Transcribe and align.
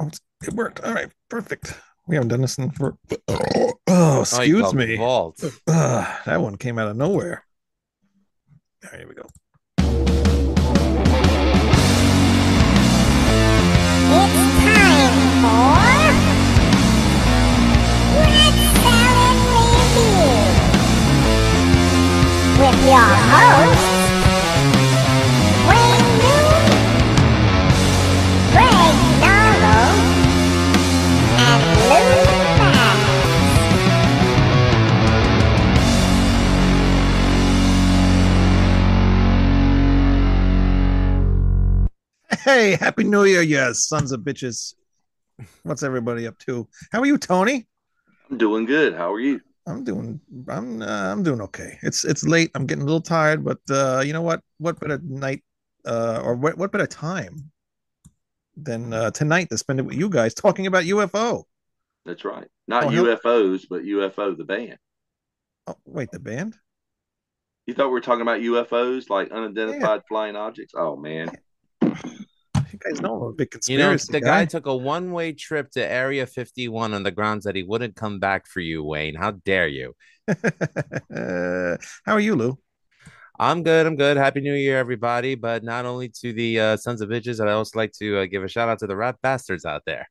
Oh, 0.00 0.10
it 0.46 0.54
worked. 0.54 0.80
All 0.80 0.92
right, 0.94 1.10
perfect. 1.28 1.74
We 2.06 2.16
haven't 2.16 2.28
done 2.28 2.40
this 2.42 2.56
in 2.58 2.70
for. 2.70 2.96
Oh, 3.28 3.72
oh 3.88 4.20
excuse 4.20 4.64
Oh, 4.66 4.72
me. 4.72 4.96
Vault. 4.96 5.42
Uh, 5.66 6.16
that 6.24 6.40
one 6.40 6.56
came 6.56 6.78
out 6.78 6.88
of 6.88 6.96
nowhere. 6.96 7.44
All 8.84 8.90
right, 8.90 9.00
here 9.00 9.08
we 9.08 9.14
go. 9.14 9.28
It's 14.10 14.34
time 14.64 15.24
for 15.42 15.76
Rat 18.14 18.56
Salad 18.82 19.40
Review 19.52 20.28
with 22.60 22.78
your 22.86 23.12
hosts, 23.32 23.97
Hey, 42.48 42.76
happy 42.76 43.04
New 43.04 43.24
Year, 43.24 43.42
yes, 43.42 43.88
sons 43.88 44.10
of 44.10 44.20
bitches. 44.20 44.72
What's 45.64 45.82
everybody 45.82 46.26
up 46.26 46.38
to? 46.46 46.66
How 46.90 47.02
are 47.02 47.04
you, 47.04 47.18
Tony? 47.18 47.66
I'm 48.30 48.38
doing 48.38 48.64
good. 48.64 48.94
How 48.94 49.12
are 49.12 49.20
you? 49.20 49.42
I'm 49.66 49.84
doing. 49.84 50.18
I'm. 50.48 50.80
Uh, 50.80 51.12
I'm 51.12 51.22
doing 51.22 51.42
okay. 51.42 51.78
It's. 51.82 52.06
It's 52.06 52.26
late. 52.26 52.50
I'm 52.54 52.64
getting 52.64 52.84
a 52.84 52.86
little 52.86 53.02
tired, 53.02 53.44
but 53.44 53.58
uh, 53.68 54.00
you 54.00 54.14
know 54.14 54.22
what? 54.22 54.40
What 54.56 54.80
better 54.80 54.98
night, 55.04 55.44
uh, 55.84 56.22
or 56.24 56.36
what? 56.36 56.56
What 56.56 56.72
better 56.72 56.86
time 56.86 57.50
than 58.56 58.94
uh, 58.94 59.10
tonight 59.10 59.50
to 59.50 59.58
spend 59.58 59.80
it 59.80 59.82
with 59.82 59.96
you 59.96 60.08
guys 60.08 60.32
talking 60.32 60.66
about 60.66 60.84
UFO? 60.84 61.44
That's 62.06 62.24
right. 62.24 62.48
Not 62.66 62.84
Oh, 62.84 62.88
UFOs, 62.88 63.66
but 63.68 63.82
UFO 63.82 64.34
the 64.34 64.44
band. 64.44 64.78
Oh, 65.66 65.76
wait, 65.84 66.10
the 66.12 66.18
band? 66.18 66.56
You 67.66 67.74
thought 67.74 67.88
we 67.88 67.92
were 67.92 68.00
talking 68.00 68.22
about 68.22 68.40
UFOs, 68.40 69.10
like 69.10 69.30
unidentified 69.32 70.00
flying 70.08 70.34
objects? 70.34 70.72
Oh 70.74 70.96
man, 70.96 71.26
You 71.26 71.38
guys 72.88 73.00
know 73.00 73.14
I'm 73.14 73.22
a 73.22 73.32
big 73.32 73.54
You 73.66 73.78
know, 73.78 73.96
the 73.96 74.20
guy 74.20 74.40
guy. 74.40 74.44
took 74.46 74.66
a 74.66 74.76
one 74.76 75.12
way 75.12 75.32
trip 75.32 75.70
to 75.72 75.84
Area 75.84 76.26
51 76.26 76.94
on 76.94 77.02
the 77.02 77.10
grounds 77.10 77.44
that 77.44 77.56
he 77.56 77.62
wouldn't 77.62 77.96
come 77.96 78.18
back 78.18 78.46
for 78.46 78.60
you, 78.60 78.84
Wayne. 78.84 79.14
How 79.14 79.32
dare 79.32 79.68
you? 79.68 79.94
How 80.28 81.78
are 82.14 82.20
you, 82.20 82.34
Lou? 82.34 82.58
I'm 83.40 83.62
good. 83.62 83.86
I'm 83.86 83.96
good. 83.96 84.16
Happy 84.16 84.40
New 84.40 84.54
Year, 84.54 84.78
everybody. 84.78 85.34
But 85.34 85.62
not 85.62 85.84
only 85.84 86.08
to 86.20 86.32
the 86.32 86.60
uh, 86.60 86.76
sons 86.76 87.00
of 87.00 87.08
bitches, 87.08 87.40
I'd 87.40 87.48
also 87.48 87.78
like 87.78 87.92
to 87.98 88.18
uh, 88.20 88.26
give 88.26 88.42
a 88.42 88.48
shout 88.48 88.68
out 88.68 88.80
to 88.80 88.86
the 88.86 88.96
rat 88.96 89.16
bastards 89.22 89.64
out 89.64 89.82
there. 89.86 90.08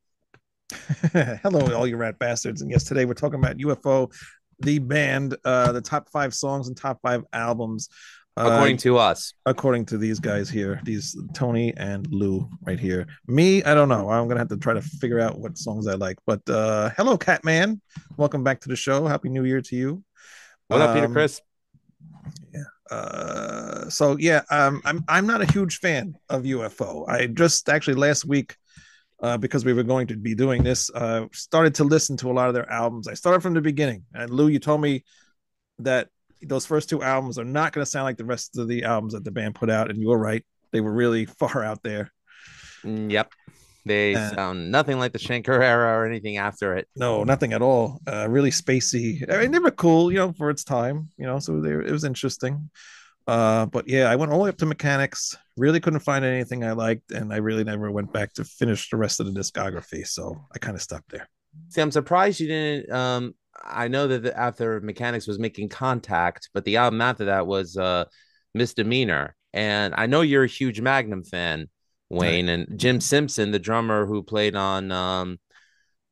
Hello, 1.43 1.73
all 1.75 1.87
you 1.87 1.97
rat 1.97 2.19
bastards. 2.19 2.61
And 2.61 2.71
yes, 2.71 2.83
today 2.85 3.05
we're 3.05 3.13
talking 3.15 3.39
about 3.39 3.57
UFO, 3.57 4.13
the 4.59 4.79
band, 4.79 5.35
uh, 5.43 5.71
the 5.71 5.81
top 5.81 6.09
five 6.09 6.33
songs 6.33 6.67
and 6.67 6.77
top 6.77 6.99
five 7.01 7.23
albums. 7.33 7.89
Uh, 8.37 8.49
According 8.51 8.77
to 8.77 8.97
us. 8.97 9.33
according 9.45 9.85
to 9.87 9.97
these 9.97 10.19
guys 10.19 10.49
here, 10.49 10.79
these 10.83 11.17
Tony 11.33 11.73
and 11.77 12.05
Lou 12.11 12.47
right 12.61 12.79
here. 12.79 13.07
Me, 13.27 13.63
I 13.63 13.73
don't 13.73 13.89
know. 13.89 14.09
I'm 14.09 14.27
gonna 14.27 14.39
have 14.39 14.49
to 14.49 14.57
try 14.57 14.73
to 14.73 14.81
figure 14.81 15.19
out 15.19 15.39
what 15.39 15.57
songs 15.57 15.87
I 15.87 15.95
like. 15.95 16.17
But 16.25 16.47
uh 16.49 16.91
hello, 16.97 17.17
Catman. 17.17 17.81
Welcome 18.15 18.43
back 18.43 18.61
to 18.61 18.69
the 18.69 18.75
show. 18.75 19.07
Happy 19.07 19.29
New 19.29 19.43
Year 19.43 19.61
to 19.61 19.75
you. 19.75 20.03
What 20.67 20.81
up, 20.81 20.93
Peter 20.93 21.07
Um, 21.07 21.13
Chris? 21.13 21.41
Uh 22.89 23.89
so 23.89 24.17
yeah, 24.17 24.41
um 24.49 24.81
I'm 24.85 25.03
I'm 25.09 25.27
not 25.27 25.41
a 25.41 25.51
huge 25.51 25.79
fan 25.79 26.15
of 26.29 26.43
UFO. 26.43 27.07
I 27.09 27.27
just 27.27 27.67
actually 27.69 27.95
last 27.95 28.23
week 28.25 28.55
uh, 29.21 29.35
because 29.37 29.65
we 29.65 29.73
were 29.73 29.83
going 29.83 30.05
to 30.07 30.15
be 30.15 30.35
doing 30.35 30.63
this, 30.63 30.91
uh, 30.93 31.25
started 31.33 31.73
to 31.75 31.83
listen 31.83 32.15
to 32.17 32.29
a 32.29 32.33
lot 32.33 32.49
of 32.49 32.53
their 32.53 32.71
albums. 32.71 33.07
I 33.07 33.15
started 33.15 33.41
from 33.41 33.55
the 33.55 33.61
beginning, 33.61 34.03
and 34.13 34.29
Lou, 34.29 34.47
you 34.47 34.59
told 34.59 34.79
me 34.79 35.03
that 35.79 36.09
those 36.41 36.65
first 36.65 36.89
two 36.89 37.01
albums 37.01 37.37
are 37.39 37.45
not 37.45 37.73
going 37.73 37.83
to 37.83 37.89
sound 37.89 38.05
like 38.05 38.17
the 38.17 38.25
rest 38.25 38.57
of 38.57 38.67
the 38.67 38.83
albums 38.83 39.13
that 39.13 39.23
the 39.23 39.31
band 39.31 39.55
put 39.55 39.69
out, 39.69 39.89
and 39.89 39.99
you 39.99 40.09
were 40.09 40.17
right; 40.17 40.43
they 40.71 40.81
were 40.81 40.91
really 40.93 41.25
far 41.39 41.63
out 41.63 41.83
there. 41.83 42.11
Mm, 42.83 43.11
Yep. 43.11 43.31
They 43.85 44.15
uh, 44.15 44.31
sound 44.35 44.69
nothing 44.69 44.99
like 44.99 45.13
the 45.13 45.17
Schenker 45.19 45.61
era 45.61 45.97
or 45.97 46.05
anything 46.05 46.35
after 46.35 46.75
it. 46.75 46.89
No, 46.97 47.23
nothing 47.23 47.53
at 47.53 47.61
all. 47.61 48.01
Uh, 48.05 48.27
really 48.29 48.51
spacey. 48.51 49.23
I 49.31 49.39
mean, 49.41 49.51
they 49.51 49.59
were 49.59 49.71
cool, 49.71 50.11
you 50.11 50.17
know, 50.17 50.33
for 50.33 50.49
its 50.49 50.65
time, 50.65 51.07
you 51.17 51.25
know. 51.25 51.39
So 51.39 51.61
they, 51.61 51.71
it 51.71 51.91
was 51.91 52.03
interesting. 52.03 52.69
Uh, 53.27 53.65
but 53.65 53.87
yeah, 53.87 54.09
I 54.09 54.15
went 54.17 54.31
all 54.31 54.39
the 54.39 54.43
way 54.45 54.49
up 54.49 54.57
to 54.57 54.65
mechanics. 54.65 55.37
Really 55.55 55.79
couldn't 55.79 56.01
find 56.01 56.23
anything 56.25 56.63
I 56.65 56.73
liked, 56.73 57.11
and 57.11 57.33
I 57.33 57.37
really 57.37 57.63
never 57.63 57.89
went 57.89 58.11
back 58.11 58.33
to 58.33 58.43
finish 58.43 58.89
the 58.89 58.97
rest 58.97 59.19
of 59.21 59.25
the 59.25 59.37
discography. 59.39 60.05
So 60.05 60.45
I 60.53 60.59
kind 60.59 60.75
of 60.75 60.81
stopped 60.81 61.09
there. 61.11 61.29
See, 61.69 61.81
I'm 61.81 61.91
surprised 61.91 62.39
you 62.39 62.47
didn't. 62.47 62.91
Um, 62.91 63.35
I 63.63 63.87
know 63.87 64.07
that 64.07 64.23
the, 64.23 64.37
after 64.37 64.79
Mechanics 64.81 65.27
was 65.27 65.39
making 65.39 65.69
contact, 65.69 66.49
but 66.53 66.65
the 66.65 66.77
album 66.77 67.01
after 67.01 67.25
that 67.25 67.47
was 67.47 67.77
uh, 67.77 68.05
Misdemeanor. 68.53 69.35
And 69.53 69.93
I 69.97 70.05
know 70.05 70.21
you're 70.21 70.43
a 70.43 70.47
huge 70.47 70.81
Magnum 70.81 71.23
fan, 71.23 71.69
Wayne. 72.09 72.49
And 72.49 72.79
Jim 72.79 73.01
Simpson, 73.01 73.51
the 73.51 73.59
drummer 73.59 74.05
who 74.05 74.23
played 74.23 74.55
on 74.55 74.91
um, 74.91 75.39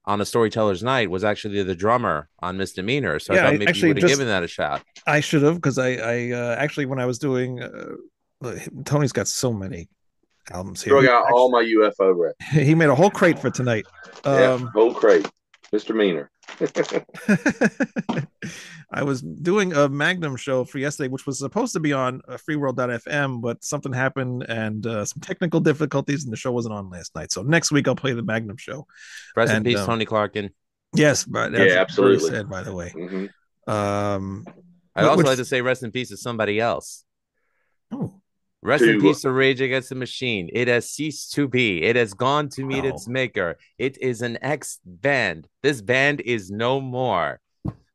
on 0.05 0.21
a 0.21 0.25
Storyteller's 0.25 0.83
Night, 0.83 1.09
was 1.09 1.23
actually 1.23 1.61
the 1.63 1.75
drummer 1.75 2.29
on 2.39 2.57
Misdemeanor. 2.57 3.19
So 3.19 3.33
Yeah, 3.33 3.39
I 3.39 3.43
thought 3.43 3.47
I 3.47 3.57
maybe 3.57 3.67
actually 3.67 3.89
you 3.89 3.93
would 3.95 4.03
have 4.03 4.09
given 4.09 4.27
that 4.27 4.43
a 4.43 4.47
shot. 4.47 4.83
I 5.05 5.19
should 5.19 5.43
have 5.43 5.55
because 5.55 5.77
I, 5.77 5.95
I 5.95 6.31
uh, 6.31 6.55
actually 6.57 6.85
when 6.85 6.99
I 6.99 7.05
was 7.05 7.19
doing, 7.19 7.61
uh, 7.61 8.55
Tony's 8.85 9.11
got 9.11 9.27
so 9.27 9.53
many 9.53 9.89
albums 10.51 10.83
here. 10.83 10.93
Drug 10.93 11.07
out 11.07 11.31
all 11.31 11.51
my 11.51 11.63
UFO 11.63 12.15
records. 12.15 12.37
He 12.51 12.75
made 12.75 12.89
a 12.89 12.95
whole 12.95 13.09
crate 13.09 13.39
for 13.39 13.49
tonight. 13.49 13.85
yeah, 14.25 14.53
Um, 14.53 14.69
whole 14.73 14.93
crate, 14.93 15.27
misdemeanor. 15.71 16.31
I 18.91 19.03
was 19.03 19.21
doing 19.21 19.73
a 19.73 19.89
Magnum 19.89 20.35
show 20.35 20.63
for 20.63 20.77
yesterday, 20.77 21.09
which 21.09 21.25
was 21.25 21.39
supposed 21.39 21.73
to 21.73 21.79
be 21.79 21.91
on 21.93 22.21
uh, 22.27 22.37
freeworld.fm, 22.37 23.41
but 23.41 23.63
something 23.63 23.91
happened 23.91 24.45
and 24.47 24.85
uh, 24.85 25.05
some 25.05 25.21
technical 25.21 25.59
difficulties, 25.59 26.23
and 26.23 26.31
the 26.31 26.37
show 26.37 26.51
wasn't 26.51 26.73
on 26.75 26.89
last 26.89 27.15
night. 27.15 27.31
So 27.31 27.41
next 27.41 27.71
week 27.71 27.87
I'll 27.87 27.95
play 27.95 28.13
the 28.13 28.23
Magnum 28.23 28.57
show. 28.57 28.85
Rest 29.35 29.51
in 29.53 29.63
peace, 29.63 29.79
um, 29.79 29.85
Tony 29.87 30.05
Clarkin. 30.05 30.51
Yes, 30.93 31.23
but 31.25 31.51
Yeah, 31.51 31.57
that's 31.57 31.95
very 31.95 32.15
absolutely. 32.15 32.29
sad, 32.29 32.49
by 32.49 32.63
the 32.63 32.73
way. 32.73 32.89
hmm 32.91 33.25
Um, 33.71 34.45
I'd 34.95 35.05
also 35.05 35.17
which- 35.17 35.27
like 35.27 35.37
to 35.37 35.45
say 35.45 35.61
rest 35.61 35.83
in 35.83 35.91
peace 35.91 36.09
to 36.09 36.17
somebody 36.17 36.59
else. 36.59 37.03
oh, 37.91 38.21
Rest 38.65 38.83
in 38.83 38.95
To- 38.95 39.01
peace 39.01 39.21
to 39.21 39.31
Rage 39.31 39.61
Against 39.61 39.89
the 39.89 39.95
Machine. 39.95 40.49
It 40.51 40.67
has 40.67 40.89
ceased 40.89 41.33
to 41.33 41.47
be. 41.47 41.83
It 41.83 41.95
has 41.95 42.13
gone 42.13 42.49
to 42.49 42.63
meet 42.65 42.83
No. 42.83 42.89
its 42.89 43.07
maker. 43.07 43.57
It 43.77 43.97
is 44.01 44.21
an 44.21 44.37
ex 44.41 44.79
band. 44.85 45.47
This 45.63 45.81
band 45.81 46.21
is 46.21 46.49
no 46.49 46.81
more. 46.81 47.39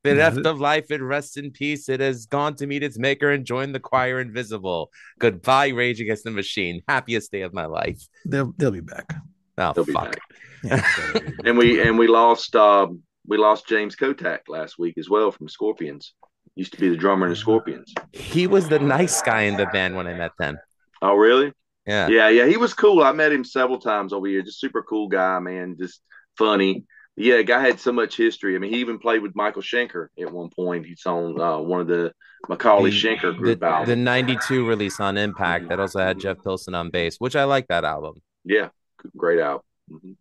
Bereft 0.03 0.39
it? 0.39 0.47
of 0.47 0.61
life, 0.61 0.91
it 0.91 1.03
rests 1.03 1.37
in 1.37 1.51
peace. 1.51 1.89
It 1.91 2.01
has 2.01 2.25
gone 2.25 2.55
to 2.57 2.67
meet 2.67 2.83
its 2.83 2.99
maker 2.99 3.31
and 3.33 3.45
joined 3.45 3.75
the 3.75 3.81
choir 3.81 4.19
invisible. 4.21 4.91
Goodbye, 5.19 5.69
Rage 5.69 6.01
Against 6.01 6.25
the 6.25 6.31
Machine. 6.31 6.83
Happiest 6.89 7.31
day 7.33 7.43
of 7.43 7.53
my 7.53 7.67
life. 7.67 8.01
they'll 8.25 8.55
they'll 8.57 8.71
be 8.71 8.81
back. 8.81 9.13
Oh, 9.59 9.73
They'll 9.75 9.85
be 9.85 9.93
fuck. 9.93 10.13
back. 10.13 10.21
Yeah, 10.65 10.87
be 11.13 11.19
back. 11.21 11.35
And 11.45 11.59
we 11.59 11.83
and 11.83 11.99
we 11.99 12.07
lost 12.07 12.57
um, 12.57 13.03
we 13.27 13.37
lost 13.37 13.67
James 13.69 13.95
Kottak 13.95 14.41
last 14.49 14.79
week 14.79 14.97
as 14.97 15.11
well 15.11 15.31
from 15.33 15.49
Scorpions. 15.49 16.15
Used 16.56 16.73
to 16.73 16.81
be 16.81 16.88
the 16.88 16.97
drummer 16.97 17.26
in 17.26 17.31
the 17.31 17.37
Scorpions. 17.37 17.94
He 18.12 18.47
was 18.47 18.69
the 18.69 18.79
nice 18.79 19.23
guy 19.23 19.43
in 19.43 19.56
the 19.56 19.67
band 19.67 19.97
when 19.97 20.06
I 20.06 20.14
met 20.14 20.32
them. 20.38 20.58
Oh, 21.00 21.14
really? 21.14 21.52
Yeah. 21.87 22.08
Yeah, 22.08 22.29
yeah, 22.29 22.47
he 22.47 22.56
was 22.56 22.75
cool. 22.75 23.02
I 23.02 23.12
met 23.12 23.32
him 23.32 23.44
several 23.44 23.79
times 23.79 24.12
over 24.12 24.26
here. 24.26 24.43
Just 24.43 24.61
super 24.61 24.82
cool 24.82 25.08
guy, 25.08 25.38
man. 25.38 25.76
Just 25.79 26.02
funny. 26.37 26.85
Yeah, 27.17 27.43
guy 27.43 27.61
had 27.61 27.81
so 27.81 27.93
much 27.93 28.17
history. 28.17 28.55
I 28.56 28.58
mean, 28.58 28.73
he 28.73 28.81
even 28.81 28.99
played 28.99 29.23
with 29.23 29.35
Michael 29.35 29.62
Schenker 29.62 30.08
at 30.20 30.31
one 30.31 30.50
point. 30.50 30.87
He's 30.87 31.05
on 31.06 31.41
uh, 31.41 31.58
one 31.58 31.81
of 31.81 31.87
the 31.87 32.12
McAuley 32.49 32.91
The- 32.91 33.08
Schenker 33.08 33.32
The, 33.32 33.38
group 33.38 33.61
the 33.61 33.67
albums. 33.67 33.97
92 33.97 34.67
release 34.67 35.00
on 35.00 35.17
Impact 35.17 35.69
that 35.69 35.81
also 35.81 35.99
had 36.00 36.19
Jeff 36.19 36.38
Pilson 36.43 36.75
on 36.75 36.91
bass, 36.91 37.17
which 37.19 37.37
I 37.37 37.44
like 37.44 37.69
that 37.69 37.85
album. 37.85 38.14
Yeah, 38.44 38.69
great 39.17 39.41
album. 39.41 39.62
Mhm. 39.91 40.17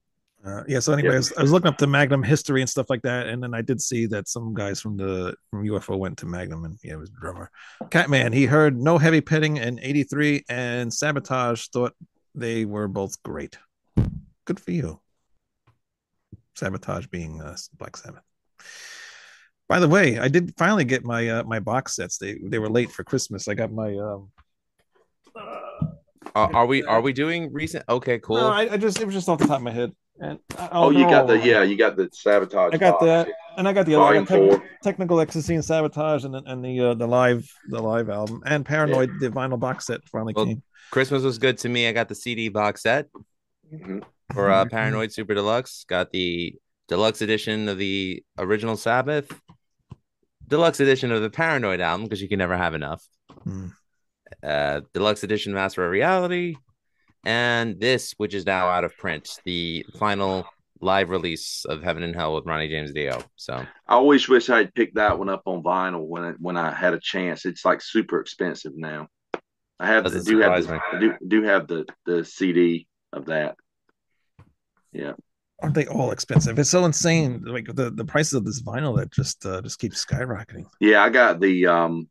Uh, 0.46 0.64
yeah. 0.68 0.80
So 0.80 0.94
anyway, 0.94 1.16
I, 1.16 1.18
was, 1.18 1.34
I 1.38 1.42
was 1.42 1.52
looking 1.52 1.68
up 1.68 1.78
the 1.78 1.88
Magnum 1.88 2.24
history 2.24 2.62
and 2.62 2.70
stuff 2.70 2.90
like 2.90 3.02
that, 3.02 3.28
and 3.28 3.44
then 3.44 3.54
I 3.54 3.62
did 3.62 3.82
see 3.82 4.06
that 4.08 4.30
some 4.30 4.54
guys 4.54 4.80
from 4.80 4.96
the 4.96 5.36
from 5.52 5.66
UFO 5.66 5.98
went 5.98 6.18
to 6.20 6.26
Magnum, 6.26 6.64
and 6.64 6.78
yeah, 6.84 6.94
it 6.94 7.00
was 7.00 7.10
drummer 7.10 7.52
Catman. 7.90 8.32
He 8.32 8.46
heard 8.46 8.80
no 8.80 8.98
heavy 8.98 9.22
petting 9.22 9.58
in 9.58 9.80
'83, 9.80 10.46
and 10.50 10.94
Sabotage 10.94 11.68
thought 11.68 11.94
they 12.36 12.64
were 12.64 12.88
both 12.88 13.22
great. 13.22 13.58
Good 14.46 14.60
for 14.60 14.72
you. 14.72 15.02
Sabotage 16.56 17.08
being 17.08 17.42
uh, 17.42 17.58
Black 17.78 17.98
Sabbath. 17.98 18.24
By 19.68 19.80
the 19.80 19.88
way, 19.88 20.18
I 20.18 20.30
did 20.30 20.54
finally 20.58 20.86
get 20.86 21.04
my 21.04 21.30
uh, 21.30 21.44
my 21.44 21.60
box 21.60 21.96
sets. 21.96 22.18
They 22.18 22.38
they 22.42 22.60
were 22.60 22.70
late 22.70 22.92
for 22.92 23.04
Christmas. 23.04 23.48
I 23.48 23.56
got 23.56 23.72
my 23.72 23.96
um. 23.98 24.32
Are, 26.36 26.56
are 26.56 26.66
we 26.66 26.84
are 26.84 27.02
we 27.02 27.14
doing 27.14 27.52
recent? 27.52 27.84
Okay, 27.90 28.20
cool. 28.20 28.38
No, 28.38 28.48
I, 28.48 28.74
I 28.74 28.78
just 28.78 29.00
it 29.00 29.06
was 29.06 29.14
just 29.14 29.30
off 29.30 29.40
the 29.40 29.48
top 29.48 29.58
of 29.58 29.64
my 29.64 29.72
head. 29.72 29.92
And 30.22 30.40
I- 30.58 30.70
Oh, 30.74 30.90
you 30.90 31.04
got 31.06 31.28
the 31.28 31.40
yeah, 31.40 31.64
you 31.64 31.78
got 31.78 31.96
the 31.96 32.10
sabotage. 32.12 32.74
I 32.74 32.78
got 32.78 33.00
box. 33.00 33.06
that, 33.06 33.30
and 33.58 33.68
I 33.68 33.74
got 33.74 33.86
the 33.86 33.96
other 33.96 34.04
I 34.04 34.24
Volume 34.24 34.26
got 34.52 34.60
tec- 34.60 34.82
technical 34.84 35.20
ecstasy 35.22 35.56
and 35.56 35.64
sabotage, 35.64 36.26
and 36.26 36.34
the- 36.34 36.44
and 36.46 36.64
the 36.64 36.80
uh, 36.80 36.94
the 36.94 37.08
live 37.08 37.50
the 37.70 37.82
live 37.82 38.10
album 38.10 38.42
and 38.46 38.66
paranoid 38.66 39.10
the 39.20 39.30
vinyl 39.30 39.60
box 39.60 39.86
set 39.88 40.02
finally 40.10 40.34
Well, 40.36 40.46
came. 40.46 40.64
Christmas 40.92 41.24
was 41.24 41.38
good 41.38 41.58
to 41.60 41.70
me. 41.70 41.88
I 41.88 41.92
got 41.94 42.10
the 42.10 42.16
CD 42.16 42.50
box 42.50 42.82
set 42.84 43.08
Mhm. 43.74 44.04
for 44.34 44.50
uh, 44.50 44.66
Paranoid 44.66 45.12
Super 45.14 45.34
Deluxe. 45.36 45.86
Got 45.88 46.12
the 46.12 46.56
deluxe 46.88 47.22
edition 47.22 47.70
of 47.70 47.78
the 47.78 48.24
original 48.38 48.76
Sabbath, 48.76 49.32
deluxe 50.48 50.80
edition 50.80 51.12
of 51.12 51.22
the 51.22 51.30
Paranoid 51.30 51.80
album 51.80 52.06
because 52.06 52.22
you 52.22 52.28
can 52.28 52.40
never 52.40 52.58
have 52.58 52.74
enough. 52.74 53.04
Mm. 53.46 53.72
Uh, 54.44 54.82
deluxe 54.94 55.24
edition 55.24 55.54
Master 55.54 55.86
of 55.86 55.92
Reality, 55.92 56.56
and 57.26 57.80
this, 57.80 58.14
which 58.18 58.34
is 58.34 58.46
now 58.46 58.68
out 58.68 58.84
of 58.84 58.96
print, 58.98 59.40
the 59.46 59.86
final 59.98 60.46
live 60.82 61.10
release 61.10 61.66
of 61.66 61.84
Heaven 61.84 62.04
and 62.04 62.16
Hell 62.16 62.36
with 62.36 62.46
Ronnie 62.46 62.70
James 62.70 62.94
Dio. 62.94 63.22
So 63.36 63.54
I 63.88 63.94
always 63.94 64.28
wish 64.30 64.50
I'd 64.50 64.74
picked 64.74 64.96
that 64.96 65.20
one 65.20 65.30
up 65.30 65.44
on 65.46 65.62
vinyl 65.62 66.08
when 66.08 66.24
it, 66.24 66.36
when 66.40 66.58
I 66.58 66.74
had 66.74 66.94
a 66.94 67.00
chance. 67.00 67.46
It's 67.46 67.66
like 67.66 67.82
super 67.82 68.20
expensive 68.22 68.74
now. 68.76 69.08
I 69.80 69.88
have 69.88 70.04
Doesn't 70.04 70.26
do 70.26 70.40
have 70.40 70.66
the, 70.66 70.74
I 70.74 71.00
do 71.00 71.14
do 71.26 71.44
have 71.44 71.68
the 71.68 71.86
the 72.06 72.26
CD 72.26 72.88
of 73.14 73.28
that. 73.28 73.56
Yeah. 74.92 75.14
Aren't 75.62 75.76
they 75.76 75.88
all 75.88 76.12
expensive? 76.12 76.58
It's 76.58 76.70
so 76.70 76.86
insane. 76.86 77.44
Like 77.46 77.68
the, 77.74 77.92
the 77.92 78.06
prices 78.06 78.34
of 78.34 78.46
this 78.46 78.62
vinyl 78.62 78.98
that 78.98 79.12
just 79.12 79.46
uh, 79.46 79.62
just 79.62 79.80
keeps 79.80 80.06
skyrocketing. 80.06 80.66
Yeah, 80.80 81.04
I 81.04 81.10
got 81.10 81.40
the 81.40 81.68
um 81.68 82.10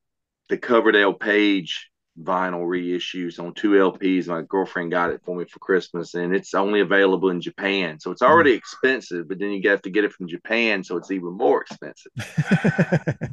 the 0.48 0.58
Coverdale 0.58 1.14
Page 1.14 1.90
vinyl 2.22 2.66
reissues 2.66 3.38
on 3.38 3.54
two 3.54 3.70
LPs. 3.72 4.26
My 4.26 4.42
girlfriend 4.42 4.90
got 4.90 5.10
it 5.10 5.20
for 5.24 5.36
me 5.36 5.44
for 5.44 5.58
Christmas, 5.58 6.14
and 6.14 6.34
it's 6.34 6.54
only 6.54 6.80
available 6.80 7.30
in 7.30 7.40
Japan. 7.40 8.00
So 8.00 8.10
it's 8.10 8.22
already 8.22 8.52
mm. 8.52 8.58
expensive, 8.58 9.28
but 9.28 9.38
then 9.38 9.50
you 9.50 9.70
have 9.70 9.82
to 9.82 9.90
get 9.90 10.04
it 10.04 10.12
from 10.12 10.28
Japan, 10.28 10.82
so 10.82 10.96
it's 10.96 11.10
even 11.10 11.32
more 11.36 11.62
expensive. 11.62 12.12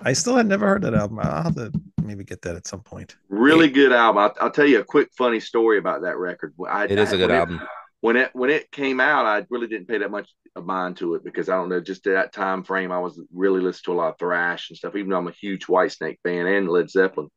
I 0.00 0.12
still 0.12 0.36
had 0.36 0.46
never 0.46 0.66
heard 0.66 0.82
that 0.82 0.94
album. 0.94 1.20
I'll 1.20 1.42
have 1.42 1.54
to 1.56 1.72
maybe 2.02 2.24
get 2.24 2.42
that 2.42 2.56
at 2.56 2.66
some 2.66 2.80
point. 2.80 3.16
Really 3.28 3.68
good 3.68 3.92
album. 3.92 4.22
I'll, 4.22 4.34
I'll 4.40 4.50
tell 4.50 4.66
you 4.66 4.80
a 4.80 4.84
quick 4.84 5.10
funny 5.16 5.40
story 5.40 5.78
about 5.78 6.02
that 6.02 6.18
record. 6.18 6.54
I, 6.68 6.84
it 6.84 6.98
is 6.98 7.12
a 7.12 7.14
I- 7.14 7.18
good 7.18 7.30
when 7.30 7.38
album. 7.38 7.60
when 8.00 8.16
it 8.16 8.30
when 8.32 8.50
it 8.50 8.70
came 8.70 9.00
out, 9.00 9.26
I 9.26 9.46
really 9.50 9.68
didn't 9.68 9.88
pay 9.88 9.98
that 9.98 10.10
much 10.10 10.30
of 10.54 10.66
mind 10.66 10.98
to 10.98 11.14
it 11.14 11.24
because 11.24 11.48
I 11.48 11.54
don't 11.54 11.68
know, 11.68 11.80
just 11.80 12.06
at 12.06 12.14
that 12.14 12.32
time 12.32 12.62
frame, 12.62 12.92
I 12.92 12.98
was 12.98 13.20
really 13.32 13.60
listening 13.60 13.94
to 13.96 14.00
a 14.00 14.00
lot 14.02 14.12
of 14.12 14.18
thrash 14.18 14.70
and 14.70 14.76
stuff. 14.76 14.96
Even 14.96 15.10
though 15.10 15.18
I'm 15.18 15.28
a 15.28 15.32
huge 15.32 15.66
Whitesnake 15.66 16.18
fan 16.22 16.46
and 16.46 16.68
Led 16.68 16.90
Zeppelin, 16.90 17.28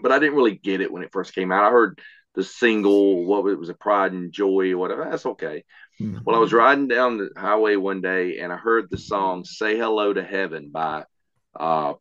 but 0.00 0.12
I 0.12 0.18
didn't 0.18 0.36
really 0.36 0.56
get 0.56 0.80
it 0.80 0.92
when 0.92 1.02
it 1.02 1.12
first 1.12 1.34
came 1.34 1.52
out. 1.52 1.64
I 1.64 1.70
heard 1.70 2.00
the 2.34 2.44
single, 2.44 3.24
what 3.24 3.42
was 3.42 3.54
it, 3.54 3.58
was 3.58 3.68
a 3.70 3.74
Pride 3.74 4.12
and 4.12 4.32
Joy 4.32 4.72
or 4.72 4.78
whatever. 4.78 5.06
That's 5.10 5.26
okay. 5.26 5.64
Hmm. 5.98 6.18
Well, 6.24 6.36
I 6.36 6.38
was 6.38 6.52
riding 6.52 6.88
down 6.88 7.18
the 7.18 7.30
highway 7.36 7.76
one 7.76 8.00
day 8.00 8.38
and 8.38 8.52
I 8.52 8.56
heard 8.56 8.88
the 8.88 8.98
song 8.98 9.44
"Say 9.44 9.76
Hello 9.76 10.12
to 10.12 10.22
Heaven" 10.22 10.70
by 10.70 11.04
uh, 11.58 11.94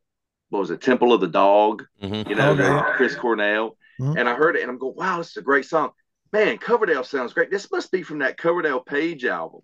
what 0.49 0.59
was 0.59 0.71
it, 0.71 0.81
Temple 0.81 1.13
of 1.13 1.21
the 1.21 1.27
Dog? 1.27 1.85
Mhm. 2.01 2.29
You 2.29 2.35
know, 2.35 2.51
Okay. 2.51 2.97
Chris 2.97 3.15
Cornell. 3.15 3.77
Mhm. 3.99 4.17
And 4.17 4.29
I 4.29 4.35
heard 4.35 4.55
it 4.55 4.61
and 4.61 4.71
I'm 4.71 4.77
going, 4.77 4.95
wow, 4.95 5.17
this 5.17 5.31
is 5.31 5.37
a 5.37 5.41
great 5.41 5.65
song. 5.65 5.91
Man, 6.31 6.59
Coverdale 6.59 7.03
sounds 7.03 7.33
great. 7.33 7.49
This 7.49 7.71
must 7.71 7.91
be 7.91 8.03
from 8.03 8.19
that 8.19 8.37
Coverdale 8.37 8.79
Page 8.81 9.25
album. 9.25 9.61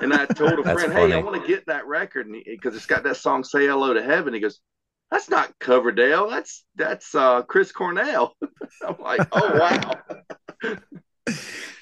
And 0.00 0.14
I 0.14 0.26
told 0.26 0.58
a 0.60 0.62
That's 0.62 0.80
friend, 0.80 0.92
hey, 0.92 1.12
I 1.12 1.20
want 1.20 1.40
to 1.40 1.46
get 1.46 1.66
that 1.66 1.86
record 1.86 2.28
because 2.46 2.76
it's 2.76 2.86
got 2.86 3.02
that 3.02 3.16
song 3.16 3.42
"Say 3.42 3.66
Hello 3.66 3.92
to 3.92 4.02
Heaven." 4.02 4.32
He 4.32 4.38
goes, 4.40 4.60
"That's 5.10 5.28
not 5.30 5.58
Coverdale. 5.58 6.28
That's 6.30 6.64
that's 6.76 7.14
uh, 7.14 7.42
Chris 7.42 7.72
Cornell." 7.72 8.34
I'm 8.86 8.96
like, 9.00 9.26
"Oh 9.32 9.58
wow!" 9.58 10.00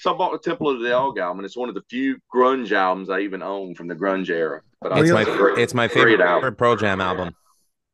so 0.01 0.15
I 0.15 0.17
bought 0.17 0.33
the 0.33 0.39
Temple 0.43 0.71
of 0.71 0.81
the 0.81 0.89
Dog 0.89 1.19
album, 1.19 1.39
and 1.41 1.47
it's 1.47 1.57
one 1.57 1.69
of 1.69 1.75
the 1.75 1.83
few 1.91 2.19
grunge 2.35 2.73
albums 2.73 3.11
I 3.11 3.21
even 3.21 3.43
own 3.43 3.75
from 3.75 3.89
the 3.89 3.95
grunge 3.95 4.29
era. 4.31 4.61
But 4.81 4.99
It's 4.99 5.11
my 5.11 5.25
great- 5.25 5.59
it's 5.59 5.75
my 5.75 5.87
great 5.89 5.95
favorite 5.95 6.21
album. 6.21 6.55
Pearl 6.57 6.77
Jam 6.77 7.01
album. 7.01 7.35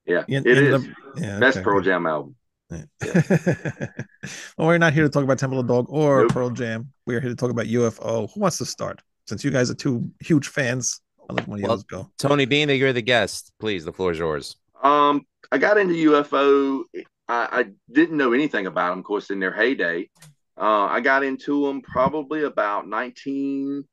Yeah, 0.06 0.24
In- 0.28 0.46
it 0.46 0.58
in 0.58 0.64
is 0.64 0.82
the- 0.82 0.94
yeah, 1.20 1.38
best 1.38 1.58
okay. 1.58 1.64
Pearl 1.64 1.80
Jam 1.80 2.06
album. 2.06 2.36
well, 2.70 4.68
we're 4.68 4.78
not 4.78 4.92
here 4.94 5.02
to 5.04 5.10
talk 5.10 5.22
about 5.24 5.38
Temple 5.38 5.60
of 5.60 5.66
the 5.66 5.74
Dog 5.74 5.86
or 5.90 6.22
Nope. 6.22 6.32
Pearl 6.32 6.50
Jam. 6.50 6.90
We're 7.06 7.20
here 7.20 7.30
to 7.30 7.36
talk 7.36 7.50
about 7.50 7.66
UFO. 7.66 8.32
Who 8.32 8.40
wants 8.40 8.58
to 8.58 8.64
start? 8.66 9.02
Since 9.26 9.44
you 9.44 9.50
guys 9.50 9.70
are 9.70 9.74
two 9.74 10.10
huge 10.20 10.48
fans, 10.48 11.00
I'll 11.28 11.36
let 11.36 11.46
one 11.46 11.58
of 11.58 11.60
you 11.62 11.68
Well- 11.68 11.76
guys 11.76 11.84
go. 11.84 12.10
Tony, 12.18 12.46
being 12.46 12.68
that 12.68 12.76
you're 12.76 12.92
the 12.92 13.02
guest, 13.02 13.52
please, 13.60 13.84
the 13.84 13.92
floor 13.92 14.10
is 14.12 14.18
yours. 14.18 14.56
Um, 14.82 15.22
I 15.50 15.58
got 15.58 15.78
into 15.78 15.94
UFO. 16.10 16.82
I, 17.28 17.60
I 17.60 17.64
didn't 17.90 18.16
know 18.16 18.32
anything 18.32 18.66
about 18.66 18.90
them, 18.90 18.98
of 18.98 19.04
course, 19.04 19.30
in 19.30 19.40
their 19.40 19.52
heyday. 19.52 20.10
Uh, 20.56 20.86
I 20.86 21.00
got 21.00 21.24
into 21.24 21.66
them 21.66 21.80
probably 21.80 22.42
about 22.42 22.86
19. 22.86 23.84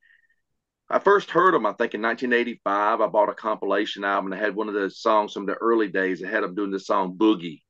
I 0.90 1.00
first 1.00 1.30
heard 1.30 1.54
them, 1.54 1.66
I 1.66 1.74
think, 1.74 1.94
in 1.94 2.02
1985. 2.02 3.02
I 3.02 3.08
bought 3.08 3.30
a 3.30 3.36
compilation 3.36 4.04
album 4.04 4.32
that 4.32 4.40
had 4.40 4.56
one 4.56 4.68
of 4.68 4.74
the 4.74 4.90
songs 4.90 5.34
from 5.34 5.46
the 5.46 5.54
early 5.54 5.88
days. 5.88 6.22
It 6.22 6.30
had 6.30 6.44
them 6.44 6.56
doing 6.56 6.72
the 6.72 6.80
song 6.80 7.16
Boogie, 7.16 7.62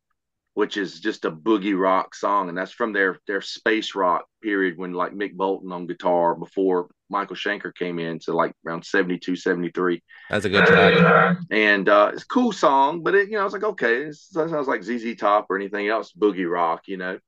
which 0.60 0.76
is 0.76 1.00
just 1.00 1.24
a 1.24 1.32
boogie 1.32 1.80
rock 1.80 2.14
song. 2.14 2.50
And 2.50 2.58
that's 2.58 2.74
from 2.74 2.92
their, 2.92 3.18
their 3.28 3.40
space 3.40 3.96
rock 3.96 4.26
period 4.44 4.78
when, 4.78 4.92
like, 4.92 5.14
Mick 5.14 5.32
Bolton 5.32 5.72
on 5.72 5.88
guitar 5.88 6.36
before 6.36 6.90
Michael 7.10 7.38
Schenker 7.38 7.74
came 7.74 7.98
in. 7.98 8.20
So, 8.20 8.36
like, 8.36 8.52
around 8.68 8.84
72, 8.86 9.38
73 9.38 10.04
That's 10.30 10.44
a 10.44 10.50
good 10.50 10.66
track. 10.66 11.38
and 11.50 11.88
uh, 11.88 12.12
it's 12.12 12.24
a 12.24 12.28
cool 12.28 12.52
song, 12.52 13.04
but 13.04 13.16
it, 13.16 13.30
you 13.30 13.36
know, 13.36 13.40
I 13.40 13.44
was 13.46 13.54
like, 13.54 13.64
okay, 13.64 14.04
this 14.04 14.28
sounds 14.32 14.68
like 14.68 14.84
ZZ 14.84 15.16
Top 15.16 15.46
or 15.50 15.56
anything 15.56 15.88
else, 15.88 16.12
boogie 16.12 16.52
rock, 16.52 16.82
you 16.88 16.98
know. 16.98 17.20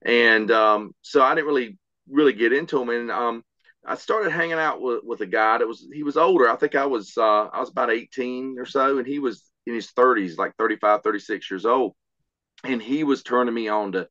And 0.00 0.50
um, 0.50 0.94
so 1.02 1.20
I 1.20 1.34
didn't 1.34 1.48
really, 1.48 1.76
really 2.08 2.32
get 2.32 2.54
into 2.54 2.78
them. 2.78 2.88
And 2.88 3.10
um, 3.10 3.42
I 3.84 3.96
started 3.96 4.32
hanging 4.32 4.54
out 4.54 4.80
with, 4.80 5.00
with 5.04 5.20
a 5.20 5.26
guy 5.26 5.58
that 5.58 5.68
was, 5.68 5.86
he 5.92 6.02
was 6.02 6.16
older. 6.16 6.48
I 6.48 6.56
think 6.56 6.74
I 6.76 6.86
was, 6.86 7.12
uh, 7.18 7.48
I 7.52 7.60
was 7.60 7.68
about 7.68 7.90
18 7.90 8.56
or 8.58 8.64
so, 8.64 8.96
and 8.96 9.06
he 9.06 9.18
was 9.18 9.44
in 9.66 9.74
his 9.74 9.88
30s, 9.88 10.38
like 10.38 10.54
35, 10.56 11.02
36 11.02 11.50
years 11.50 11.66
old. 11.66 11.92
And 12.64 12.82
he 12.82 13.04
was 13.04 13.22
turning 13.22 13.54
me 13.54 13.68
on 13.68 13.92
to, 13.92 14.08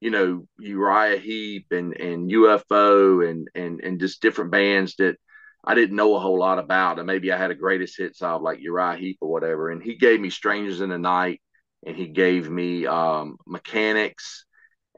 you 0.00 0.10
know, 0.10 0.46
Uriah 0.58 1.18
Heep 1.18 1.68
and, 1.70 1.94
and 1.94 2.30
UFO 2.30 3.28
and, 3.28 3.48
and, 3.54 3.80
and 3.80 4.00
just 4.00 4.20
different 4.20 4.50
bands 4.50 4.96
that 4.96 5.16
I 5.64 5.74
didn't 5.74 5.96
know 5.96 6.14
a 6.14 6.20
whole 6.20 6.38
lot 6.38 6.58
about. 6.58 6.98
And 6.98 7.06
maybe 7.06 7.32
I 7.32 7.38
had 7.38 7.50
a 7.50 7.56
greatest 7.56 7.96
hits 7.98 8.22
of 8.22 8.42
like 8.42 8.60
Uriah 8.60 8.96
Heep 8.96 9.18
or 9.20 9.30
whatever. 9.30 9.70
And 9.70 9.82
he 9.82 9.96
gave 9.96 10.20
me 10.20 10.30
Strangers 10.30 10.80
in 10.80 10.90
the 10.90 10.98
Night 10.98 11.40
and 11.84 11.96
he 11.96 12.08
gave 12.08 12.48
me 12.48 12.86
um, 12.86 13.36
Mechanics. 13.46 14.44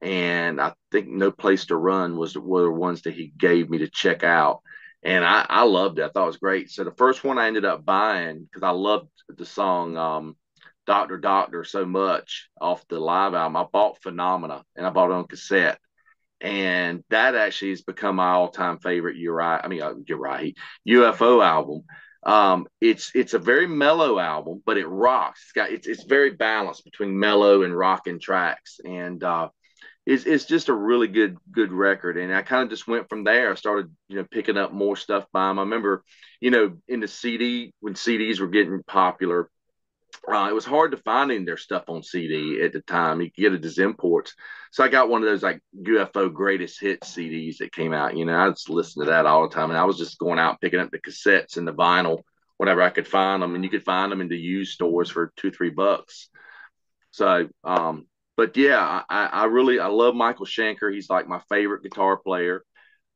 And 0.03 0.61
I 0.61 0.75
think 0.93 1.09
No 1.09 1.31
Place 1.31 1.67
to 1.67 1.77
Run 1.77 2.17
was 2.17 2.37
were 2.37 2.63
the 2.63 2.71
ones 2.71 3.03
that 3.03 3.15
he 3.15 3.33
gave 3.37 3.71
me 3.71 3.79
to 3.79 3.89
check 3.89 4.25
out. 4.25 4.61
And 5.03 5.25
I, 5.25 5.47
I 5.49 5.63
loved 5.63 5.99
it. 5.99 6.03
I 6.03 6.09
thought 6.09 6.25
it 6.25 6.27
was 6.27 6.37
great. 6.37 6.71
So 6.71 6.85
the 6.85 6.93
first 6.93 7.25
one 7.25 7.39
I 7.39 7.47
ended 7.47 7.65
up 7.65 7.85
buying 7.85 8.41
because 8.41 8.63
I 8.63 8.71
loved 8.71 9.09
the 9.29 9.47
song 9.47 9.97
um, 9.97 10.37
Doctor 10.89 11.19
Doctor 11.19 11.63
so 11.63 11.87
much 11.87 12.49
off 12.61 12.85
the 12.89 12.99
live 12.99 13.35
album. 13.35 13.57
I 13.57 13.65
bought 13.71 14.03
Phenomena 14.03 14.65
and 14.75 14.85
I 14.85 14.91
bought 14.91 15.11
it 15.11 15.15
on 15.15 15.29
cassette 15.29 15.79
and 16.41 17.03
that 17.11 17.35
actually 17.35 17.71
has 17.71 17.83
become 17.83 18.17
my 18.17 18.29
all-time 18.29 18.79
favorite 18.79 19.17
Uriah. 19.17 19.61
I 19.63 19.69
mean, 19.69 19.83
uh, 19.83 19.95
Uriah 20.07 20.53
UFO 20.89 21.45
album. 21.45 21.83
Um, 22.25 22.67
it's 22.81 23.11
it's 23.15 23.35
a 23.35 23.39
very 23.39 23.67
mellow 23.67 24.19
album, 24.19 24.63
but 24.65 24.77
it 24.77 24.87
rocks. 24.87 25.43
It's 25.45 25.53
got 25.53 25.71
it's 25.71 25.87
it's 25.87 26.05
very 26.05 26.31
balanced 26.31 26.85
between 26.85 27.19
mellow 27.19 27.63
and 27.63 27.77
rocking 27.77 28.21
tracks, 28.21 28.81
and 28.85 29.23
uh, 29.23 29.49
it's 30.07 30.25
it's 30.25 30.45
just 30.45 30.69
a 30.69 30.75
really 30.75 31.09
good 31.09 31.39
good 31.51 31.73
record. 31.73 32.17
And 32.17 32.35
I 32.35 32.43
kind 32.43 32.65
of 32.65 32.71
just 32.71 32.89
went 32.89 33.09
from 33.09 33.25
there. 33.25 33.51
I 33.53 33.55
started 33.55 33.95
you 34.09 34.17
know 34.17 34.27
picking 34.31 34.57
up 34.57 34.73
more 34.73 34.97
stuff 34.97 35.27
by 35.33 35.51
him. 35.51 35.59
I 35.59 35.63
remember, 35.63 36.05
you 36.41 36.51
know, 36.51 36.77
in 36.87 37.01
the 37.01 37.09
CD 37.09 37.73
when 37.81 37.95
CDs 37.95 38.41
were 38.41 38.49
getting 38.49 38.83
popular. 38.87 39.49
Uh, 40.33 40.49
it 40.49 40.55
was 40.55 40.65
hard 40.65 40.91
to 40.91 40.97
find 40.99 41.31
any 41.31 41.41
of 41.41 41.47
their 41.47 41.57
stuff 41.57 41.85
on 41.89 42.03
CD 42.03 42.61
at 42.63 42.73
the 42.73 42.81
time. 42.81 43.21
You 43.21 43.31
could 43.31 43.43
get 43.43 43.55
it 43.55 43.65
as 43.65 43.79
imports. 43.79 44.35
So 44.73 44.85
I 44.85 44.89
got 44.89 45.09
one 45.09 45.23
of 45.23 45.29
those 45.29 45.43
like 45.43 45.61
UFO 45.77 46.33
greatest 46.33 46.81
hits 46.81 47.15
CDs 47.15 47.59
that 47.59 47.73
came 47.73 47.93
out. 47.93 48.17
You 48.17 48.25
know, 48.25 48.39
I 48.39 48.49
just 48.51 48.69
listened 48.69 49.07
to 49.07 49.11
that 49.11 49.27
all 49.27 49.49
the 49.49 49.55
time. 49.55 49.71
And 49.71 49.79
I 49.79 49.85
was 49.85 49.97
just 49.97 50.19
going 50.19 50.39
out 50.39 50.61
picking 50.61 50.81
up 50.81 50.91
the 50.91 50.99
cassettes 50.99 51.57
and 51.57 51.67
the 51.67 51.73
vinyl, 51.73 52.23
whatever 52.59 52.83
I 52.83 52.91
could 52.91 53.07
find 53.07 53.43
them. 53.43 53.55
And 53.55 53.65
you 53.65 53.71
could 53.71 53.85
find 53.85 54.13
them 54.13 54.21
in 54.21 54.29
the 54.29 54.37
used 54.37 54.73
stores 54.73 55.11
for 55.11 55.33
two, 55.37 55.51
three 55.51 55.71
bucks. 55.71 56.29
So, 57.11 57.49
um, 57.65 58.07
but 58.37 58.57
yeah, 58.57 59.03
I, 59.09 59.27
I 59.27 59.45
really 59.47 59.81
I 59.81 59.87
love 59.89 60.15
Michael 60.15 60.47
Schenker. 60.47 60.93
He's 60.93 61.11
like 61.11 61.27
my 61.27 61.41
favorite 61.49 61.83
guitar 61.83 62.17
player. 62.17 62.65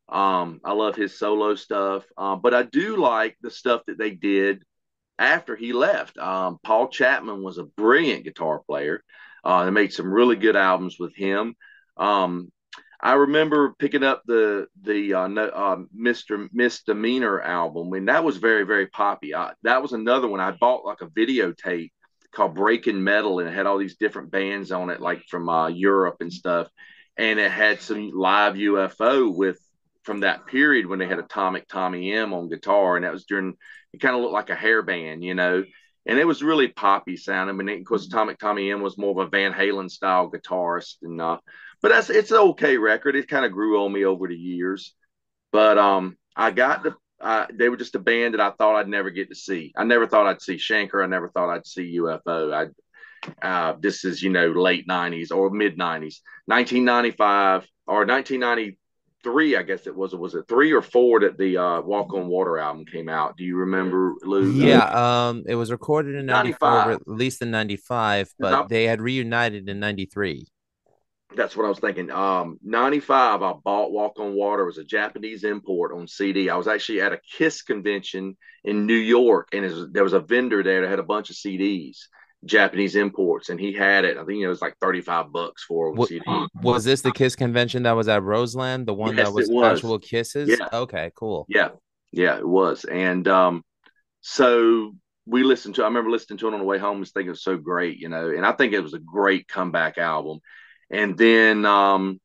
Um, 0.08 0.60
I 0.64 0.72
love 0.72 0.96
his 0.96 1.18
solo 1.18 1.54
stuff. 1.54 2.04
Um, 2.16 2.40
but 2.42 2.54
I 2.54 2.62
do 2.64 2.96
like 2.96 3.36
the 3.40 3.50
stuff 3.50 3.82
that 3.86 3.98
they 3.98 4.10
did 4.10 4.62
after 5.18 5.56
he 5.56 5.72
left. 5.72 6.18
Um, 6.18 6.58
Paul 6.62 6.88
Chapman 6.88 7.42
was 7.42 7.58
a 7.58 7.64
brilliant 7.64 8.24
guitar 8.24 8.60
player. 8.66 9.02
Uh, 9.44 9.64
they 9.64 9.70
made 9.70 9.92
some 9.92 10.12
really 10.12 10.36
good 10.36 10.56
albums 10.56 10.96
with 10.98 11.14
him. 11.14 11.54
Um, 11.96 12.50
I 13.00 13.14
remember 13.14 13.74
picking 13.78 14.04
up 14.04 14.22
the 14.26 14.68
the 14.80 15.14
uh, 15.14 15.28
uh, 15.28 15.76
Mr. 15.96 16.48
Misdemeanor 16.52 17.40
album, 17.40 17.92
and 17.94 18.08
that 18.08 18.22
was 18.22 18.36
very 18.36 18.64
very 18.64 18.86
poppy. 18.86 19.34
I, 19.34 19.52
that 19.64 19.82
was 19.82 19.92
another 19.92 20.28
one 20.28 20.38
I 20.38 20.52
bought 20.52 20.84
like 20.84 21.00
a 21.00 21.06
videotape 21.06 21.90
called 22.32 22.54
Breaking 22.54 23.02
Metal, 23.02 23.40
and 23.40 23.48
it 23.48 23.54
had 23.54 23.66
all 23.66 23.78
these 23.78 23.96
different 23.96 24.30
bands 24.30 24.70
on 24.70 24.88
it, 24.88 25.00
like 25.00 25.24
from 25.28 25.48
uh, 25.48 25.68
Europe 25.68 26.18
and 26.20 26.32
stuff. 26.32 26.68
And 27.16 27.40
it 27.40 27.50
had 27.50 27.80
some 27.80 28.10
live 28.14 28.54
UFO 28.54 29.34
with 29.34 29.58
from 30.04 30.20
that 30.20 30.46
period 30.46 30.86
when 30.86 30.98
they 30.98 31.06
had 31.06 31.18
Atomic 31.18 31.68
Tommy 31.68 32.12
M 32.12 32.32
on 32.32 32.48
guitar, 32.48 32.94
and 32.96 33.04
that 33.04 33.12
was 33.12 33.24
during 33.24 33.54
it 33.92 34.00
kind 34.00 34.14
of 34.14 34.22
looked 34.22 34.34
like 34.34 34.50
a 34.50 34.54
hair 34.54 34.82
band, 34.82 35.22
you 35.22 35.34
know, 35.34 35.64
and 36.06 36.18
it 36.18 36.26
was 36.26 36.42
really 36.42 36.68
poppy 36.68 37.16
sounding. 37.16 37.54
I 37.54 37.62
mean, 37.62 37.80
of 37.80 37.84
course, 37.86 38.06
Atomic 38.06 38.38
Tommy 38.38 38.70
M 38.70 38.82
was 38.82 38.98
more 38.98 39.10
of 39.10 39.26
a 39.26 39.30
Van 39.30 39.52
Halen 39.52 39.90
style 39.90 40.30
guitarist, 40.30 40.96
and 41.02 41.20
uh, 41.20 41.38
but 41.80 41.90
that's 41.90 42.10
it's 42.10 42.30
an 42.30 42.38
okay 42.38 42.76
record. 42.76 43.16
It 43.16 43.28
kind 43.28 43.44
of 43.44 43.52
grew 43.52 43.84
on 43.84 43.92
me 43.92 44.04
over 44.04 44.26
the 44.28 44.36
years, 44.36 44.94
but 45.52 45.78
um, 45.78 46.16
I 46.34 46.50
got 46.50 46.82
the 46.82 46.94
uh, 47.20 47.46
they 47.52 47.68
were 47.68 47.76
just 47.76 47.94
a 47.94 48.00
band 48.00 48.34
that 48.34 48.40
I 48.40 48.50
thought 48.50 48.76
I'd 48.76 48.88
never 48.88 49.10
get 49.10 49.28
to 49.28 49.34
see. 49.36 49.72
I 49.76 49.84
never 49.84 50.08
thought 50.08 50.26
I'd 50.26 50.42
see 50.42 50.56
Schenker. 50.56 51.04
I 51.04 51.06
never 51.06 51.28
thought 51.28 51.50
I'd 51.50 51.66
see 51.66 51.98
UFO. 51.98 52.52
I 52.52 52.66
uh, 53.40 53.76
this 53.78 54.04
is 54.04 54.22
you 54.22 54.30
know 54.30 54.48
late 54.50 54.88
'90s 54.88 55.30
or 55.30 55.50
mid 55.50 55.78
'90s, 55.78 56.20
1995 56.46 57.66
or 57.86 58.04
1990 58.06 58.78
three, 59.22 59.56
I 59.56 59.62
guess 59.62 59.86
it 59.86 59.94
was. 59.94 60.14
Was 60.14 60.34
it 60.34 60.44
three 60.48 60.72
or 60.72 60.82
four 60.82 61.20
that 61.20 61.38
the 61.38 61.56
uh, 61.56 61.80
Walk 61.82 62.12
on 62.12 62.26
Water 62.26 62.58
album 62.58 62.84
came 62.84 63.08
out? 63.08 63.36
Do 63.36 63.44
you 63.44 63.56
remember, 63.56 64.14
Lou? 64.22 64.50
Yeah, 64.50 65.28
um, 65.28 65.44
it 65.46 65.54
was 65.54 65.70
recorded 65.70 66.16
in 66.16 66.26
'94, 66.26 67.00
released 67.06 67.42
in 67.42 67.50
'95, 67.50 68.32
but 68.38 68.68
they 68.68 68.84
had 68.84 69.00
reunited 69.00 69.68
in 69.68 69.80
'93. 69.80 70.46
That's 71.34 71.56
what 71.56 71.64
I 71.64 71.68
was 71.68 71.78
thinking. 71.78 72.10
Um, 72.10 72.58
95, 72.62 73.42
I 73.42 73.52
bought 73.64 73.92
Walk 73.92 74.18
on 74.18 74.34
Water. 74.34 74.64
It 74.64 74.66
was 74.66 74.78
a 74.78 74.84
Japanese 74.84 75.44
import 75.44 75.92
on 75.92 76.06
CD. 76.06 76.50
I 76.50 76.56
was 76.56 76.68
actually 76.68 77.00
at 77.00 77.12
a 77.12 77.20
Kiss 77.38 77.62
convention 77.62 78.36
in 78.64 78.86
New 78.86 78.94
York, 78.94 79.48
and 79.52 79.64
was, 79.64 79.88
there 79.90 80.04
was 80.04 80.12
a 80.12 80.20
vendor 80.20 80.62
there 80.62 80.82
that 80.82 80.90
had 80.90 80.98
a 80.98 81.04
bunch 81.04 81.30
of 81.30 81.36
CDs. 81.36 82.00
Japanese 82.44 82.96
imports, 82.96 83.48
and 83.50 83.60
he 83.60 83.72
had 83.72 84.04
it. 84.04 84.16
I 84.16 84.24
think 84.24 84.42
it 84.42 84.48
was 84.48 84.60
like 84.60 84.76
thirty 84.80 85.00
five 85.00 85.32
bucks 85.32 85.64
for 85.64 85.92
what, 85.92 86.08
CD. 86.08 86.24
Was 86.62 86.84
this 86.84 87.00
the 87.00 87.12
Kiss 87.12 87.36
convention 87.36 87.84
that 87.84 87.92
was 87.92 88.08
at 88.08 88.22
Roseland, 88.22 88.86
the 88.86 88.94
one 88.94 89.16
yes, 89.16 89.26
that 89.26 89.32
was, 89.32 89.48
was, 89.48 89.72
actual 89.72 89.98
kisses? 89.98 90.48
Yeah. 90.48 90.68
Okay, 90.72 91.12
cool. 91.14 91.46
Yeah, 91.48 91.70
yeah, 92.10 92.38
it 92.38 92.46
was. 92.46 92.84
And 92.84 93.28
um, 93.28 93.64
so 94.20 94.92
we 95.26 95.44
listened 95.44 95.76
to. 95.76 95.82
I 95.82 95.86
remember 95.86 96.10
listening 96.10 96.38
to 96.38 96.48
it 96.48 96.54
on 96.54 96.60
the 96.60 96.66
way 96.66 96.78
home. 96.78 97.00
Was 97.00 97.12
thinking 97.12 97.28
it 97.28 97.30
was 97.30 97.44
so 97.44 97.56
great, 97.56 97.98
you 97.98 98.08
know. 98.08 98.30
And 98.30 98.44
I 98.44 98.52
think 98.52 98.72
it 98.72 98.80
was 98.80 98.94
a 98.94 98.98
great 98.98 99.46
comeback 99.46 99.98
album. 99.98 100.40
And 100.90 101.16
then 101.16 101.64
um, 101.64 102.20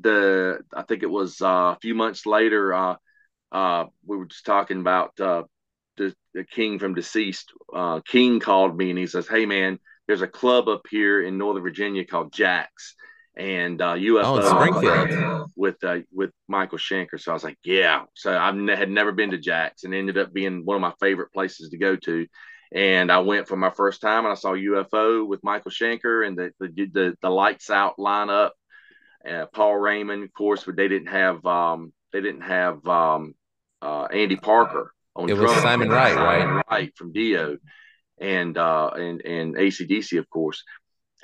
the 0.00 0.60
I 0.72 0.82
think 0.82 1.02
it 1.02 1.10
was 1.10 1.40
uh, 1.42 1.74
a 1.74 1.78
few 1.80 1.94
months 1.94 2.24
later. 2.24 2.72
Uh, 2.72 2.96
uh, 3.50 3.86
we 4.04 4.16
were 4.16 4.26
just 4.26 4.46
talking 4.46 4.80
about 4.80 5.18
uh, 5.20 5.42
the, 5.96 6.14
the 6.34 6.44
King 6.44 6.78
from 6.78 6.94
Deceased, 6.94 7.52
uh, 7.74 8.00
King 8.00 8.40
called 8.40 8.76
me 8.76 8.90
and 8.90 8.98
he 8.98 9.06
says, 9.06 9.28
"Hey 9.28 9.46
man, 9.46 9.78
there's 10.06 10.22
a 10.22 10.28
club 10.28 10.68
up 10.68 10.82
here 10.90 11.22
in 11.22 11.38
Northern 11.38 11.62
Virginia 11.62 12.04
called 12.04 12.32
Jack's." 12.32 12.94
and 13.36 13.82
uh, 13.82 13.94
UFO 13.94 14.40
oh, 14.42 14.48
Springfield 14.48 15.50
with 15.56 15.82
uh, 15.84 15.98
with 16.12 16.30
Michael 16.48 16.78
Schenker. 16.78 17.20
So 17.20 17.32
I 17.32 17.34
was 17.34 17.44
like, 17.44 17.58
yeah. 17.64 18.04
So 18.14 18.36
I 18.36 18.46
had 18.74 18.90
never 18.90 19.12
been 19.12 19.32
to 19.32 19.38
Jack's, 19.38 19.84
and 19.84 19.94
ended 19.94 20.18
up 20.18 20.32
being 20.32 20.64
one 20.64 20.76
of 20.76 20.80
my 20.80 20.94
favorite 21.00 21.32
places 21.32 21.68
to 21.70 21.76
go 21.76 21.96
to. 21.96 22.26
And 22.72 23.12
I 23.12 23.18
went 23.18 23.46
for 23.46 23.56
my 23.56 23.70
first 23.70 24.00
time, 24.00 24.24
and 24.24 24.32
I 24.32 24.34
saw 24.34 24.52
UFO 24.52 25.26
with 25.26 25.44
Michael 25.44 25.70
Schenker 25.70 26.26
and 26.26 26.36
the 26.36 26.50
the 26.58 26.86
the, 26.86 27.16
the 27.20 27.30
lights 27.30 27.70
out 27.70 27.96
lineup. 27.98 28.50
Uh, 29.28 29.46
Paul 29.52 29.76
Raymond, 29.76 30.24
of 30.24 30.32
course, 30.32 30.64
but 30.64 30.76
they 30.76 30.88
didn't 30.88 31.08
have 31.08 31.44
um, 31.44 31.92
they 32.12 32.20
didn't 32.22 32.42
have 32.42 32.86
um, 32.86 33.34
uh, 33.82 34.04
Andy 34.04 34.36
Parker 34.36 34.94
on 35.16 35.28
it 35.28 35.36
was 35.36 35.50
Simon 35.62 35.88
Wright, 35.88 36.14
right? 36.14 36.62
Right 36.70 36.96
from 36.96 37.12
Dio, 37.12 37.58
and 38.20 38.56
uh, 38.56 38.90
and 38.94 39.20
and 39.22 39.54
ACDC, 39.56 40.18
of 40.18 40.28
course, 40.30 40.62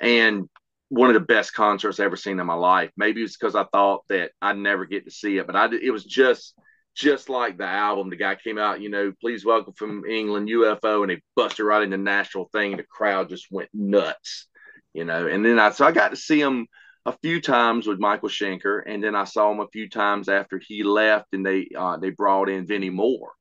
and 0.01 0.49
one 0.89 1.09
of 1.09 1.15
the 1.15 1.19
best 1.19 1.53
concerts 1.53 1.99
I 1.99 2.05
ever 2.05 2.15
seen 2.15 2.39
in 2.39 2.45
my 2.45 2.53
life. 2.53 2.91
Maybe 2.97 3.23
it's 3.23 3.37
because 3.37 3.55
I 3.55 3.63
thought 3.65 4.03
that 4.09 4.31
I'd 4.41 4.57
never 4.57 4.85
get 4.85 5.05
to 5.05 5.11
see 5.11 5.37
it, 5.37 5.47
but 5.47 5.55
I 5.55 5.69
it 5.73 5.91
was 5.91 6.03
just 6.03 6.53
just 6.95 7.29
like 7.29 7.57
the 7.57 7.65
album. 7.65 8.09
The 8.09 8.15
guy 8.15 8.35
came 8.35 8.57
out, 8.57 8.81
you 8.81 8.89
know, 8.89 9.11
please 9.19 9.45
welcome 9.45 9.73
from 9.73 10.05
England 10.05 10.49
UFO, 10.49 11.01
and 11.01 11.11
he 11.11 11.21
busted 11.35 11.65
right 11.65 11.81
in 11.81 11.89
the 11.89 11.97
Natural 11.97 12.49
Thing, 12.51 12.73
and 12.73 12.79
the 12.79 12.85
crowd 12.85 13.29
just 13.29 13.47
went 13.51 13.69
nuts, 13.73 14.47
you 14.93 15.05
know. 15.05 15.27
And 15.27 15.45
then 15.45 15.59
I 15.59 15.71
so 15.71 15.85
I 15.85 15.91
got 15.91 16.09
to 16.09 16.15
see 16.15 16.39
him 16.39 16.67
a 17.05 17.17
few 17.21 17.41
times 17.41 17.87
with 17.87 17.99
Michael 17.99 18.29
Schenker, 18.29 18.81
and 18.85 19.03
then 19.03 19.15
I 19.15 19.23
saw 19.25 19.51
him 19.51 19.59
a 19.59 19.67
few 19.67 19.89
times 19.89 20.29
after 20.29 20.59
he 20.59 20.83
left, 20.83 21.33
and 21.33 21.45
they 21.45 21.69
uh, 21.77 21.97
they 21.97 22.11
brought 22.11 22.49
in 22.49 22.67
Vinnie 22.67 22.89
Moore, 22.89 23.31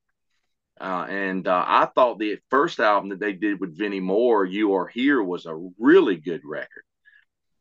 uh, 0.80 1.06
and 1.08 1.46
uh, 1.46 1.64
I 1.66 1.86
thought 1.86 2.18
the 2.18 2.38
first 2.50 2.80
album 2.80 3.10
that 3.10 3.20
they 3.20 3.32
did 3.32 3.60
with 3.60 3.76
Vinnie 3.76 4.00
Moore, 4.00 4.44
"You 4.44 4.74
Are 4.74 4.88
Here," 4.88 5.22
was 5.22 5.46
a 5.46 5.70
really 5.78 6.16
good 6.16 6.42
record. 6.44 6.84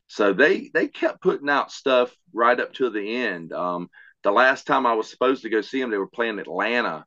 So 0.07 0.33
they 0.33 0.69
they 0.73 0.87
kept 0.87 1.21
putting 1.21 1.49
out 1.49 1.71
stuff 1.71 2.15
right 2.33 2.59
up 2.59 2.73
to 2.75 2.89
the 2.89 3.15
end. 3.15 3.53
Um, 3.53 3.89
the 4.23 4.31
last 4.31 4.67
time 4.67 4.85
I 4.85 4.93
was 4.93 5.09
supposed 5.09 5.43
to 5.43 5.49
go 5.49 5.61
see 5.61 5.79
them, 5.79 5.91
they 5.91 5.97
were 5.97 6.07
playing 6.07 6.39
Atlanta, 6.39 7.05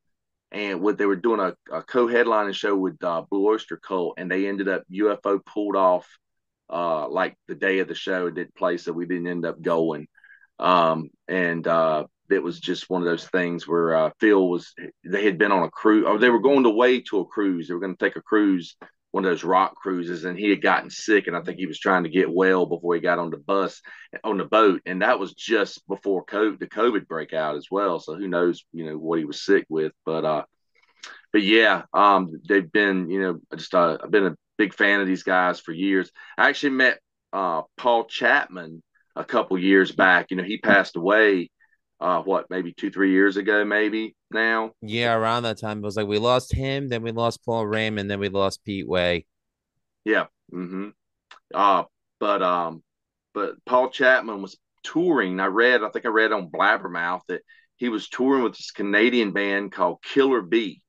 and 0.52 0.80
what 0.80 0.98
they 0.98 1.06
were 1.06 1.16
doing 1.16 1.40
a, 1.40 1.54
a 1.72 1.82
co-headlining 1.82 2.54
show 2.54 2.76
with 2.76 3.02
uh, 3.02 3.22
Blue 3.28 3.46
Oyster 3.46 3.76
Cult, 3.76 4.14
and 4.18 4.30
they 4.30 4.46
ended 4.46 4.68
up 4.68 4.84
UFO 4.90 5.44
pulled 5.44 5.76
off 5.76 6.08
uh, 6.70 7.08
like 7.08 7.36
the 7.48 7.54
day 7.54 7.80
of 7.80 7.88
the 7.88 7.94
show 7.94 8.26
it 8.26 8.34
didn't 8.34 8.54
play, 8.54 8.76
so 8.76 8.92
we 8.92 9.06
didn't 9.06 9.26
end 9.26 9.44
up 9.44 9.60
going. 9.60 10.06
Um, 10.58 11.10
and 11.28 11.66
uh, 11.66 12.06
it 12.34 12.42
was 12.42 12.60
just 12.60 12.90
one 12.90 13.02
of 13.02 13.06
those 13.06 13.26
things 13.28 13.66
where 13.66 13.96
uh, 13.96 14.10
Phil 14.20 14.48
was 14.48 14.74
they 15.04 15.24
had 15.24 15.38
been 15.38 15.52
on 15.52 15.62
a 15.62 15.70
cruise 15.70 16.04
or 16.06 16.18
they 16.18 16.30
were 16.30 16.40
going 16.40 16.64
away 16.64 17.00
to 17.02 17.20
a 17.20 17.24
cruise. 17.24 17.68
They 17.68 17.74
were 17.74 17.80
going 17.80 17.96
to 17.96 18.04
take 18.04 18.16
a 18.16 18.22
cruise, 18.22 18.76
one 19.12 19.24
of 19.24 19.30
those 19.30 19.44
rock 19.44 19.76
cruises, 19.76 20.24
and 20.24 20.38
he 20.38 20.50
had 20.50 20.62
gotten 20.62 20.90
sick, 20.90 21.26
and 21.26 21.36
I 21.36 21.40
think 21.40 21.58
he 21.58 21.66
was 21.66 21.78
trying 21.78 22.04
to 22.04 22.10
get 22.10 22.32
well 22.32 22.66
before 22.66 22.94
he 22.94 23.00
got 23.00 23.18
on 23.18 23.30
the 23.30 23.36
bus 23.36 23.80
on 24.22 24.38
the 24.38 24.44
boat, 24.44 24.82
and 24.86 25.02
that 25.02 25.18
was 25.18 25.34
just 25.34 25.86
before 25.86 26.24
COVID, 26.24 26.58
the 26.58 26.66
COVID 26.66 27.06
breakout 27.06 27.56
as 27.56 27.68
well. 27.70 28.00
So 28.00 28.16
who 28.16 28.28
knows, 28.28 28.64
you 28.72 28.86
know, 28.86 28.98
what 28.98 29.18
he 29.18 29.24
was 29.24 29.44
sick 29.44 29.66
with, 29.68 29.92
but 30.04 30.24
uh, 30.24 30.44
but 31.32 31.42
yeah, 31.42 31.82
um, 31.92 32.40
they've 32.48 32.70
been, 32.70 33.10
you 33.10 33.20
know, 33.20 33.40
just 33.56 33.74
uh, 33.74 33.98
I've 34.02 34.10
been 34.10 34.26
a 34.26 34.36
big 34.56 34.74
fan 34.74 35.00
of 35.00 35.06
these 35.06 35.22
guys 35.22 35.60
for 35.60 35.72
years. 35.72 36.10
I 36.38 36.48
actually 36.48 36.70
met 36.70 37.00
uh, 37.32 37.62
Paul 37.76 38.04
Chapman 38.04 38.82
a 39.16 39.24
couple 39.24 39.58
years 39.58 39.92
back. 39.92 40.30
You 40.30 40.36
know, 40.36 40.44
he 40.44 40.58
passed 40.58 40.96
away 40.96 41.50
uh 42.00 42.20
what 42.22 42.50
maybe 42.50 42.72
two 42.72 42.90
three 42.90 43.12
years 43.12 43.36
ago 43.36 43.64
maybe 43.64 44.14
now? 44.30 44.72
Yeah 44.82 45.14
around 45.14 45.44
that 45.44 45.58
time 45.58 45.78
it 45.78 45.84
was 45.84 45.96
like 45.96 46.06
we 46.06 46.18
lost 46.18 46.52
him 46.52 46.88
then 46.88 47.02
we 47.02 47.12
lost 47.12 47.44
paul 47.44 47.66
raymond 47.66 48.10
then 48.10 48.20
we 48.20 48.28
lost 48.28 48.64
pete 48.64 48.88
way. 48.88 49.26
Yeah 50.04 50.26
mm-hmm. 50.52 50.88
Uh 51.52 51.84
but 52.20 52.42
um 52.42 52.82
but 53.32 53.54
paul 53.64 53.90
chapman 53.90 54.42
was 54.42 54.56
touring 54.82 55.40
i 55.40 55.46
read 55.46 55.82
i 55.82 55.88
think 55.88 56.04
i 56.04 56.08
read 56.08 56.30
on 56.30 56.50
blabbermouth 56.50 57.22
that 57.26 57.42
he 57.76 57.88
was 57.88 58.08
touring 58.08 58.44
with 58.44 58.52
this 58.52 58.70
canadian 58.70 59.32
band 59.32 59.72
called 59.72 60.02
killer 60.02 60.42
bee. 60.42 60.82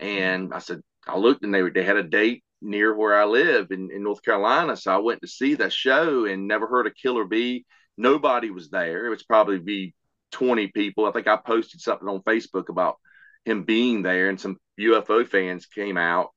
And 0.00 0.54
i 0.54 0.58
said 0.58 0.80
i 1.06 1.16
looked 1.16 1.44
and 1.44 1.52
they 1.52 1.62
were 1.62 1.70
they 1.70 1.82
had 1.82 1.96
a 1.96 2.02
date 2.02 2.44
near 2.60 2.94
where 2.94 3.16
i 3.16 3.24
live 3.24 3.68
in, 3.70 3.90
in 3.92 4.02
north 4.02 4.22
carolina. 4.22 4.76
So 4.76 4.92
i 4.92 4.98
went 4.98 5.20
to 5.22 5.28
see 5.28 5.54
that 5.56 5.72
show 5.72 6.24
and 6.24 6.46
never 6.48 6.66
heard 6.66 6.86
of 6.86 6.94
killer 6.94 7.24
bee. 7.24 7.64
Nobody 7.96 8.50
was 8.50 8.70
there. 8.70 9.06
It 9.06 9.10
was 9.10 9.24
probably 9.24 9.58
be 9.58 9.94
20 10.32 10.68
people. 10.68 11.06
I 11.06 11.12
think 11.12 11.26
I 11.26 11.36
posted 11.36 11.80
something 11.80 12.08
on 12.08 12.22
Facebook 12.22 12.68
about 12.68 12.96
him 13.44 13.64
being 13.64 14.02
there, 14.02 14.28
and 14.28 14.40
some 14.40 14.56
UFO 14.80 15.26
fans 15.26 15.66
came 15.66 15.96
out. 15.96 16.30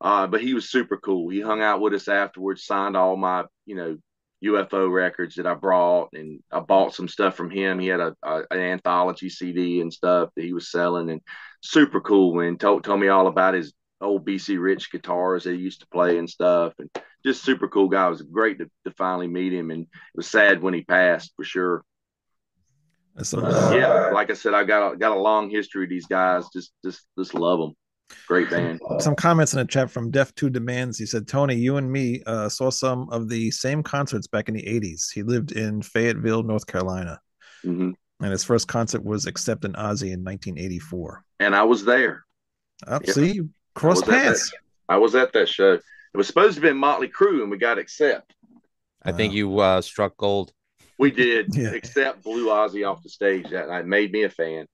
Uh, 0.00 0.26
but 0.26 0.42
he 0.42 0.54
was 0.54 0.70
super 0.70 0.96
cool. 0.96 1.28
He 1.28 1.40
hung 1.40 1.62
out 1.62 1.80
with 1.80 1.94
us 1.94 2.08
afterwards, 2.08 2.64
signed 2.66 2.96
all 2.96 3.16
my, 3.16 3.44
you 3.66 3.76
know, 3.76 3.98
UFO 4.44 4.92
records 4.92 5.36
that 5.36 5.46
I 5.46 5.54
brought, 5.54 6.10
and 6.12 6.40
I 6.50 6.60
bought 6.60 6.94
some 6.94 7.06
stuff 7.06 7.36
from 7.36 7.50
him. 7.50 7.78
He 7.78 7.86
had 7.86 8.00
a, 8.00 8.16
a 8.22 8.42
an 8.50 8.58
anthology 8.58 9.28
CD 9.28 9.80
and 9.80 9.92
stuff 9.92 10.30
that 10.34 10.44
he 10.44 10.52
was 10.52 10.70
selling, 10.70 11.10
and 11.10 11.20
super 11.62 12.00
cool. 12.00 12.40
And 12.40 12.58
told 12.58 12.84
told 12.84 13.00
me 13.00 13.08
all 13.08 13.28
about 13.28 13.54
his 13.54 13.72
old 14.00 14.26
BC 14.26 14.60
Rich 14.60 14.90
guitars 14.90 15.44
that 15.44 15.54
he 15.54 15.60
used 15.60 15.80
to 15.80 15.86
play 15.88 16.18
and 16.18 16.28
stuff, 16.28 16.74
and 16.78 16.90
just 17.24 17.44
super 17.44 17.68
cool 17.68 17.88
guy. 17.88 18.06
It 18.06 18.10
was 18.10 18.22
great 18.22 18.58
to, 18.58 18.68
to 18.84 18.90
finally 18.92 19.28
meet 19.28 19.52
him, 19.52 19.70
and 19.70 19.82
it 19.82 20.16
was 20.16 20.28
sad 20.28 20.60
when 20.60 20.74
he 20.74 20.82
passed 20.82 21.32
for 21.36 21.44
sure. 21.44 21.84
So, 23.22 23.40
Uh, 23.40 23.74
yeah, 23.76 24.10
like 24.12 24.30
I 24.30 24.34
said, 24.34 24.54
I 24.54 24.64
got 24.64 24.92
a, 24.92 24.96
got 24.96 25.16
a 25.16 25.20
long 25.20 25.50
history 25.50 25.84
of 25.84 25.90
these 25.90 26.06
guys. 26.06 26.46
Just 26.52 26.72
just 26.84 27.06
just 27.18 27.34
love 27.34 27.58
them. 27.60 27.74
Great 28.26 28.50
band. 28.50 28.80
some 29.00 29.14
comments 29.14 29.52
in 29.52 29.58
the 29.58 29.64
chat 29.66 29.90
from 29.90 30.10
Def 30.10 30.34
Two 30.34 30.48
Demands. 30.50 30.98
He 30.98 31.06
said, 31.06 31.28
"Tony, 31.28 31.54
you 31.54 31.76
and 31.76 31.90
me 31.90 32.22
uh, 32.26 32.48
saw 32.48 32.70
some 32.70 33.08
of 33.10 33.28
the 33.28 33.50
same 33.50 33.82
concerts 33.82 34.26
back 34.26 34.48
in 34.48 34.54
the 34.54 34.62
'80s. 34.62 35.12
He 35.12 35.22
lived 35.22 35.52
in 35.52 35.82
Fayetteville, 35.82 36.42
North 36.42 36.66
Carolina, 36.66 37.20
hmm 37.62 37.90
and 38.20 38.30
his 38.30 38.44
first 38.44 38.68
concert 38.68 39.02
was 39.04 39.26
Accept 39.26 39.64
an 39.64 39.72
Ozzy 39.72 40.12
in 40.12 40.22
1984. 40.22 41.24
And 41.40 41.56
I 41.56 41.64
was 41.64 41.84
there. 41.84 42.24
Up, 42.86 43.04
Yeah. 43.04 43.14
see, 43.14 43.32
you 43.32 43.50
crossed 43.74 44.08
I 44.08 44.12
was 44.12 44.16
at 44.16 44.24
paths. 44.24 44.52
I 44.88 44.96
was 44.96 45.14
at 45.16 45.32
that 45.32 45.48
show. 45.48 45.72
It 45.72 45.82
was 46.16 46.28
supposed 46.28 46.54
to 46.54 46.60
be 46.60 46.72
Motley 46.72 47.08
Crue, 47.08 47.42
and 47.42 47.50
we 47.50 47.58
got 47.58 47.78
accept. 47.78 48.32
I 49.02 49.10
think 49.10 49.32
you 49.32 49.58
uh, 49.58 49.80
struck 49.80 50.16
gold. 50.16 50.52
We 51.02 51.10
did 51.10 51.48
Yeah. 51.56 51.70
accept 51.70 52.22
blew 52.22 52.46
Ozzy 52.46 52.88
off 52.88 53.02
the 53.02 53.08
stage 53.08 53.50
that 53.50 53.68
night. 53.68 53.86
Made 53.86 54.12
me 54.12 54.22
a 54.22 54.30
fan. 54.30 54.66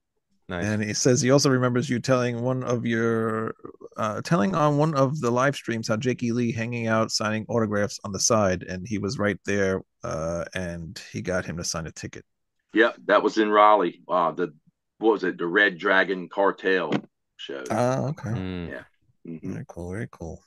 Nice. 0.50 0.62
And 0.66 0.82
he 0.82 0.92
says 0.92 1.22
he 1.22 1.30
also 1.30 1.48
remembers 1.48 1.88
you 1.88 2.00
telling 2.00 2.42
one 2.42 2.62
of 2.64 2.84
your, 2.84 3.54
uh, 3.96 4.20
telling 4.20 4.54
on 4.54 4.76
one 4.76 4.94
of 4.94 5.18
the 5.20 5.30
live 5.30 5.56
streams 5.56 5.88
how 5.88 5.96
Jakey 5.96 6.32
Lee 6.32 6.52
hanging 6.52 6.86
out 6.86 7.10
signing 7.10 7.46
autographs 7.48 7.98
on 8.04 8.12
the 8.12 8.20
side, 8.20 8.62
and 8.62 8.86
he 8.86 8.98
was 8.98 9.18
right 9.18 9.38
there, 9.46 9.82
uh, 10.04 10.44
and 10.54 11.02
he 11.12 11.22
got 11.22 11.46
him 11.46 11.56
to 11.56 11.64
sign 11.64 11.86
a 11.86 11.92
ticket. 11.92 12.26
Yep, 12.74 12.96
that 13.06 13.22
was 13.22 13.38
in 13.38 13.50
Raleigh. 13.50 14.02
Uh, 14.06 14.32
the 14.32 14.54
what 14.98 15.12
was 15.12 15.24
it? 15.24 15.38
The 15.38 15.46
Red 15.46 15.78
Dragon 15.78 16.28
Cartel 16.28 16.92
show. 17.36 17.64
Oh, 17.70 18.08
okay. 18.08 18.30
Mm. 18.30 18.84
Mhm. 19.26 19.40
Very 19.52 19.64
cool. 19.66 19.92
Very 19.92 20.08
cool. 20.10 20.42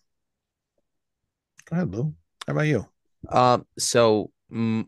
Go 1.65 1.75
ahead, 1.75 1.91
Lou. 1.91 2.13
How 2.45 2.53
about 2.53 2.67
you? 2.67 2.85
Um, 3.29 3.65
so 3.77 4.31
mm, 4.51 4.87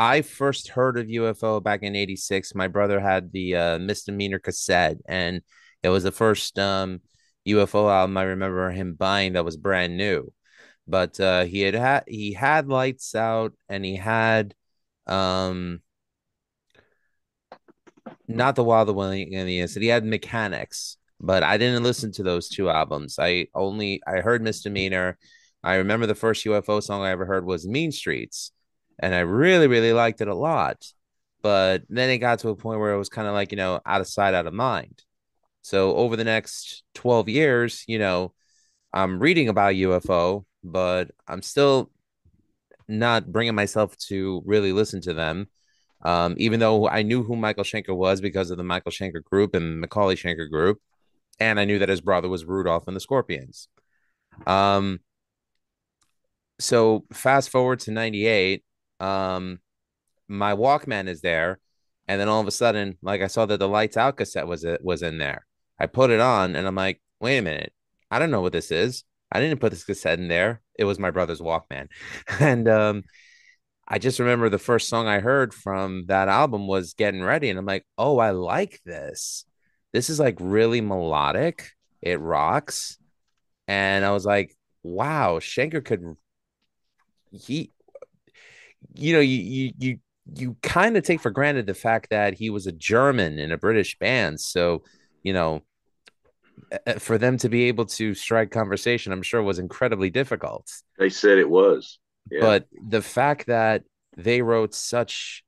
I 0.00 0.22
first 0.22 0.68
heard 0.68 0.96
of 0.98 1.08
UFO 1.08 1.62
back 1.62 1.82
in 1.82 1.94
'86. 1.94 2.54
My 2.54 2.68
brother 2.68 3.00
had 3.00 3.32
the 3.32 3.54
uh, 3.56 3.78
misdemeanor 3.78 4.38
cassette, 4.38 4.96
and 5.06 5.42
it 5.82 5.90
was 5.90 6.04
the 6.04 6.12
first 6.12 6.58
um, 6.58 7.00
UFO 7.46 7.90
album 7.90 8.16
I 8.16 8.22
remember 8.24 8.70
him 8.70 8.94
buying 8.94 9.34
that 9.34 9.44
was 9.44 9.58
brand 9.58 9.98
new. 9.98 10.32
But 10.88 11.20
uh, 11.20 11.44
he 11.44 11.60
had 11.60 12.04
he 12.08 12.32
had 12.32 12.66
Lights 12.68 13.14
Out, 13.14 13.52
and 13.68 13.84
he 13.84 13.96
had 13.96 14.54
um, 15.06 15.82
not 18.26 18.56
the 18.56 18.64
Wild 18.64 18.88
the 18.88 18.94
Willing 18.94 19.34
and 19.34 19.46
the 19.46 19.58
Innocent. 19.58 19.82
He 19.82 19.88
had 19.88 20.04
Mechanics, 20.06 20.96
but 21.20 21.42
I 21.42 21.58
didn't 21.58 21.82
listen 21.82 22.10
to 22.12 22.22
those 22.22 22.48
two 22.48 22.70
albums. 22.70 23.18
I 23.18 23.48
only 23.54 24.00
I 24.06 24.20
heard 24.20 24.40
Misdemeanor. 24.42 25.18
I 25.62 25.74
remember 25.74 26.06
the 26.06 26.14
first 26.14 26.46
UFO 26.46 26.82
song 26.82 27.02
I 27.02 27.10
ever 27.10 27.26
heard 27.26 27.44
was 27.44 27.68
Mean 27.68 27.92
Streets, 27.92 28.52
and 29.00 29.14
I 29.14 29.20
really, 29.20 29.66
really 29.66 29.92
liked 29.92 30.20
it 30.20 30.28
a 30.28 30.34
lot. 30.34 30.86
But 31.42 31.82
then 31.88 32.10
it 32.10 32.18
got 32.18 32.40
to 32.40 32.50
a 32.50 32.56
point 32.56 32.80
where 32.80 32.92
it 32.92 32.98
was 32.98 33.08
kind 33.08 33.26
of 33.26 33.34
like, 33.34 33.50
you 33.50 33.56
know, 33.56 33.80
out 33.84 34.00
of 34.00 34.06
sight, 34.06 34.34
out 34.34 34.46
of 34.46 34.52
mind. 34.52 35.02
So 35.62 35.96
over 35.96 36.16
the 36.16 36.24
next 36.24 36.84
12 36.94 37.28
years, 37.28 37.84
you 37.86 37.98
know, 37.98 38.32
I'm 38.92 39.18
reading 39.18 39.48
about 39.48 39.74
UFO, 39.74 40.44
but 40.62 41.10
I'm 41.26 41.42
still 41.42 41.90
not 42.88 43.30
bringing 43.30 43.54
myself 43.54 43.96
to 44.08 44.42
really 44.44 44.72
listen 44.72 45.00
to 45.02 45.14
them. 45.14 45.48
Um, 46.02 46.34
even 46.38 46.60
though 46.60 46.88
I 46.88 47.02
knew 47.02 47.22
who 47.22 47.36
Michael 47.36 47.64
Schenker 47.64 47.96
was 47.96 48.20
because 48.20 48.50
of 48.50 48.56
the 48.56 48.64
Michael 48.64 48.90
Schenker 48.90 49.22
group 49.22 49.54
and 49.54 49.82
McAuley 49.82 50.16
Schenker 50.16 50.48
group, 50.50 50.78
and 51.38 51.60
I 51.60 51.64
knew 51.64 51.78
that 51.78 51.88
his 51.88 52.00
brother 52.00 52.28
was 52.28 52.44
Rudolf 52.44 52.86
and 52.86 52.96
the 52.96 53.00
Scorpions. 53.00 53.68
Um, 54.46 55.00
so 56.58 57.04
fast 57.12 57.50
forward 57.50 57.80
to 57.80 57.90
98 57.90 58.62
um 59.00 59.58
my 60.28 60.54
walkman 60.54 61.08
is 61.08 61.20
there 61.20 61.58
and 62.06 62.20
then 62.20 62.28
all 62.28 62.40
of 62.40 62.46
a 62.46 62.52
sudden 62.52 62.96
like 63.02 63.22
i 63.22 63.26
saw 63.26 63.46
that 63.46 63.58
the 63.58 63.68
lights 63.68 63.96
out 63.96 64.16
cassette 64.16 64.46
was 64.46 64.64
it 64.64 64.84
was 64.84 65.02
in 65.02 65.18
there. 65.18 65.46
I 65.78 65.86
put 65.86 66.10
it 66.10 66.20
on 66.20 66.56
and 66.56 66.66
i'm 66.66 66.74
like 66.74 67.00
wait 67.20 67.38
a 67.38 67.42
minute. 67.42 67.72
I 68.10 68.18
don't 68.18 68.30
know 68.30 68.40
what 68.40 68.52
this 68.52 68.70
is. 68.70 69.04
I 69.30 69.40
didn't 69.40 69.60
put 69.60 69.70
this 69.70 69.84
cassette 69.84 70.18
in 70.18 70.28
there. 70.28 70.62
It 70.74 70.84
was 70.84 70.98
my 70.98 71.10
brother's 71.10 71.40
walkman. 71.40 71.88
And 72.40 72.68
um 72.68 73.02
i 73.88 73.98
just 73.98 74.20
remember 74.20 74.48
the 74.48 74.58
first 74.58 74.88
song 74.88 75.08
i 75.08 75.18
heard 75.18 75.52
from 75.52 76.06
that 76.06 76.28
album 76.28 76.68
was 76.68 76.94
getting 76.94 77.22
ready 77.22 77.50
and 77.50 77.58
i'm 77.58 77.66
like 77.66 77.84
oh 77.98 78.18
i 78.18 78.30
like 78.30 78.80
this. 78.84 79.44
This 79.92 80.10
is 80.10 80.20
like 80.20 80.36
really 80.40 80.80
melodic. 80.80 81.70
It 82.02 82.20
rocks. 82.20 82.98
And 83.66 84.04
i 84.04 84.10
was 84.12 84.24
like 84.24 84.56
wow 84.82 85.38
schenker 85.38 85.84
could 85.84 86.16
he 87.32 87.72
you 88.94 89.12
know 89.12 89.20
you 89.20 89.38
you 89.38 89.72
you 89.78 89.98
you 90.36 90.56
kind 90.62 90.96
of 90.96 91.02
take 91.04 91.20
for 91.20 91.30
granted 91.30 91.66
the 91.66 91.74
fact 91.74 92.10
that 92.10 92.34
he 92.34 92.50
was 92.50 92.66
a 92.66 92.72
german 92.72 93.38
in 93.38 93.50
a 93.52 93.58
british 93.58 93.98
band 93.98 94.40
so 94.40 94.82
you 95.22 95.32
know 95.32 95.62
uh, 96.86 96.94
for 96.94 97.18
them 97.18 97.36
to 97.38 97.48
be 97.48 97.64
able 97.64 97.86
to 97.86 98.14
strike 98.14 98.50
conversation 98.50 99.12
i'm 99.12 99.22
sure 99.22 99.42
was 99.42 99.58
incredibly 99.58 100.10
difficult 100.10 100.70
They 100.98 101.08
said 101.10 101.38
it 101.38 101.48
was. 101.48 101.98
Yeah. 102.30 102.40
but 102.42 102.66
the 102.88 103.02
fact 103.02 103.46
that 103.46 103.82
they 104.16 104.42
wrote 104.42 104.74
such 104.74 105.42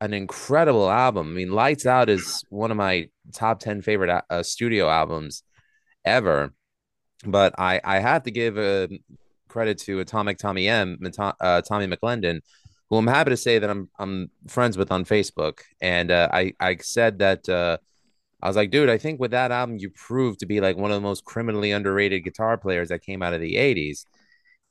an 0.00 0.14
incredible 0.14 0.90
album 0.90 1.28
i 1.28 1.30
mean 1.30 1.52
lights 1.52 1.84
out 1.86 2.08
is 2.08 2.44
one 2.48 2.70
of 2.70 2.76
my 2.76 3.08
top 3.34 3.60
10 3.60 3.82
favorite 3.82 4.24
uh, 4.30 4.42
studio 4.42 4.88
albums 4.88 5.42
ever 6.04 6.52
but 7.26 7.54
i 7.58 7.80
i 7.84 7.98
have 7.98 8.22
to 8.22 8.30
give 8.30 8.56
a 8.58 8.88
credit 9.48 9.78
to 9.78 10.00
atomic 10.00 10.38
tommy 10.38 10.68
m 10.68 10.98
uh, 11.18 11.60
tommy 11.62 11.86
mcclendon 11.86 12.40
who 12.92 12.98
i'm 12.98 13.06
happy 13.06 13.30
to 13.30 13.36
say 13.36 13.58
that 13.58 13.70
i'm 13.70 13.88
i'm 13.98 14.30
friends 14.48 14.76
with 14.76 14.92
on 14.92 15.04
facebook. 15.04 15.60
And 15.80 16.10
uh, 16.10 16.28
i 16.32 16.52
i 16.60 16.76
said 16.76 17.18
that 17.20 17.48
uh 17.48 17.78
I 18.44 18.48
was 18.48 18.56
like, 18.56 18.72
dude, 18.72 18.90
I 18.90 18.98
think 18.98 19.20
with 19.20 19.30
that 19.30 19.52
album, 19.52 19.78
you 19.78 19.88
proved 19.90 20.40
to 20.40 20.46
be 20.46 20.60
like 20.60 20.76
one 20.76 20.90
of 20.90 20.96
the 20.96 21.08
most 21.08 21.24
criminally 21.24 21.70
underrated 21.70 22.24
guitar 22.24 22.58
players 22.58 22.88
that 22.88 23.02
came 23.02 23.22
out 23.22 23.34
of 23.34 23.40
the 23.40 23.54
80s 23.54 24.04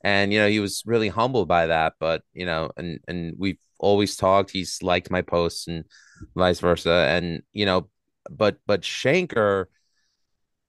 and 0.04 0.30
you 0.30 0.38
know 0.38 0.48
he 0.48 0.60
was 0.60 0.82
really 0.84 1.08
humbled 1.08 1.48
by 1.48 1.66
that. 1.66 1.94
But 1.98 2.22
you 2.34 2.46
know 2.46 2.70
and 2.76 3.00
and 3.08 3.34
we've 3.38 3.58
always 3.78 4.16
talked. 4.16 4.50
He's 4.50 4.82
liked 4.82 5.10
my 5.10 5.22
posts 5.22 5.68
and 5.68 5.84
vice 6.36 6.60
versa. 6.60 7.06
And 7.10 7.42
you 7.52 7.66
know 7.66 7.88
but 8.30 8.58
but 8.66 8.82
schenker 8.82 9.66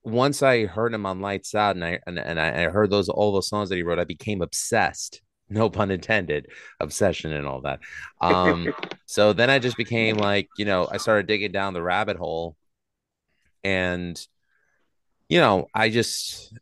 once 0.03 0.43
i 0.43 0.65
heard 0.65 0.93
him 0.93 1.05
on 1.05 1.21
lights 1.21 1.55
out 1.55 1.75
and 1.75 1.85
i 1.85 1.99
and, 2.05 2.19
and 2.19 2.39
i 2.39 2.63
heard 2.63 2.89
those 2.89 3.09
all 3.09 3.31
those 3.31 3.47
songs 3.47 3.69
that 3.69 3.75
he 3.75 3.83
wrote 3.83 3.99
i 3.99 4.03
became 4.03 4.41
obsessed 4.41 5.21
no 5.49 5.69
pun 5.69 5.91
intended 5.91 6.47
obsession 6.79 7.31
and 7.33 7.45
all 7.45 7.61
that 7.61 7.79
um 8.21 8.73
so 9.05 9.33
then 9.33 9.49
i 9.49 9.59
just 9.59 9.77
became 9.77 10.17
like 10.17 10.47
you 10.57 10.65
know 10.65 10.87
i 10.91 10.97
started 10.97 11.27
digging 11.27 11.51
down 11.51 11.73
the 11.73 11.83
rabbit 11.83 12.17
hole 12.17 12.55
and 13.63 14.27
you 15.29 15.39
know 15.39 15.67
i 15.73 15.89
just 15.89 16.53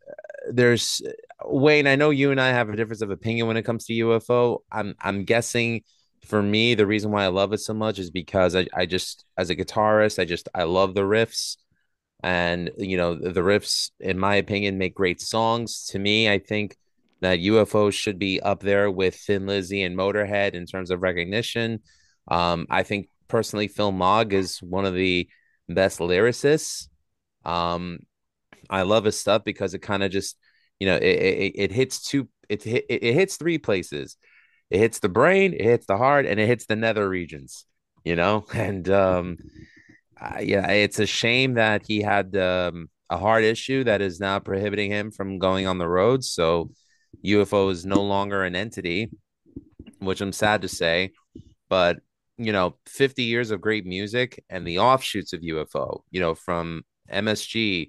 there's 0.50 1.02
Wayne, 1.44 1.86
I 1.86 1.96
know 1.96 2.10
you 2.10 2.30
and 2.30 2.40
I 2.40 2.48
have 2.48 2.68
a 2.68 2.76
difference 2.76 3.02
of 3.02 3.10
opinion 3.10 3.46
when 3.46 3.56
it 3.56 3.62
comes 3.62 3.86
to 3.86 3.92
UFO. 3.94 4.58
I'm 4.70 4.94
I'm 5.00 5.24
guessing 5.24 5.82
for 6.24 6.42
me 6.42 6.74
the 6.74 6.86
reason 6.86 7.10
why 7.10 7.24
I 7.24 7.28
love 7.28 7.52
it 7.52 7.58
so 7.58 7.74
much 7.74 7.98
is 7.98 8.10
because 8.10 8.54
I, 8.54 8.66
I 8.74 8.86
just 8.86 9.24
as 9.36 9.50
a 9.50 9.56
guitarist, 9.56 10.18
I 10.18 10.24
just 10.24 10.48
I 10.54 10.64
love 10.64 10.94
the 10.94 11.02
riffs. 11.02 11.56
And 12.22 12.70
you 12.78 12.96
know, 12.96 13.16
the 13.16 13.40
riffs, 13.40 13.90
in 13.98 14.18
my 14.18 14.36
opinion, 14.36 14.78
make 14.78 14.94
great 14.94 15.20
songs. 15.20 15.86
To 15.86 15.98
me, 15.98 16.30
I 16.30 16.38
think 16.38 16.76
that 17.22 17.38
UFO 17.38 17.92
should 17.92 18.18
be 18.18 18.40
up 18.40 18.60
there 18.60 18.90
with 18.90 19.14
Thin 19.16 19.46
Lizzy 19.46 19.82
and 19.82 19.96
Motorhead 19.96 20.54
in 20.54 20.66
terms 20.66 20.90
of 20.90 21.02
recognition. 21.02 21.80
Um, 22.28 22.66
I 22.68 22.82
think 22.82 23.06
personally, 23.28 23.68
Phil 23.68 23.92
Mogg 23.92 24.32
is 24.32 24.62
one 24.62 24.84
of 24.84 24.94
the 24.94 25.28
best 25.68 26.00
lyricists. 26.00 26.88
Um, 27.44 28.00
I 28.68 28.82
love 28.82 29.04
his 29.04 29.18
stuff 29.18 29.44
because 29.44 29.74
it 29.74 29.80
kind 29.80 30.02
of 30.02 30.10
just 30.10 30.36
you 30.80 30.86
know 30.86 30.96
it, 30.96 31.02
it, 31.02 31.52
it 31.54 31.72
hits 31.72 32.02
two 32.02 32.28
it, 32.48 32.66
it 32.66 32.86
it 32.88 33.14
hits 33.14 33.36
three 33.36 33.58
places 33.58 34.16
it 34.70 34.78
hits 34.78 34.98
the 34.98 35.08
brain 35.08 35.52
it 35.52 35.62
hits 35.62 35.86
the 35.86 35.96
heart 35.96 36.26
and 36.26 36.40
it 36.40 36.46
hits 36.46 36.66
the 36.66 36.76
nether 36.76 37.08
regions 37.08 37.66
you 38.04 38.16
know 38.16 38.44
and 38.54 38.88
um 38.88 39.36
uh, 40.20 40.38
yeah 40.40 40.68
it's 40.70 40.98
a 40.98 41.06
shame 41.06 41.54
that 41.54 41.82
he 41.86 42.02
had 42.02 42.36
um, 42.36 42.88
a 43.10 43.16
heart 43.16 43.44
issue 43.44 43.84
that 43.84 44.00
is 44.00 44.18
now 44.20 44.38
prohibiting 44.38 44.90
him 44.90 45.10
from 45.10 45.38
going 45.38 45.66
on 45.66 45.78
the 45.78 45.88
road 45.88 46.24
so 46.24 46.70
ufo 47.24 47.70
is 47.70 47.86
no 47.86 48.02
longer 48.02 48.42
an 48.44 48.56
entity 48.56 49.10
which 49.98 50.20
i'm 50.20 50.32
sad 50.32 50.62
to 50.62 50.68
say 50.68 51.10
but 51.68 51.98
you 52.38 52.52
know 52.52 52.76
50 52.86 53.22
years 53.24 53.50
of 53.50 53.60
great 53.60 53.86
music 53.86 54.42
and 54.48 54.66
the 54.66 54.78
offshoots 54.78 55.32
of 55.32 55.40
ufo 55.40 56.02
you 56.10 56.20
know 56.20 56.34
from 56.34 56.82
msg 57.10 57.88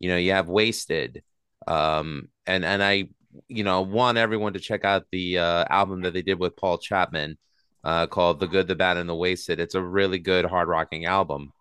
you 0.00 0.08
know 0.08 0.16
you 0.16 0.32
have 0.32 0.46
waysted 0.46 1.22
um 1.66 2.28
and 2.46 2.64
and 2.64 2.82
i 2.82 3.04
you 3.48 3.64
know 3.64 3.82
want 3.82 4.18
everyone 4.18 4.52
to 4.52 4.60
check 4.60 4.84
out 4.84 5.04
the 5.10 5.38
uh 5.38 5.64
album 5.68 6.02
that 6.02 6.12
they 6.12 6.22
did 6.22 6.38
with 6.38 6.56
paul 6.56 6.78
chapman 6.78 7.36
uh 7.84 8.06
called 8.06 8.40
the 8.40 8.46
good 8.46 8.66
the 8.66 8.74
bad 8.74 8.96
and 8.96 9.08
the 9.08 9.14
waysted. 9.14 9.58
It's 9.58 9.74
a 9.74 9.82
really 9.82 10.18
good 10.18 10.46
hard 10.46 10.68
rocking 10.68 11.04
album. 11.04 11.52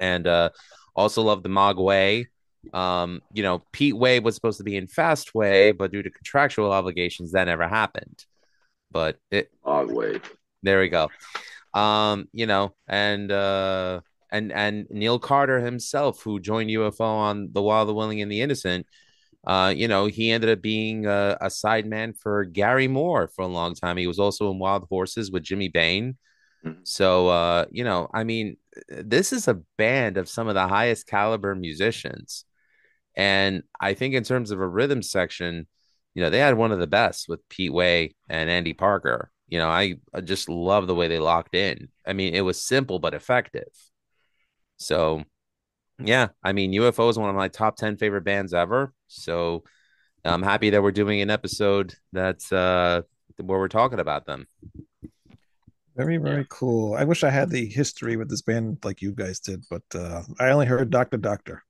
And 0.00 0.26
uh 0.26 0.50
also 0.96 1.22
love 1.22 1.42
the 1.42 1.48
Mogg/Way 1.48 2.28
Um, 2.72 3.20
you 3.32 3.42
know, 3.42 3.62
Pete 3.72 3.96
Way 3.96 4.20
was 4.20 4.34
supposed 4.34 4.58
to 4.58 4.64
be 4.64 4.76
in 4.76 4.86
Fastway, 4.86 5.76
but 5.76 5.92
due 5.92 6.02
to 6.02 6.10
contractual 6.10 6.72
obligations, 6.72 7.32
that 7.32 7.44
never 7.44 7.68
happened. 7.68 8.24
But 8.90 9.18
it 9.30 9.50
Odd 9.64 9.90
way. 9.92 10.20
there 10.62 10.80
we 10.80 10.88
go. 10.88 11.10
Um, 11.74 12.28
you 12.32 12.46
know, 12.46 12.74
and 12.88 13.30
uh 13.32 14.00
and 14.30 14.52
and 14.52 14.86
Neil 14.90 15.18
Carter 15.18 15.60
himself, 15.60 16.22
who 16.22 16.40
joined 16.40 16.70
UFO 16.70 17.00
on 17.00 17.50
The 17.52 17.62
Wild, 17.62 17.88
the 17.88 17.94
Willing, 17.94 18.20
and 18.22 18.30
the 18.30 18.40
Innocent, 18.40 18.86
uh, 19.46 19.72
you 19.76 19.88
know, 19.88 20.06
he 20.06 20.30
ended 20.30 20.50
up 20.50 20.62
being 20.62 21.06
a, 21.06 21.36
a 21.40 21.46
sideman 21.46 22.14
for 22.18 22.44
Gary 22.44 22.88
Moore 22.88 23.28
for 23.28 23.42
a 23.42 23.48
long 23.48 23.74
time. 23.74 23.96
He 23.96 24.06
was 24.06 24.18
also 24.18 24.50
in 24.50 24.58
Wild 24.58 24.86
Horses 24.88 25.30
with 25.30 25.42
Jimmy 25.42 25.68
Bain. 25.68 26.16
Mhm. 26.64 26.78
So 26.84 27.28
uh, 27.28 27.64
you 27.70 27.84
know, 27.84 28.08
I 28.14 28.24
mean, 28.24 28.56
this 28.88 29.32
is 29.32 29.48
a 29.48 29.60
band 29.76 30.16
of 30.16 30.28
some 30.28 30.48
of 30.48 30.54
the 30.54 30.66
highest 30.68 31.06
caliber 31.06 31.54
musicians. 31.54 32.44
And 33.16 33.62
I 33.80 33.94
think 33.94 34.14
in 34.14 34.24
terms 34.24 34.50
of 34.50 34.60
a 34.60 34.68
rhythm 34.68 35.02
section, 35.02 35.66
you 36.14 36.22
know, 36.22 36.30
they 36.30 36.38
had 36.38 36.56
one 36.56 36.72
of 36.72 36.78
the 36.78 36.86
best 36.86 37.28
with 37.28 37.48
Pete 37.48 37.72
Way 37.72 38.14
and 38.28 38.50
Andy 38.50 38.72
Parker. 38.72 39.30
You 39.48 39.58
know, 39.58 39.68
I, 39.68 39.96
I 40.12 40.20
just 40.20 40.48
love 40.48 40.86
the 40.86 40.94
way 40.94 41.08
they 41.08 41.18
locked 41.18 41.54
in. 41.54 41.88
I 42.06 42.12
mean, 42.12 42.34
it 42.34 42.40
was 42.40 42.62
simple 42.62 42.98
but 42.98 43.14
effective. 43.14 43.68
So, 44.76 45.22
yeah, 45.98 46.28
I 46.42 46.52
mean, 46.52 46.72
UFO 46.72 47.10
is 47.10 47.18
one 47.18 47.30
of 47.30 47.36
my 47.36 47.48
top 47.48 47.76
10 47.76 47.96
favorite 47.96 48.24
bands 48.24 48.54
ever. 48.54 48.92
So, 49.06 49.64
I'm 50.24 50.42
happy 50.42 50.70
that 50.70 50.82
we're 50.82 50.90
doing 50.90 51.20
an 51.20 51.28
episode 51.30 51.94
that's 52.12 52.50
uh 52.50 53.02
where 53.36 53.58
we're 53.58 53.68
talking 53.68 54.00
about 54.00 54.26
them. 54.26 54.46
Very, 55.96 56.16
very 56.16 56.46
cool. 56.48 56.94
I 56.94 57.04
wish 57.04 57.22
I 57.22 57.30
had 57.30 57.50
the 57.50 57.66
history 57.66 58.16
with 58.16 58.28
this 58.28 58.42
band 58.42 58.78
like 58.84 59.00
you 59.00 59.12
guys 59.12 59.38
did, 59.38 59.64
but 59.70 59.82
uh, 59.94 60.22
I 60.40 60.48
only 60.48 60.66
heard 60.66 60.90
Doctor 60.90 61.18
Doctor. 61.18 61.62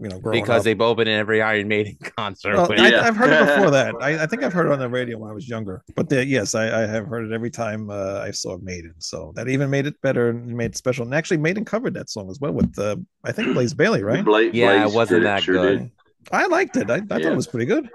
You 0.00 0.08
know, 0.08 0.18
growing 0.18 0.40
because 0.42 0.60
up. 0.60 0.64
they've 0.64 0.80
opened 0.80 1.08
in 1.08 1.18
every 1.18 1.40
Iron 1.42 1.68
Maiden 1.68 1.96
concert. 2.16 2.54
Well, 2.54 2.68
with- 2.68 2.80
I, 2.80 2.88
Yeah. 2.90 3.02
I've 3.06 3.16
heard 3.16 3.30
it 3.32 3.46
before 3.56 3.70
that. 3.70 3.94
I, 4.00 4.22
I 4.22 4.26
think 4.26 4.42
I've 4.42 4.52
heard 4.52 4.66
it 4.66 4.72
on 4.72 4.78
the 4.78 4.88
radio 4.88 5.18
when 5.18 5.30
I 5.30 5.34
was 5.34 5.48
younger. 5.48 5.82
But 5.94 6.08
the, 6.08 6.24
yes, 6.24 6.54
I, 6.54 6.82
I 6.82 6.86
have 6.86 7.06
heard 7.06 7.24
it 7.30 7.32
every 7.34 7.50
time 7.50 7.90
uh, 7.90 8.20
I 8.20 8.30
saw 8.30 8.56
Maiden. 8.58 8.94
So 8.98 9.32
that 9.36 9.48
even 9.48 9.70
made 9.70 9.86
it 9.86 10.00
better 10.02 10.30
and 10.30 10.46
made 10.56 10.72
it 10.72 10.76
special. 10.76 11.04
And 11.04 11.14
actually, 11.14 11.38
Maiden 11.38 11.64
covered 11.64 11.94
that 11.94 12.10
song 12.10 12.30
as 12.30 12.40
well 12.40 12.52
with 12.52 12.78
uh, 12.78 12.96
I 13.24 13.32
think 13.32 13.54
Blaze 13.54 13.74
Bayley, 13.74 14.02
right? 14.02 14.24
Bla- 14.24 14.42
Yeah, 14.52 14.86
it 14.86 14.92
wasn't 14.92 15.22
that 15.24 15.42
sure 15.42 15.54
good. 15.54 15.78
did. 15.78 15.90
I 16.32 16.46
liked 16.46 16.76
it. 16.76 16.90
I, 16.90 16.96
I 16.96 17.00
thought 17.00 17.20
it 17.22 17.36
was 17.36 17.46
pretty 17.46 17.66
good. 17.66 17.88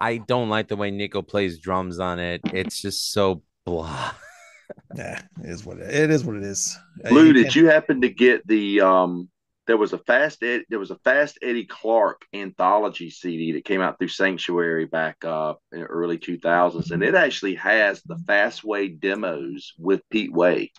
I 0.00 0.18
don't 0.18 0.48
like 0.48 0.68
the 0.68 0.76
way 0.76 0.90
Nicko 0.90 1.22
plays 1.22 1.58
drums 1.58 1.98
on 1.98 2.18
it. 2.18 2.40
It's 2.52 2.80
just 2.80 3.12
so 3.12 3.42
blah. 3.64 4.12
Yeah, 4.94 5.22
it 5.42 5.48
is 5.48 5.64
what 5.64 5.78
it, 5.78 5.94
it 5.94 6.10
is. 6.10 6.24
What 6.24 6.36
it 6.36 6.42
is. 6.42 6.78
Uh, 7.02 7.08
Lou, 7.10 7.24
you 7.24 7.32
did 7.32 7.54
you 7.54 7.68
happen 7.68 8.02
to 8.02 8.10
get 8.10 8.46
the 8.46 8.82
um 8.82 9.28
there 9.68 9.76
was 9.76 9.92
a 9.92 9.98
fast 9.98 10.42
Ed, 10.42 10.62
there 10.70 10.78
was 10.78 10.90
a 10.90 10.98
fast 11.04 11.38
Eddie 11.42 11.66
Clarke 11.66 12.24
anthology 12.34 13.10
CD 13.10 13.52
that 13.52 13.64
came 13.64 13.82
out 13.82 13.98
through 13.98 14.08
Sanctuary 14.08 14.86
back 14.86 15.24
uh 15.24 15.54
in 15.70 15.80
the 15.80 15.86
early 15.86 16.18
2000s 16.18 16.90
and 16.90 17.04
it 17.04 17.14
actually 17.14 17.54
has 17.54 18.02
the 18.02 18.16
Fastway 18.16 18.98
demos 18.98 19.74
with 19.78 20.00
Pete 20.10 20.32
Way 20.32 20.72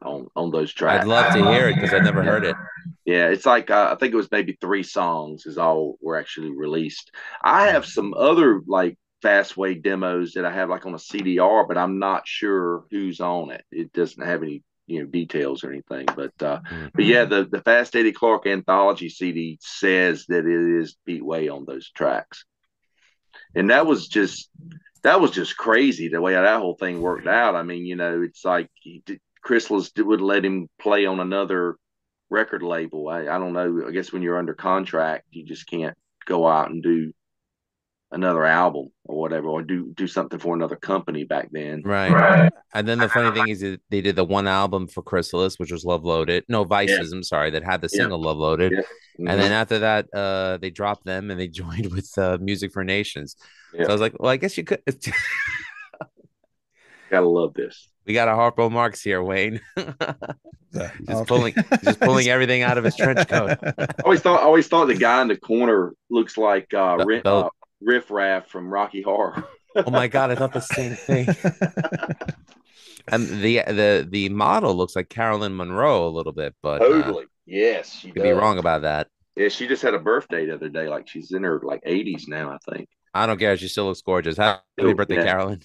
on 0.00 0.28
on 0.34 0.50
those 0.50 0.72
tracks. 0.72 1.04
I'd 1.04 1.08
love 1.08 1.34
to 1.34 1.50
hear 1.50 1.68
it 1.68 1.74
because 1.74 1.92
I've 1.92 2.04
never 2.04 2.22
heard 2.22 2.44
it. 2.44 2.56
Yeah, 3.04 3.28
it's 3.28 3.46
like 3.46 3.70
uh, 3.70 3.90
I 3.92 3.96
think 3.96 4.14
it 4.14 4.16
was 4.16 4.30
maybe 4.30 4.56
three 4.60 4.84
songs 4.84 5.44
is 5.44 5.58
all 5.58 5.96
were 6.00 6.18
actually 6.18 6.52
released. 6.52 7.10
I 7.42 7.68
have 7.68 7.84
some 7.84 8.14
other 8.14 8.62
like 8.66 8.96
Fastway 9.22 9.82
demos 9.82 10.32
that 10.32 10.44
I 10.44 10.52
have 10.52 10.70
like 10.70 10.86
on 10.86 10.94
a 10.94 10.98
CDR, 10.98 11.66
but 11.66 11.76
I'm 11.76 11.98
not 11.98 12.26
sure 12.26 12.84
who's 12.90 13.20
on 13.20 13.50
it. 13.50 13.64
It 13.70 13.92
doesn't 13.92 14.24
have 14.24 14.42
any 14.42 14.62
you 14.90 15.00
know 15.00 15.06
details 15.06 15.64
or 15.64 15.70
anything. 15.70 16.06
But 16.06 16.32
uh, 16.42 16.60
Mhm. 16.70 16.90
but 16.94 17.04
yeah, 17.04 17.24
the 17.24 17.44
the 17.44 17.62
Fast 17.62 17.96
Eddie 17.96 18.12
Clarke 18.12 18.46
anthology 18.46 19.08
CD 19.08 19.58
says 19.60 20.26
that 20.26 20.44
it 20.46 20.80
is 20.80 20.96
Pete 21.06 21.24
Way 21.24 21.48
on 21.48 21.64
those 21.64 21.90
tracks, 21.90 22.44
and 23.54 23.70
that 23.70 23.86
was 23.86 24.08
just 24.08 24.50
that 25.02 25.20
was 25.20 25.30
just 25.30 25.56
crazy 25.56 26.08
the 26.08 26.20
way 26.20 26.34
that 26.34 26.60
whole 26.60 26.74
thing 26.76 27.00
worked 27.00 27.26
out. 27.26 27.54
I 27.54 27.62
mean, 27.62 27.86
you 27.86 27.96
know, 27.96 28.22
it's 28.22 28.44
like 28.44 28.68
he 28.74 29.02
did, 29.06 29.20
Chrysalis 29.42 29.90
would 29.96 30.20
let 30.20 30.44
him 30.44 30.68
play 30.78 31.06
on 31.06 31.20
another 31.20 31.76
record 32.28 32.62
label. 32.62 33.08
I, 33.08 33.20
I 33.22 33.38
don't 33.38 33.54
know. 33.54 33.86
I 33.88 33.90
guess 33.92 34.12
when 34.12 34.22
you're 34.22 34.38
under 34.38 34.54
contract, 34.54 35.24
you 35.30 35.44
just 35.44 35.66
can't 35.66 35.96
go 36.26 36.46
out 36.46 36.70
and 36.70 36.82
do 36.82 37.12
another 38.12 38.44
album 38.44 38.90
or 39.04 39.20
whatever, 39.20 39.48
or 39.48 39.62
do 39.62 39.92
do 39.94 40.06
something 40.06 40.38
for 40.38 40.54
another 40.54 40.76
company 40.76 41.24
back 41.24 41.48
then. 41.52 41.82
Right. 41.84 42.50
And 42.74 42.86
then 42.88 42.98
the 42.98 43.08
funny 43.08 43.30
thing 43.38 43.48
is 43.48 43.60
that 43.60 43.80
they 43.90 44.00
did 44.00 44.16
the 44.16 44.24
one 44.24 44.46
album 44.48 44.86
for 44.88 45.02
Chrysalis, 45.02 45.58
which 45.58 45.70
was 45.72 45.84
Love 45.84 46.04
Loaded. 46.04 46.44
No, 46.48 46.64
Vices, 46.64 47.12
I'm 47.12 47.22
sorry, 47.22 47.50
that 47.50 47.62
had 47.64 47.80
the 47.80 47.88
Yeah. 47.92 47.98
single 48.02 48.20
Love 48.20 48.36
Loaded. 48.38 48.72
Yeah. 48.72 49.30
And 49.30 49.40
then 49.40 49.52
after 49.52 49.78
that, 49.80 50.06
uh, 50.14 50.56
they 50.58 50.70
dropped 50.70 51.04
them 51.04 51.30
and 51.30 51.38
they 51.38 51.48
joined 51.62 51.92
with 51.92 52.16
uh, 52.18 52.38
Music 52.40 52.72
for 52.72 52.84
Nations. 52.84 53.36
Yeah. 53.74 53.84
So 53.84 53.88
I 53.90 53.92
was 53.92 54.00
like, 54.00 54.14
well, 54.18 54.30
I 54.32 54.36
guess 54.36 54.56
you 54.58 54.64
could. 54.64 54.82
gotta 57.10 57.26
love 57.28 57.54
this. 57.54 57.88
we 58.06 58.14
got 58.14 58.28
a 58.28 58.32
Harpo 58.32 58.70
Marx 58.70 59.02
here, 59.02 59.22
Wayne. 59.22 59.60
Just 60.72 60.92
okay. 61.10 61.24
pulling, 61.26 61.54
just 61.82 61.98
pulling 61.98 62.28
everything 62.28 62.62
out 62.62 62.78
of 62.78 62.84
his 62.84 62.94
trench 62.94 63.26
coat. 63.26 63.58
I 63.76 63.86
always 64.04 64.20
thought 64.20 64.38
I 64.38 64.44
always 64.44 64.68
thought 64.68 64.84
the 64.86 64.94
guy 64.94 65.20
in 65.20 65.26
the 65.26 65.36
corner 65.36 65.94
looks 66.10 66.38
like 66.38 66.72
uh, 66.72 66.96
The- 66.98 67.06
Riff, 67.06 67.24
the- 67.24 67.30
uh, 67.46 67.48
Riff 67.80 68.10
Raff 68.10 68.48
from 68.48 68.68
Rocky 68.72 69.02
Horror. 69.02 69.44
Oh 69.76 69.90
my 69.90 70.08
god, 70.08 70.30
I 70.30 70.34
thought 70.34 70.52
the 70.52 70.60
same 70.60 70.94
thing. 70.94 71.28
And 73.08 73.26
the 73.42 73.62
the 73.66 74.06
the 74.08 74.28
model 74.28 74.74
looks 74.74 74.94
like 74.94 75.08
Caroline 75.08 75.54
Munro 75.56 76.06
a 76.06 76.10
little 76.10 76.32
bit, 76.32 76.54
but 76.62 76.82
uh, 76.82 76.88
Totally. 77.02 77.24
Yes, 77.46 77.92
she 77.92 78.12
could 78.12 78.22
be 78.22 78.30
wrong 78.30 78.58
about 78.58 78.82
that. 78.82 79.08
Yeah, 79.36 79.48
she 79.48 79.66
just 79.66 79.82
had 79.82 79.94
a 79.94 79.98
birthday 79.98 80.46
the 80.46 80.54
other 80.54 80.68
day. 80.68 80.86
Like 80.88 81.08
she's 81.08 81.32
in 81.32 81.42
her 81.42 81.60
like 81.64 81.82
80s 81.82 82.28
now, 82.28 82.50
I 82.52 82.58
think. 82.72 82.88
I 83.14 83.26
don't 83.26 83.38
care. 83.38 83.56
She 83.56 83.66
still 83.68 83.86
looks 83.86 84.02
gorgeous. 84.02 84.36
Happy 84.36 84.60
Oh, 84.80 84.94
birthday, 84.94 85.16
yeah. 85.16 85.24
Carolyn. 85.24 85.60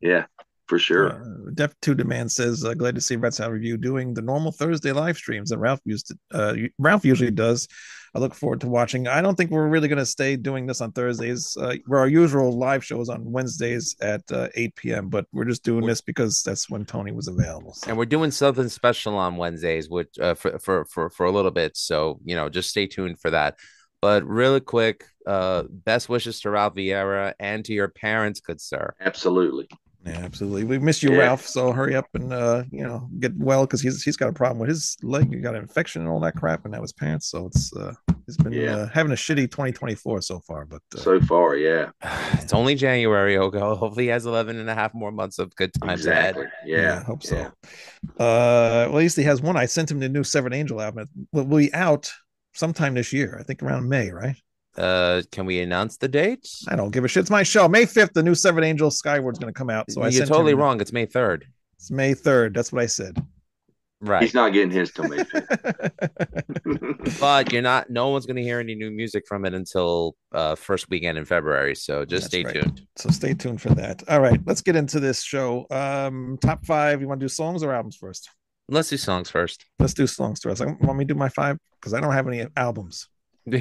Yeah, 0.00 0.26
for 0.66 0.78
sure. 0.80 1.12
Uh, 1.12 1.50
Def 1.54 1.74
Two 1.82 1.94
Demand 1.94 2.32
says, 2.32 2.64
uh, 2.64 2.74
"Glad 2.74 2.96
to 2.96 3.00
see 3.00 3.16
Rat 3.16 3.34
Salad 3.34 3.52
Review 3.52 3.76
doing 3.76 4.14
the 4.14 4.22
normal 4.22 4.50
Thursday 4.50 4.90
live 4.92 5.16
streams 5.16 5.50
that 5.50 5.58
Ralph 5.58 5.80
used 5.84 6.08
to. 6.08 6.16
Uh, 6.32 6.54
Ralph 6.78 7.04
usually 7.04 7.30
does. 7.30 7.68
I 8.14 8.18
look 8.18 8.34
forward 8.34 8.60
to 8.62 8.68
watching. 8.68 9.06
I 9.08 9.20
don't 9.20 9.36
think 9.36 9.50
we're 9.50 9.68
really 9.68 9.88
going 9.88 9.98
to 9.98 10.06
stay 10.06 10.36
doing 10.36 10.66
this 10.66 10.80
on 10.80 10.92
Thursdays. 10.92 11.56
Uh, 11.56 11.76
where 11.86 12.00
our 12.00 12.08
usual 12.08 12.56
live 12.56 12.84
show 12.84 13.00
is 13.00 13.08
on 13.08 13.30
Wednesdays 13.30 13.96
at 14.00 14.22
uh, 14.32 14.48
8 14.54 14.74
p.m. 14.76 15.08
But 15.08 15.26
we're 15.32 15.44
just 15.44 15.64
doing 15.64 15.86
this 15.86 16.00
because 16.00 16.42
that's 16.42 16.70
when 16.70 16.84
Tony 16.84 17.12
was 17.12 17.28
available. 17.28 17.74
So. 17.74 17.88
And 17.88 17.98
we're 17.98 18.06
doing 18.06 18.30
something 18.30 18.68
special 18.68 19.16
on 19.16 19.36
Wednesdays, 19.36 19.88
which 19.88 20.18
uh, 20.18 20.34
for, 20.34 20.58
for 20.58 20.84
for 20.86 21.10
for 21.10 21.26
a 21.26 21.30
little 21.30 21.50
bit. 21.50 21.76
So 21.76 22.20
you 22.24 22.34
know, 22.34 22.48
just 22.48 22.70
stay 22.70 22.86
tuned 22.86 23.20
for 23.20 23.30
that. 23.30 23.56
But 24.00 24.24
really 24.24 24.60
quick, 24.60 25.04
uh, 25.26 25.64
best 25.68 26.08
wishes 26.08 26.40
to 26.40 26.50
Ralph 26.50 26.76
Vieira 26.76 27.34
and 27.40 27.64
to 27.64 27.72
your 27.72 27.88
parents, 27.88 28.40
good 28.40 28.60
sir. 28.60 28.94
Absolutely. 29.00 29.68
Yeah, 30.08 30.18
absolutely. 30.24 30.64
We 30.64 30.78
miss 30.78 31.02
you, 31.02 31.12
Yeah. 31.12 31.18
Ralph. 31.18 31.46
So 31.46 31.72
hurry 31.72 31.94
up 31.94 32.06
and 32.14 32.32
uh, 32.32 32.64
you 32.70 32.82
know 32.84 33.08
get 33.20 33.36
well 33.36 33.64
because 33.66 33.80
he's 33.82 34.02
he's 34.02 34.16
got 34.16 34.28
a 34.28 34.32
problem 34.32 34.58
with 34.58 34.68
his 34.68 34.96
leg. 35.02 35.32
He 35.32 35.40
got 35.40 35.54
an 35.54 35.62
infection 35.62 36.02
and 36.02 36.10
all 36.10 36.20
that 36.20 36.34
crap, 36.36 36.64
and 36.64 36.74
that 36.74 36.80
was 36.80 36.92
pants. 36.92 37.28
So 37.30 37.46
it's 37.46 37.74
uh, 37.76 37.94
he's 38.26 38.36
been 38.36 38.52
Yeah. 38.52 38.76
uh, 38.76 38.88
having 38.88 39.12
a 39.12 39.16
shitty 39.16 39.50
2024 39.50 40.22
so 40.22 40.40
far. 40.40 40.64
But 40.64 40.82
uh, 40.96 41.00
So 41.00 41.20
far, 41.20 41.56
yeah. 41.56 41.90
It's 42.42 42.54
only 42.54 42.74
January. 42.74 43.36
Okay, 43.38 43.58
hopefully 43.58 44.04
he 44.04 44.10
has 44.10 44.24
11 44.26 44.58
and 44.58 44.70
a 44.70 44.74
half 44.74 44.94
more 44.94 45.12
months 45.12 45.38
of 45.38 45.54
good 45.56 45.72
times 45.74 46.00
Exactly. 46.00 46.44
ahead. 46.44 46.52
Yeah. 46.66 47.00
I 47.00 47.04
hope 47.04 47.22
yeah. 47.24 47.30
so. 47.30 47.70
Uh, 48.18 48.88
well, 48.88 48.88
at 48.88 48.94
least 48.94 49.16
he 49.16 49.22
has 49.24 49.42
one. 49.42 49.56
I 49.56 49.66
sent 49.66 49.90
him 49.90 49.98
the 50.00 50.08
new 50.08 50.24
Severed 50.24 50.54
Angel 50.54 50.80
album. 50.80 51.02
It 51.02 51.08
will 51.32 51.44
will 51.44 51.58
be 51.58 51.72
out 51.74 52.10
sometime 52.54 52.94
this 52.94 53.12
year. 53.12 53.36
I 53.38 53.42
think 53.42 53.62
around 53.62 53.88
May, 53.88 54.10
right? 54.10 54.36
Uh, 54.78 55.22
can 55.32 55.44
we 55.44 55.60
announce 55.60 55.96
the 55.96 56.06
date 56.08 56.48
I 56.68 56.76
don't 56.76 56.90
give 56.90 57.04
a 57.04 57.08
shit. 57.08 57.22
It's 57.22 57.30
my 57.30 57.42
show. 57.42 57.68
May 57.68 57.84
5th, 57.84 58.12
the 58.12 58.22
new 58.22 58.34
Severed 58.36 58.64
Angel 58.64 58.90
Skyward's 58.90 59.38
going 59.38 59.52
to 59.52 59.58
come 59.58 59.70
out. 59.70 59.90
So 59.90 60.02
I 60.02 60.04
You're 60.04 60.12
sent 60.12 60.28
totally 60.30 60.52
him- 60.52 60.58
wrong. 60.60 60.80
It's 60.80 60.92
May 60.92 61.06
3rd. 61.06 61.42
It's 61.76 61.90
May 61.90 62.14
3rd. 62.14 62.54
That's 62.54 62.72
what 62.72 62.82
I 62.82 62.86
said. 62.86 63.20
Right. 64.00 64.22
He's 64.22 64.34
not 64.34 64.52
getting 64.52 64.70
his 64.70 64.92
till 64.92 65.08
May 65.08 65.16
5th. 65.18 67.16
but 67.20 67.52
you're 67.52 67.62
not 67.62 67.90
no 67.90 68.10
one's 68.10 68.26
going 68.26 68.36
to 68.36 68.42
hear 68.42 68.60
any 68.60 68.76
new 68.76 68.92
music 68.92 69.24
from 69.26 69.44
it 69.44 69.54
until 69.54 70.14
uh 70.32 70.54
first 70.54 70.88
weekend 70.88 71.18
in 71.18 71.24
February. 71.24 71.74
So 71.74 72.04
just 72.04 72.22
That's 72.22 72.26
stay 72.26 72.44
right. 72.44 72.54
tuned. 72.54 72.86
so 72.96 73.08
stay 73.10 73.34
tuned 73.34 73.60
for 73.60 73.70
that. 73.70 74.04
All 74.08 74.20
right, 74.20 74.40
let's 74.46 74.60
get 74.62 74.76
into 74.76 75.00
this 75.00 75.22
show. 75.24 75.66
Um, 75.72 76.38
top 76.40 76.64
five. 76.64 77.00
You 77.00 77.08
want 77.08 77.18
to 77.20 77.24
do 77.24 77.28
songs 77.28 77.64
or 77.64 77.74
albums 77.74 77.96
first? 77.96 78.30
Let's 78.68 78.88
do 78.90 78.96
songs 78.98 79.30
first. 79.30 79.64
Let's 79.80 79.94
do 79.94 80.06
songs 80.06 80.40
first. 80.42 80.62
I 80.62 80.66
want 80.66 80.96
me 80.98 81.04
to 81.04 81.14
do 81.14 81.18
my 81.18 81.28
five 81.30 81.58
because 81.80 81.92
I 81.92 81.98
don't 82.00 82.12
have 82.12 82.28
any 82.28 82.46
albums. 82.56 83.08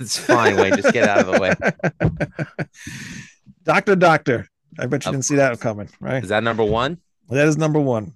it's 0.00 0.18
fine, 0.18 0.56
Wayne. 0.56 0.76
Just 0.76 0.92
get 0.92 1.08
out 1.08 1.20
of 1.20 1.26
the 1.34 1.40
way. 1.40 2.66
Doctor, 3.64 3.96
Doctor. 3.96 4.48
I 4.78 4.86
bet 4.86 5.04
you 5.04 5.10
Of 5.10 5.14
didn't 5.14 5.24
see 5.24 5.36
that 5.36 5.58
coming, 5.60 5.88
right? 6.00 6.22
Is 6.22 6.28
that 6.30 6.42
number 6.42 6.64
one? 6.64 6.98
That 7.28 7.46
is 7.46 7.56
number 7.56 7.80
one. 7.80 8.14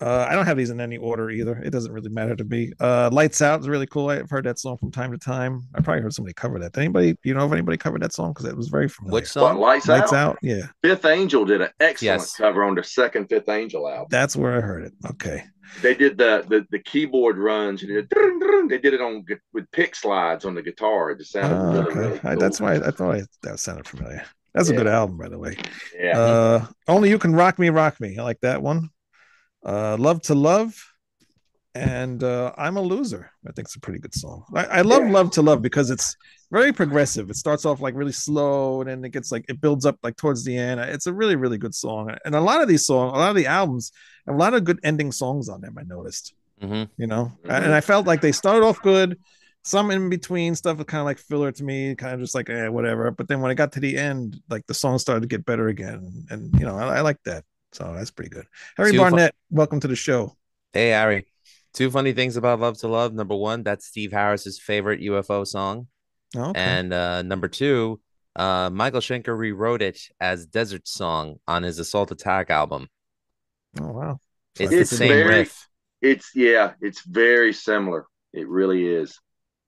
Uh, 0.00 0.26
I 0.28 0.34
don't 0.34 0.44
have 0.44 0.56
these 0.58 0.68
in 0.70 0.80
any 0.80 0.98
order 0.98 1.30
either. 1.30 1.56
It 1.64 1.70
doesn't 1.70 1.90
really 1.90 2.10
matter 2.10 2.36
to 2.36 2.44
me. 2.44 2.72
Uh, 2.78 3.08
Lights 3.10 3.40
Out 3.40 3.60
is 3.60 3.68
really 3.68 3.86
cool. 3.86 4.10
I've 4.10 4.28
heard 4.28 4.44
that 4.44 4.58
song 4.58 4.76
from 4.76 4.90
time 4.90 5.12
to 5.12 5.18
time. 5.18 5.62
I 5.74 5.80
probably 5.80 6.02
heard 6.02 6.12
somebody 6.12 6.34
cover 6.34 6.58
that. 6.58 6.72
Did 6.72 6.80
anybody, 6.80 7.16
you 7.22 7.32
know, 7.32 7.46
if 7.46 7.52
anybody 7.52 7.78
covered 7.78 8.02
that 8.02 8.12
song 8.12 8.32
because 8.32 8.44
it 8.46 8.56
was 8.56 8.68
very 8.68 8.88
familiar. 8.88 9.14
Which 9.14 9.22
What, 9.22 9.28
song? 9.28 9.58
Lights, 9.60 9.88
Lights 9.88 10.12
out? 10.12 10.32
Out, 10.32 10.38
yeah, 10.42 10.66
Fifth 10.82 11.06
Angel 11.06 11.44
did 11.46 11.62
an 11.62 11.70
excellent 11.80 12.20
Yes. 12.20 12.36
cover 12.36 12.64
on 12.64 12.74
their 12.74 12.84
second 12.84 13.28
Fifth 13.28 13.48
Angel 13.48 13.88
album. 13.88 14.08
that's 14.10 14.36
where 14.36 14.56
I 14.58 14.60
heard 14.60 14.82
it. 14.84 14.92
Okay, 15.12 15.44
they 15.82 15.94
did 15.94 16.16
the 16.18 16.44
the, 16.48 16.66
the 16.70 16.78
keyboard 16.78 17.36
runs. 17.38 17.82
and 17.82 17.90
They 17.90 18.02
did, 18.02 18.68
they 18.70 18.78
did 18.78 18.94
it 18.94 19.00
on 19.00 19.24
with 19.52 19.70
pick 19.70 19.94
slides 19.94 20.44
on 20.44 20.54
the 20.54 20.62
guitar. 20.62 21.10
It 21.10 21.18
just 21.18 21.32
sounded 21.32 21.56
Oh, 21.56 21.72
really, 21.72 21.86
okay. 21.90 21.98
really 22.00 22.18
cool. 22.18 22.36
that's 22.38 22.60
why 22.60 22.74
I 22.76 22.90
thought 22.90 23.14
I, 23.16 23.22
that 23.42 23.58
sounded 23.60 23.86
familiar. 23.88 24.24
That's 24.54 24.68
a 24.68 24.74
good 24.76 24.86
album, 24.86 25.16
by 25.18 25.28
the 25.28 25.38
way. 25.38 25.56
yeah. 25.98 26.16
Uh, 26.18 26.66
Only 26.86 27.10
You 27.10 27.18
Can 27.18 27.34
Rock 27.34 27.58
Me, 27.58 27.70
Rock 27.70 28.00
Me. 28.00 28.16
I 28.18 28.22
like 28.22 28.38
that 28.42 28.62
one. 28.62 28.90
Uh, 29.66 29.96
Love 29.98 30.22
to 30.22 30.34
Love. 30.36 30.80
And 31.76 32.22
uh, 32.22 32.52
I'm 32.56 32.76
a 32.76 32.80
Loser. 32.80 33.30
I 33.46 33.52
think 33.52 33.66
it's 33.66 33.74
a 33.76 33.80
pretty 33.80 33.98
good 33.98 34.14
song. 34.14 34.44
I, 34.54 34.64
I 34.64 34.80
love 34.82 35.02
Yeah. 35.04 35.10
Love 35.12 35.30
to 35.32 35.42
Love 35.42 35.60
because 35.60 35.90
it's 35.90 36.14
very 36.52 36.72
progressive. 36.72 37.30
It 37.30 37.36
starts 37.36 37.64
off 37.64 37.80
like 37.80 37.94
really 37.96 38.12
slow 38.12 38.80
and 38.80 38.88
then 38.88 39.04
it 39.04 39.10
gets 39.10 39.32
like, 39.32 39.44
it 39.48 39.60
builds 39.60 39.84
up 39.84 39.98
like 40.04 40.16
towards 40.16 40.44
the 40.44 40.56
end. 40.56 40.78
It's 40.80 41.06
a 41.08 41.12
really, 41.12 41.34
really 41.34 41.58
good 41.58 41.74
song. 41.74 42.14
And 42.24 42.34
a 42.36 42.40
lot 42.40 42.62
of 42.62 42.68
these 42.68 42.86
songs, 42.86 43.12
a 43.12 43.16
lot 43.16 43.30
of 43.30 43.36
the 43.36 43.46
albums, 43.46 43.90
have 44.26 44.36
a 44.36 44.38
lot 44.38 44.54
of 44.54 44.62
good 44.62 44.78
ending 44.84 45.10
songs 45.10 45.48
on 45.48 45.60
them, 45.60 45.76
I 45.78 45.82
noticed 45.82 46.34
Mhm. 46.62 46.88
you 46.96 47.08
know 47.08 47.32
Mhm. 47.44 47.64
and 47.64 47.74
i 47.74 47.80
felt 47.80 48.06
like 48.06 48.20
they 48.20 48.30
started 48.30 48.64
off 48.64 48.80
good 48.80 49.18
some 49.64 49.90
in 49.90 50.08
between 50.08 50.54
stuff 50.54 50.76
was 50.78 50.86
kind 50.86 51.00
of 51.00 51.04
like 51.04 51.18
filler 51.18 51.50
to 51.50 51.64
me 51.64 51.96
kind 51.96 52.14
of 52.14 52.20
just 52.20 52.32
like 52.32 52.48
eh, 52.48 52.68
whatever 52.68 53.10
but 53.10 53.26
then 53.26 53.40
when 53.40 53.50
i 53.50 53.54
got 53.54 53.72
to 53.72 53.80
the 53.80 53.98
end 53.98 54.40
like 54.48 54.64
the 54.68 54.72
song 54.72 54.96
started 54.98 55.22
to 55.22 55.26
get 55.26 55.44
better 55.44 55.66
again 55.66 56.24
and 56.30 56.54
you 56.56 56.64
know 56.64 56.76
i, 56.78 56.98
I 56.98 57.00
like 57.00 57.20
that 57.24 57.44
so 57.72 57.92
that's 57.92 58.12
pretty 58.12 58.30
good 58.30 58.46
harry 58.76 58.96
barnett 58.96 59.34
welcome 59.50 59.80
to 59.80 59.88
the 59.88 59.96
show 59.96 60.36
Hey, 60.72 60.94
Ari. 60.94 61.26
Two 61.74 61.90
funny 61.90 62.12
things 62.12 62.36
about 62.36 62.60
Love 62.60 62.78
to 62.78 62.88
Love. 62.88 63.12
Number 63.14 63.34
one, 63.36 63.62
that's 63.64 63.86
Steve 63.86 64.12
Harris's 64.12 64.58
favorite 64.60 65.00
UFO 65.00 65.46
song. 65.46 65.88
okay. 66.36 66.52
And 66.60 66.92
uh, 66.92 67.22
number 67.22 67.48
two, 67.48 68.00
uh, 68.36 68.70
Michael 68.72 69.00
Schenker 69.00 69.36
rewrote 69.36 69.82
it 69.82 70.00
as 70.20 70.46
Desert 70.46 70.86
Song 70.86 71.36
on 71.48 71.62
his 71.64 71.78
Assault 71.78 72.10
Attack 72.12 72.50
album. 72.50 72.88
oh 73.80 73.92
wow 73.92 74.20
It's 74.58 74.72
It's 74.72 74.90
the 74.90 74.96
same 74.96 75.08
very- 75.08 75.28
riff. 75.40 75.68
It's 76.00 76.30
yeah, 76.34 76.72
it's 76.82 77.02
very 77.06 77.52
similar. 77.54 78.06
It 78.32 78.46
really 78.48 78.86
is. 78.86 79.18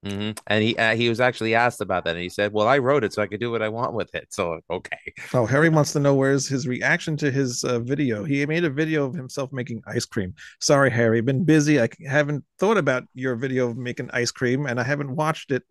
Hmm 0.07 0.31
And 0.47 0.62
he 0.62 0.77
uh, 0.77 0.95
he 0.95 1.09
was 1.09 1.21
actually 1.21 1.55
asked 1.55 1.81
about 1.81 2.05
that, 2.05 2.14
and 2.14 2.23
he 2.23 2.29
said, 2.29 2.53
"Well, 2.53 2.69
I 2.69 2.79
wrote 2.79 3.05
it 3.05 3.12
so 3.12 3.23
I 3.23 3.27
could 3.27 3.40
do 3.40 3.51
what 3.51 3.62
I 3.62 3.69
want 3.69 3.95
with 3.95 4.14
it." 4.14 4.33
So 4.33 4.61
okay, 4.71 4.97
oh 5.35 5.47
harry 5.47 5.69
wants 5.69 5.92
to 5.92 6.01
know 6.01 6.14
where's 6.14 6.47
his 6.47 6.66
reaction 6.66 7.16
to 7.16 7.31
his 7.31 7.64
uh, 7.64 7.79
video 7.81 8.25
he 8.25 8.45
made 8.47 8.64
a 8.64 8.71
video 8.71 9.05
of 9.05 9.14
himself 9.14 9.53
making 9.53 9.83
ice 9.87 10.05
cream 10.05 10.35
sorry 10.61 10.90
harry 10.90 11.21
been 11.21 11.45
busy 11.45 11.81
i 11.81 11.88
haven't 12.07 12.45
thought 12.59 12.77
about 12.77 13.05
your 13.14 13.37
video 13.37 13.71
of 13.71 13.77
making 13.77 14.11
ice 14.12 14.31
cream 14.31 14.66
and 14.66 14.81
i 14.81 14.83
haven't 14.83 15.14
watched 15.14 15.51
it 15.51 15.62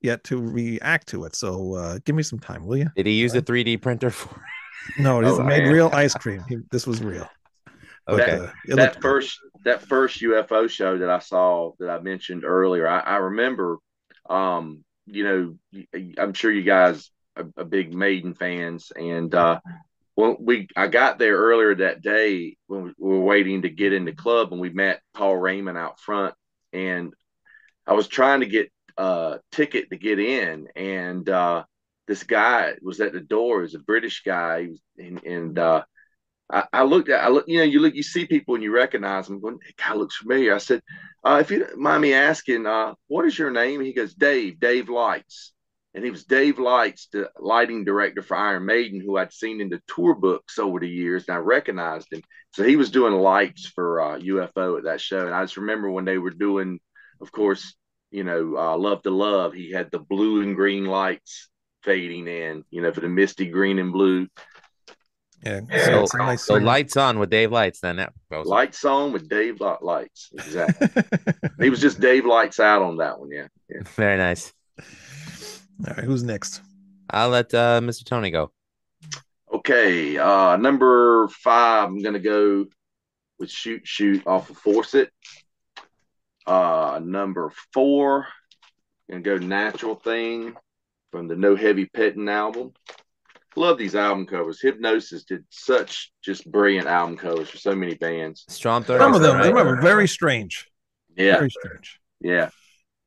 yet 0.00 0.22
to 0.24 0.40
react 0.40 1.08
to 1.08 1.24
it 1.24 1.34
so 1.34 1.74
uh 1.74 1.98
give 2.04 2.14
me 2.14 2.22
some 2.22 2.38
time 2.38 2.66
will 2.66 2.76
you 2.76 2.88
did 2.96 3.06
he 3.06 3.12
use 3.12 3.34
a 3.34 3.42
3D 3.42 3.80
printer 3.80 4.10
for? 4.10 4.34
It? 4.36 4.98
No, 4.98 5.20
is 5.22 5.38
Oh, 5.38 5.42
made 5.44 5.66
real 5.68 5.90
ice 5.92 6.14
cream. 6.14 6.42
He, 6.48 6.58
this 6.72 6.86
was 6.86 7.02
real. 7.02 7.28
Okay, 8.08 8.32
uh, 8.32 8.50
that 8.66 8.76
looked 8.76 8.94
good. 8.94 9.02
first 9.02 9.38
that 9.64 9.82
first 9.82 10.20
UFO 10.20 10.68
show 10.68 10.98
that 10.98 11.10
I 11.10 11.20
saw 11.20 11.72
that 11.78 11.88
I 11.88 12.00
mentioned 12.00 12.44
earlier, 12.44 12.86
I, 12.86 13.00
I 13.00 13.16
remember. 13.16 13.78
Um, 14.28 14.84
you 15.06 15.24
know, 15.24 15.92
I'm 16.18 16.32
sure 16.32 16.50
you 16.50 16.62
guys 16.62 17.10
are, 17.36 17.46
are 17.56 17.64
big 17.64 17.92
Maiden 17.94 18.34
fans, 18.34 18.92
and 18.94 19.34
uh, 19.34 19.60
when 20.14 20.36
we 20.40 20.68
I 20.76 20.88
got 20.88 21.18
there 21.18 21.36
earlier 21.36 21.74
that 21.76 22.02
day 22.02 22.56
when 22.66 22.84
we 22.84 22.92
were 22.98 23.20
waiting 23.20 23.62
to 23.62 23.68
get 23.68 23.92
in 23.92 24.04
the 24.04 24.12
club, 24.12 24.52
and 24.52 24.60
we 24.60 24.70
met 24.70 25.02
Paul 25.14 25.36
Raymond 25.36 25.78
out 25.78 26.00
front, 26.00 26.34
and 26.72 27.12
I 27.86 27.94
was 27.94 28.08
trying 28.08 28.40
to 28.40 28.46
get 28.46 28.72
a 28.96 29.38
ticket 29.50 29.90
to 29.90 29.96
get 29.96 30.18
in, 30.18 30.68
and 30.76 31.28
uh, 31.28 31.64
this 32.06 32.24
guy 32.24 32.74
was 32.82 33.00
at 33.00 33.12
the 33.12 33.20
door. 33.20 33.58
He 33.58 33.62
was 33.62 33.74
a 33.74 33.80
British 33.80 34.22
guy, 34.22 34.68
and, 34.98 35.22
and 35.24 35.58
uh, 35.58 35.84
I, 36.52 36.64
I 36.72 36.82
looked 36.82 37.08
at, 37.08 37.24
I 37.24 37.28
look, 37.28 37.46
you 37.48 37.58
know, 37.58 37.64
you 37.64 37.80
look, 37.80 37.94
you 37.94 38.02
see 38.02 38.26
people 38.26 38.54
and 38.54 38.62
you 38.62 38.72
recognize 38.72 39.26
them. 39.26 39.40
Going, 39.40 39.58
that 39.66 39.76
guy 39.76 39.94
looks 39.94 40.16
familiar. 40.16 40.54
I 40.54 40.58
said, 40.58 40.82
uh, 41.24 41.38
if 41.40 41.50
you 41.50 41.60
don't 41.60 41.78
mind 41.78 42.02
me 42.02 42.12
asking, 42.12 42.66
uh, 42.66 42.94
what 43.08 43.24
is 43.24 43.38
your 43.38 43.50
name? 43.50 43.80
He 43.80 43.92
goes, 43.92 44.14
Dave, 44.14 44.60
Dave 44.60 44.88
Lights. 44.88 45.52
And 45.94 46.04
he 46.04 46.10
was 46.10 46.24
Dave 46.24 46.58
Lights, 46.58 47.08
the 47.12 47.30
lighting 47.38 47.84
director 47.84 48.22
for 48.22 48.36
Iron 48.36 48.64
Maiden, 48.64 49.00
who 49.00 49.18
I'd 49.18 49.32
seen 49.32 49.60
in 49.60 49.68
the 49.68 49.82
tour 49.86 50.14
books 50.14 50.58
over 50.58 50.80
the 50.80 50.88
years, 50.88 51.24
and 51.28 51.36
I 51.36 51.40
recognized 51.40 52.10
him. 52.10 52.22
So 52.54 52.62
he 52.64 52.76
was 52.76 52.90
doing 52.90 53.12
lights 53.12 53.66
for 53.66 54.00
uh, 54.00 54.18
UFO 54.18 54.78
at 54.78 54.84
that 54.84 55.02
show. 55.02 55.26
And 55.26 55.34
I 55.34 55.42
just 55.42 55.58
remember 55.58 55.90
when 55.90 56.06
they 56.06 56.16
were 56.16 56.30
doing, 56.30 56.80
of 57.20 57.30
course, 57.30 57.74
you 58.10 58.24
know, 58.24 58.56
uh, 58.56 58.76
Love 58.76 59.02
to 59.02 59.10
Love, 59.10 59.52
he 59.52 59.70
had 59.70 59.90
the 59.90 59.98
blue 59.98 60.42
and 60.42 60.56
green 60.56 60.86
lights 60.86 61.50
fading 61.82 62.26
in, 62.26 62.64
you 62.70 62.80
know, 62.80 62.92
for 62.92 63.00
the 63.00 63.08
misty 63.08 63.46
green 63.46 63.78
and 63.78 63.92
blue. 63.92 64.28
Yeah. 65.44 65.60
So- 65.84 66.02
it's 66.02 66.14
nice 66.14 66.44
so 66.44 66.54
lights 66.54 66.96
on 66.96 67.18
with 67.18 67.30
Dave 67.30 67.50
Lights. 67.50 67.80
Then 67.80 67.96
that 67.96 68.12
goes. 68.30 68.46
Lights 68.46 68.84
on 68.84 69.12
with 69.12 69.28
Dave 69.28 69.60
Lights. 69.60 70.30
Exactly. 70.34 70.88
he 71.60 71.70
was 71.70 71.80
just 71.80 72.00
Dave 72.00 72.24
Lights 72.26 72.60
out 72.60 72.82
on 72.82 72.96
that 72.98 73.18
one. 73.18 73.30
Yeah. 73.30 73.48
yeah. 73.68 73.82
Very 73.96 74.16
nice. 74.16 74.52
All 74.78 75.94
right, 75.94 76.04
who's 76.04 76.22
next? 76.22 76.60
I'll 77.10 77.30
let 77.30 77.52
uh, 77.52 77.80
Mr. 77.80 78.04
Tony 78.04 78.30
go. 78.30 78.52
Okay. 79.52 80.16
Uh, 80.16 80.56
number 80.56 81.28
five, 81.28 81.88
I'm 81.88 82.02
going 82.02 82.14
to 82.14 82.20
go 82.20 82.66
with 83.38 83.50
Shoot 83.50 83.82
Shoot 83.84 84.26
off 84.26 84.48
of 84.50 84.56
Force 84.58 84.94
It. 84.94 85.10
Uh, 86.46 87.00
number 87.02 87.52
four, 87.72 88.26
going 89.10 89.22
to 89.22 89.38
go 89.38 89.44
Natural 89.44 89.94
Thing 89.94 90.56
from 91.10 91.28
the 91.28 91.36
No 91.36 91.54
Heavy 91.54 91.86
Petting 91.86 92.28
album. 92.28 92.72
Love 93.56 93.78
these 93.78 93.94
album 93.94 94.26
covers. 94.26 94.60
Hipgnosis 94.62 95.26
did 95.26 95.44
such 95.50 96.10
just 96.22 96.50
brilliant 96.50 96.86
album 96.86 97.16
covers 97.16 97.50
for 97.50 97.58
so 97.58 97.74
many 97.74 97.94
bands. 97.94 98.44
Strom 98.48 98.84
Some 98.84 99.14
of 99.14 99.20
them, 99.20 99.36
right? 99.36 99.54
some 99.54 99.66
of 99.66 99.80
very 99.82 100.08
strange. 100.08 100.68
Yeah. 101.16 101.36
Very 101.36 101.50
strange. 101.50 102.00
Yeah. 102.20 102.48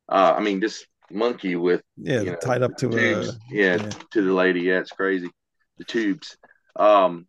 Uh, 0.07 0.35
I 0.37 0.41
mean, 0.41 0.59
this 0.59 0.85
monkey 1.11 1.55
with 1.55 1.81
Yeah, 1.97 2.21
you 2.21 2.31
know, 2.31 2.35
tied 2.35 2.61
up 2.61 2.77
to 2.77 2.89
tubes. 2.89 3.29
a. 3.29 3.39
yeah, 3.49 3.75
yeah. 3.75 3.89
to 4.11 4.21
the 4.21 4.33
lady. 4.33 4.61
Yeah, 4.61 4.79
it's 4.79 4.91
crazy. 4.91 5.29
The 5.77 5.83
tubes. 5.83 6.37
Um, 6.75 7.27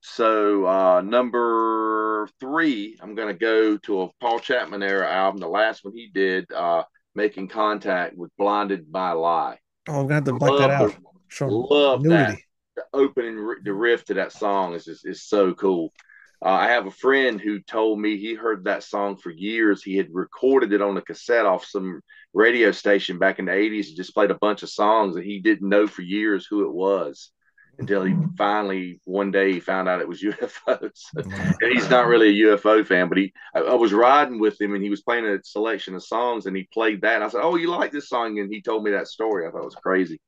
so 0.00 0.66
uh, 0.66 1.00
number 1.02 2.28
three, 2.40 2.98
I'm 3.00 3.14
gonna 3.14 3.34
go 3.34 3.76
to 3.78 4.02
a 4.02 4.08
Paul 4.20 4.38
Chapman 4.38 4.82
era 4.82 5.08
album, 5.10 5.40
the 5.40 5.48
last 5.48 5.84
one 5.84 5.94
he 5.94 6.10
did, 6.12 6.50
uh, 6.52 6.82
making 7.14 7.48
contact 7.48 8.16
with 8.16 8.30
Blinded 8.38 8.90
by 8.90 9.12
Lie. 9.12 9.58
Oh, 9.88 10.00
I'm 10.00 10.02
gonna 10.06 10.14
have 10.14 10.24
to 10.24 10.34
black 10.34 10.58
that 10.58 10.70
out. 10.70 10.94
Show 11.28 11.48
Love 11.48 12.02
that. 12.04 12.38
The 12.76 12.84
opening, 12.92 13.54
the 13.64 13.72
riff 13.72 14.04
to 14.06 14.14
that 14.14 14.32
song 14.32 14.74
is 14.74 14.84
just, 14.84 15.06
is 15.06 15.22
so 15.22 15.54
cool. 15.54 15.92
Uh, 16.44 16.50
I 16.50 16.68
have 16.68 16.86
a 16.86 16.90
friend 16.90 17.40
who 17.40 17.60
told 17.60 17.98
me 17.98 18.18
he 18.18 18.34
heard 18.34 18.64
that 18.64 18.82
song 18.82 19.16
for 19.16 19.30
years. 19.30 19.82
He 19.82 19.96
had 19.96 20.08
recorded 20.12 20.72
it 20.72 20.82
on 20.82 20.96
a 20.96 21.02
cassette 21.02 21.46
off 21.46 21.64
some 21.64 22.02
radio 22.34 22.72
station 22.72 23.18
back 23.18 23.38
in 23.38 23.46
the 23.46 23.52
80s. 23.52 23.88
and 23.88 23.96
just 23.96 24.14
played 24.14 24.30
a 24.30 24.34
bunch 24.34 24.62
of 24.62 24.68
songs 24.68 25.14
that 25.14 25.24
he 25.24 25.40
didn't 25.40 25.68
know 25.68 25.86
for 25.86 26.02
years 26.02 26.46
who 26.46 26.64
it 26.64 26.72
was 26.72 27.30
until 27.78 28.04
he 28.04 28.14
finally 28.38 29.00
one 29.04 29.30
day 29.30 29.52
he 29.52 29.60
found 29.60 29.88
out 29.88 30.00
it 30.00 30.08
was 30.08 30.22
UFOs. 30.22 31.04
and 31.16 31.72
he's 31.72 31.88
not 31.90 32.06
really 32.06 32.28
a 32.28 32.44
UFO 32.44 32.86
fan, 32.86 33.08
but 33.08 33.18
he 33.18 33.32
I, 33.54 33.60
I 33.60 33.74
was 33.74 33.92
riding 33.92 34.38
with 34.38 34.60
him 34.60 34.74
and 34.74 34.82
he 34.82 34.90
was 34.90 35.02
playing 35.02 35.26
a 35.26 35.42
selection 35.42 35.94
of 35.94 36.04
songs 36.04 36.46
and 36.46 36.56
he 36.56 36.68
played 36.72 37.00
that. 37.02 37.16
And 37.16 37.24
I 37.24 37.28
said, 37.28 37.42
Oh, 37.42 37.56
you 37.56 37.70
like 37.70 37.92
this 37.92 38.08
song? 38.08 38.38
And 38.38 38.52
he 38.52 38.60
told 38.60 38.84
me 38.84 38.90
that 38.90 39.08
story. 39.08 39.46
I 39.46 39.50
thought 39.50 39.62
it 39.62 39.64
was 39.64 39.74
crazy. 39.74 40.20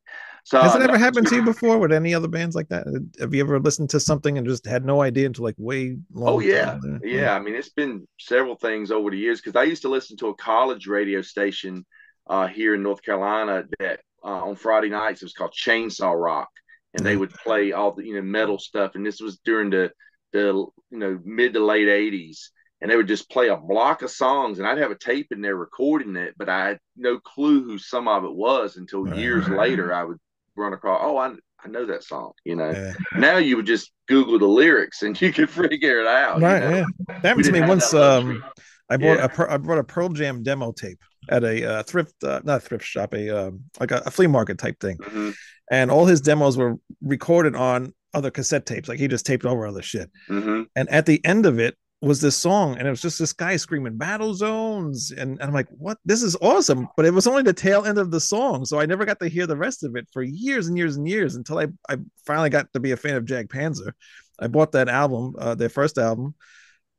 So 0.49 0.59
Has 0.63 0.75
it 0.75 0.81
ever 0.81 0.97
happened 0.97 1.27
to 1.27 1.35
you 1.35 1.43
before 1.43 1.77
with 1.77 1.93
any 1.93 2.15
other 2.15 2.27
bands 2.27 2.57
like 2.57 2.71
that? 2.71 2.87
Have 3.21 3.35
you 3.35 3.43
ever 3.43 3.61
listened 3.61 3.91
to 3.91 4.01
something 4.01 4.39
and 4.39 4.47
just 4.47 4.65
had 4.65 4.83
no 4.83 5.03
idea 5.03 5.27
until 5.27 5.45
like 5.45 5.57
way 5.59 5.99
long? 6.15 6.37
Oh 6.37 6.41
yeah, 6.41 6.71
time? 6.71 7.03
yeah. 7.05 7.35
I 7.35 7.39
mean, 7.39 7.55
it's 7.55 7.69
been 7.69 8.09
several 8.19 8.57
things 8.57 8.91
over 8.91 9.11
the 9.11 9.19
years 9.19 9.43
because 9.43 9.57
I 9.57 9.65
used 9.65 9.83
to 9.83 9.91
listen 9.91 10.17
to 10.17 10.29
a 10.29 10.35
college 10.37 10.87
radio 10.87 11.21
station 11.21 11.85
uh, 12.31 12.47
here 12.47 12.75
in 12.75 12.83
North 12.83 13.03
Carolina 13.03 13.65
that 13.79 14.01
uh, 14.25 14.47
on 14.47 14.57
Friday 14.57 14.89
nights 14.89 15.21
it 15.21 15.27
was 15.27 15.35
called 15.35 15.53
Chainsaw 15.53 16.19
Rock, 16.19 16.49
and 16.95 17.05
they 17.05 17.19
would 17.19 17.35
play 17.35 17.73
all 17.73 17.93
the 17.93 18.07
you 18.07 18.15
know 18.15 18.23
metal 18.23 18.59
stuff. 18.59 18.93
And 18.95 19.05
this 19.05 19.21
was 19.21 19.39
during 19.45 19.69
the 19.69 19.93
the 20.33 20.65
you 20.91 20.99
know 20.99 21.19
mid 21.27 21.53
to 21.53 21.61
late 21.63 21.89
'80s, 21.89 22.39
and 22.81 22.91
they 22.91 22.97
would 22.97 23.07
just 23.07 23.29
play 23.29 23.49
a 23.49 23.57
block 23.59 24.01
of 24.01 24.11
songs, 24.11 24.59
and 24.59 24.67
I'd 24.67 24.79
have 24.79 24.93
a 24.93 24.99
tape 24.99 25.27
in 25.31 25.43
there 25.43 25.57
recording 25.57 26.17
it, 26.17 26.33
but 26.39 26.49
I 26.49 26.69
had 26.69 26.79
no 26.97 27.19
clue 27.19 27.65
who 27.65 27.77
some 27.77 28.09
of 28.09 28.25
it 28.25 28.35
was 28.35 28.79
until 28.79 29.15
years 29.15 29.47
later. 29.47 29.93
I 29.93 30.05
would 30.05 30.17
run 30.59 30.73
across, 30.73 31.01
oh, 31.03 31.16
I 31.16 31.33
I 31.64 31.68
know 31.68 31.87
that 31.87 32.05
song, 32.05 32.33
you 32.44 32.55
know. 32.55 32.71
Yeah. 32.71 32.92
Now 33.16 33.37
you 33.38 33.57
would 33.57 33.66
just 33.66 33.90
Google 34.07 34.38
the 34.38 34.47
lyrics 34.47 35.03
and 35.03 35.21
you 35.21 35.33
could 35.33 35.51
figure 35.51 36.01
it 36.01 36.07
out. 36.07 36.38
you 36.38 36.44
Right, 36.47 36.61
know? 36.62 36.71
yeah. 36.77 36.85
That 37.09 37.25
happened 37.25 37.44
to 37.47 37.53
me 37.53 37.61
once. 37.62 37.92
Um, 37.94 38.44
I 38.90 38.97
bought 38.97 39.18
Yeah. 39.18 39.44
a 39.55 39.59
brought 39.59 39.79
a 39.79 39.85
Pearl 39.85 40.09
Jam 40.11 40.42
demo 40.42 40.73
tape 40.73 40.99
at 41.29 41.44
a 41.44 41.64
uh, 41.79 41.83
thrift, 41.83 42.14
uh, 42.25 42.40
not 42.44 42.62
thrift 42.62 42.85
shop, 42.85 43.12
a 43.14 43.29
um, 43.49 43.61
like 43.81 43.90
a, 43.90 44.03
a 44.07 44.11
flea 44.11 44.27
market 44.29 44.57
type 44.59 44.79
thing, 44.81 44.97
Mhm, 44.99 45.35
and 45.71 45.90
all 45.90 46.07
his 46.07 46.21
demos 46.23 46.57
were 46.57 46.77
recorded 47.03 47.55
on 47.57 47.92
other 48.14 48.31
cassette 48.31 48.64
tapes. 48.64 48.88
Like 48.88 48.99
he 48.99 49.07
just 49.09 49.27
taped 49.27 49.44
over 49.44 49.66
other 49.66 49.83
shit. 49.83 50.11
mhm. 50.31 50.66
And 50.77 50.88
at 50.88 51.05
the 51.07 51.23
end 51.25 51.44
of 51.44 51.59
it 51.59 51.77
was 52.01 52.21
this 52.21 52.37
song, 52.37 52.77
and 52.79 52.87
it 52.87 52.91
was 52.91 53.03
just 53.03 53.19
this 53.19 53.33
guy 53.33 53.57
screaming 53.57 53.97
"Battle 53.97 54.33
Zones," 54.35 55.11
and, 55.11 55.33
and 55.33 55.43
I'm 55.43 55.53
like, 55.53 55.69
"What? 55.71 55.99
This 56.05 56.23
is 56.23 56.37
awesome!" 56.41 56.89
But 56.97 57.07
it 57.07 57.13
was 57.15 57.27
only 57.27 57.43
the 57.43 57.53
tail 57.53 57.85
end 57.85 57.99
of 57.99 58.11
the 58.11 58.21
song, 58.21 58.65
so 58.65 58.79
I 58.79 58.87
never 58.87 59.05
got 59.05 59.19
to 59.21 59.29
hear 59.29 59.47
the 59.47 59.57
rest 59.57 59.83
of 59.85 59.97
it 59.97 60.07
for 60.13 60.23
years 60.23 60.69
and 60.69 60.77
years 60.79 60.97
and 60.97 61.09
years 61.09 61.35
until 61.35 61.59
I 61.59 61.67
I 61.89 61.97
finally 62.27 62.51
got 62.51 62.73
to 62.73 62.81
be 62.81 62.93
a 62.93 62.97
fan 62.97 63.17
of 63.17 63.25
Jag 63.25 63.49
Panzer. 63.49 63.93
I 64.39 64.47
bought 64.47 64.73
that 64.73 64.89
album, 64.89 65.35
uh, 65.39 65.57
their 65.57 65.69
first 65.69 65.99
album, 65.99 66.35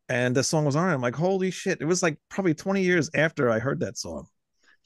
and 0.10 0.36
the 0.36 0.44
song 0.44 0.66
was 0.66 0.76
on. 0.76 0.90
I'm 0.90 1.02
like, 1.02 1.16
holy 1.16 1.52
shit! 1.52 1.80
It 1.82 1.86
was 1.86 2.04
like 2.04 2.18
probably 2.30 2.54
20 2.54 2.82
years 2.84 3.10
after 3.16 3.50
I 3.50 3.60
heard 3.60 3.80
that 3.80 3.98
song. 3.98 4.26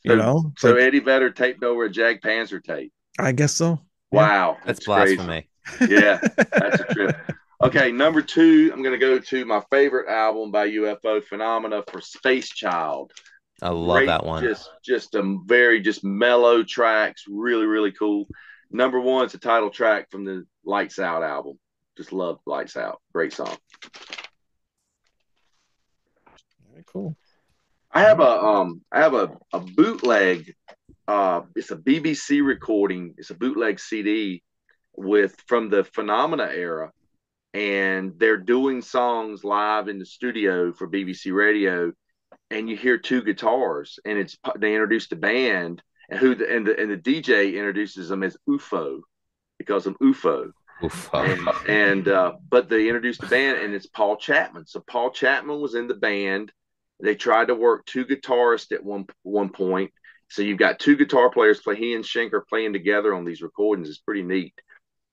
You 0.03 0.11
So- 0.11 0.17
know, 0.17 0.51
So 0.59 0.71
Like, 0.73 0.81
Eddie 0.81 0.99
Vedder 0.99 1.31
taped 1.31 1.63
over 1.63 1.85
a 1.85 1.89
Jag 1.89 2.21
Panzer 2.21 2.63
tape. 2.63 2.91
I 3.17 3.31
guess 3.31 3.53
so. 3.53 3.79
Yeah. 4.11 4.19
Wow, 4.19 4.57
That's, 4.65 4.85
blasphemy. 4.85 5.49
Yeah, 5.87 6.19
that's 6.35 6.81
a 6.81 6.93
trip. 6.93 7.17
Okay, 7.63 7.93
number 7.93 8.21
two, 8.21 8.71
I'm 8.73 8.83
going 8.83 8.91
to 8.91 8.97
go 8.97 9.19
to 9.19 9.45
my 9.45 9.63
favorite 9.71 10.09
album 10.09 10.51
by 10.51 10.67
UFO 10.67 11.23
Phenomena 11.23 11.81
for 11.89 12.01
Space 12.01 12.49
Child. 12.49 13.13
I 13.61 13.69
love 13.69 13.99
Great, 13.99 14.07
that 14.07 14.25
one. 14.25 14.43
Just, 14.43 14.69
just 14.83 15.15
a 15.15 15.39
very 15.45 15.79
just 15.79 16.03
mellow 16.03 16.63
tracks, 16.63 17.23
really, 17.25 17.65
really 17.65 17.93
cool. 17.93 18.27
Number 18.69 18.99
one, 18.99 19.23
it's 19.23 19.35
a 19.35 19.39
title 19.39 19.69
track 19.69 20.11
from 20.11 20.25
the 20.25 20.45
Lights 20.65 20.99
Out 20.99 21.23
album. 21.23 21.57
Just 21.95 22.11
love 22.11 22.39
Lights 22.45 22.75
Out. 22.75 22.99
Great 23.13 23.31
song. 23.31 23.55
Very 26.69 26.83
cool. 26.85 27.15
I 27.89 28.01
have 28.01 28.19
a 28.19 28.43
um 28.43 28.81
I 28.91 28.99
have 28.99 29.13
a, 29.13 29.37
a 29.53 29.61
bootleg 29.61 30.53
uh 31.07 31.43
it's 31.55 31.71
a 31.71 31.77
BBC 31.77 32.45
recording, 32.45 33.13
it's 33.17 33.29
a 33.29 33.35
bootleg 33.35 33.79
CD 33.79 34.43
with 34.97 35.33
from 35.47 35.69
the 35.69 35.85
Phenomena 35.85 36.49
era 36.51 36.91
and 37.53 38.13
they're 38.17 38.37
doing 38.37 38.81
songs 38.81 39.43
live 39.43 39.87
in 39.87 39.99
the 39.99 40.05
studio 40.05 40.71
for 40.73 40.87
BBC 40.89 41.33
radio 41.33 41.91
and 42.49 42.69
you 42.69 42.75
hear 42.75 42.97
two 42.97 43.21
guitars 43.23 43.99
and 44.05 44.17
it's 44.17 44.37
they 44.57 44.73
introduced 44.73 45.09
the 45.09 45.15
band 45.15 45.81
and 46.09 46.19
who 46.19 46.35
the, 46.35 46.55
and 46.55 46.67
the 46.67 46.79
and 46.79 46.91
the 46.91 46.97
DJ 46.97 47.55
introduces 47.55 48.09
them 48.09 48.23
as 48.23 48.37
UFO 48.47 49.01
because 49.57 49.87
of 49.87 49.97
UFO 49.99 50.51
Oof. 50.83 51.09
and, 51.13 51.49
and 51.67 52.07
uh, 52.07 52.33
but 52.49 52.69
they 52.69 52.87
introduced 52.87 53.21
the 53.21 53.27
band 53.27 53.59
and 53.59 53.73
it's 53.73 53.85
Paul 53.85 54.17
Chapman. 54.17 54.65
So 54.65 54.81
Paul 54.81 55.11
Chapman 55.11 55.61
was 55.61 55.75
in 55.75 55.87
the 55.87 55.93
band. 55.93 56.51
They 56.99 57.15
tried 57.15 57.47
to 57.47 57.55
work 57.55 57.85
two 57.85 58.05
guitarists 58.05 58.71
at 58.71 58.83
one 58.83 59.05
one 59.23 59.49
point. 59.49 59.91
So 60.29 60.41
you've 60.41 60.57
got 60.57 60.79
two 60.79 60.95
guitar 60.95 61.29
players 61.29 61.59
play. 61.59 61.75
He 61.75 61.93
and 61.93 62.03
Schenker 62.03 62.41
playing 62.47 62.73
together 62.73 63.13
on 63.13 63.23
these 63.23 63.41
recordings. 63.41 63.89
It's 63.89 63.99
pretty 63.99 64.23
neat. 64.23 64.53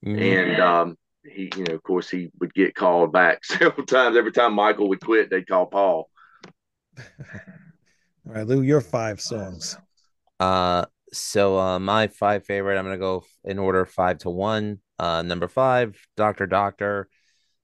Mhm. 0.05 0.21
And 0.21 0.61
um, 0.61 0.99
he, 1.25 1.51
you 1.57 1.65
know, 1.65 1.75
of 1.75 1.83
course, 1.83 2.09
he 2.09 2.31
would 2.41 2.55
get 2.55 2.75
called 2.75 3.13
back 3.13 3.45
several 3.45 3.87
times. 3.87 4.17
Every 4.17 4.33
time 4.33 4.55
Michael 4.55 4.89
would 4.89 5.01
quit, 5.01 5.31
they'd 5.31 5.47
call 5.47 5.67
Paul. 5.67 6.11
All 6.99 8.35
right, 8.35 8.47
Lou, 8.47 8.63
your 8.63 8.81
five 8.81 9.21
songs. 9.21 9.77
Uh, 10.39 10.87
so 11.13 11.59
uh, 11.59 11.79
my 11.79 12.07
five 12.09 12.45
favorite. 12.45 12.79
I'm 12.79 12.85
gonna 12.85 12.99
go 12.99 13.25
in 13.45 13.59
order 13.59 13.85
five 13.85 14.19
to 14.19 14.31
one. 14.31 14.79
Uh, 14.99 15.23
number 15.23 15.49
five, 15.49 15.97
Doctor 16.17 16.47
Doctor, 16.47 17.09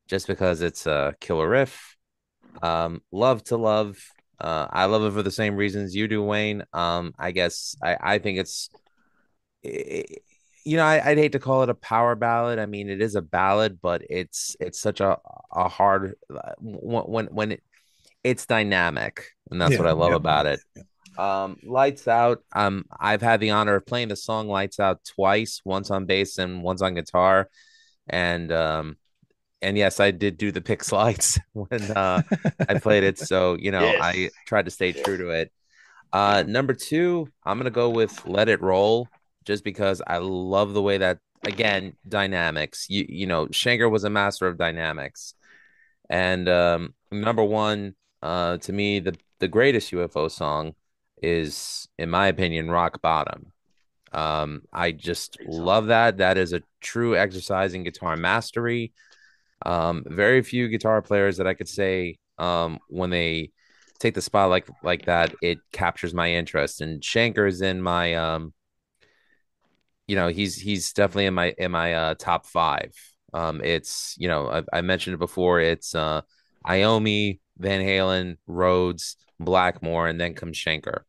just 0.08 0.26
because 0.26 0.62
it's 0.62 0.86
a 0.86 1.14
killer 1.20 1.48
riff. 1.48 1.96
Um, 2.62 3.02
love 3.12 3.44
to 3.44 3.56
love. 3.56 3.98
Uh, 4.40 4.66
I 4.70 4.86
love 4.86 5.04
it 5.04 5.12
for 5.12 5.22
the 5.22 5.30
same 5.30 5.56
reasons 5.56 5.94
you 5.94 6.08
do, 6.08 6.22
Wayne. 6.22 6.64
Um, 6.72 7.14
I 7.18 7.30
guess 7.30 7.76
I 7.82 7.96
I 8.00 8.18
think 8.18 8.38
it's, 8.38 8.70
i- 9.64 10.04
you 10.66 10.76
know, 10.78 10.84
I, 10.84 11.10
I'd 11.10 11.18
hate 11.18 11.32
to 11.32 11.40
call 11.40 11.64
it 11.64 11.70
a 11.70 11.74
power 11.74 12.16
ballad. 12.16 12.58
I 12.60 12.66
mean, 12.66 12.90
it 12.90 13.02
is 13.02 13.16
a 13.16 13.22
ballad, 13.22 13.80
but 13.82 14.02
it's 14.10 14.56
it's 14.60 14.80
such 14.80 15.00
a 15.00 15.18
a 15.52 15.68
hard 15.68 16.16
when 16.60 17.04
when 17.04 17.26
when 17.28 17.52
it, 17.52 17.64
it's 18.24 18.46
dynamic, 18.46 19.24
and 19.50 19.60
that's 19.60 19.78
Yeah, 19.78 19.78
what 19.78 19.88
I 19.88 19.92
love 19.92 20.12
yeah, 20.12 20.16
about 20.16 20.46
it. 20.46 20.62
Um, 21.18 21.58
Lights 21.64 22.08
Out. 22.08 22.44
Um, 22.54 22.84
I've 22.98 23.22
had 23.22 23.40
the 23.40 23.50
honor 23.50 23.76
of 23.76 23.86
playing 23.86 24.08
the 24.08 24.16
song 24.16 24.48
Lights 24.48 24.80
Out 24.80 25.00
twice, 25.04 25.62
once 25.64 25.90
on 25.90 26.06
bass 26.06 26.38
and 26.38 26.62
once 26.62 26.82
on 26.82 26.94
guitar. 26.94 27.48
And 28.08 28.52
um, 28.52 28.96
and 29.62 29.78
yes, 29.78 30.00
I 30.00 30.10
did 30.12 30.38
do 30.38 30.52
the 30.52 30.62
pick 30.62 30.84
slides 30.84 31.40
when 31.54 31.90
uh 31.92 32.22
I 32.68 32.74
played 32.76 33.04
it. 33.04 33.18
So, 33.18 33.56
you 33.56 33.70
know, 33.72 33.94
Yes. 33.94 33.96
I 33.98 34.30
tried 34.46 34.66
to 34.66 34.70
stay 34.72 34.92
true 34.92 35.18
to 35.18 35.30
it. 35.30 35.52
Uh 36.12 36.44
number 36.46 36.74
two, 36.74 37.32
I'm 37.44 37.58
gonna 37.58 37.70
go 37.70 37.90
with 37.90 38.24
Let 38.26 38.48
It 38.48 38.62
Roll, 38.62 39.10
just 39.46 39.64
because 39.64 40.02
I 40.06 40.18
love 40.18 40.74
the 40.74 40.82
way 40.82 40.98
that 40.98 41.18
again, 41.44 41.94
dynamics. 42.08 42.86
You 42.90 43.06
you 43.08 43.26
know, 43.26 43.46
Schenker 43.46 43.90
was 43.90 44.04
a 44.04 44.10
master 44.10 44.46
of 44.46 44.58
dynamics. 44.58 45.34
And 46.10 46.48
um 46.48 46.94
number 47.10 47.44
one, 47.44 47.94
uh 48.22 48.58
to 48.58 48.72
me, 48.72 49.00
the 49.00 49.16
the 49.38 49.48
greatest 49.48 49.92
UFO 49.92 50.30
song 50.30 50.74
is, 51.22 51.88
in 51.98 52.10
my 52.10 52.28
opinion, 52.28 52.70
Rock 52.70 53.00
Bottom. 53.02 53.52
Um, 54.12 54.62
I 54.72 54.92
just 54.92 55.38
love 55.46 55.88
that. 55.88 56.18
That 56.18 56.38
is 56.38 56.52
a 56.52 56.62
true 56.80 57.16
exercise 57.16 57.74
in 57.74 57.84
guitar 57.84 58.16
mastery. 58.16 58.92
Um, 59.64 60.04
very 60.06 60.42
few 60.42 60.68
guitar 60.68 61.02
players 61.02 61.36
that 61.38 61.46
I 61.46 61.54
could 61.54 61.68
say 61.68 62.18
um, 62.38 62.78
when 62.88 63.10
they 63.10 63.50
take 63.98 64.14
the 64.14 64.22
spot 64.22 64.50
like 64.50 64.68
like 64.82 65.06
that, 65.06 65.34
it 65.42 65.58
captures 65.72 66.14
my 66.14 66.32
interest. 66.32 66.80
And 66.80 67.02
Schenker 67.02 67.48
is 67.48 67.62
in 67.62 67.82
my 67.82 68.14
um, 68.14 68.54
you 70.06 70.16
know, 70.16 70.28
he's 70.28 70.56
he's 70.56 70.92
definitely 70.92 71.26
in 71.26 71.34
my 71.34 71.54
in 71.58 71.70
my 71.70 71.94
uh, 71.94 72.14
top 72.14 72.46
five. 72.46 72.92
Um, 73.32 73.60
it's 73.62 74.14
you 74.18 74.28
know, 74.28 74.48
I, 74.48 74.78
I 74.78 74.80
mentioned 74.80 75.14
it 75.14 75.18
before. 75.18 75.60
It's 75.60 75.94
uh, 75.94 76.22
Iommi, 76.66 77.40
Van 77.58 77.82
Halen, 77.82 78.36
Rhodes, 78.46 79.16
Blackmore, 79.40 80.08
and 80.08 80.20
then 80.20 80.34
comes 80.34 80.56
Schenker. 80.56 81.00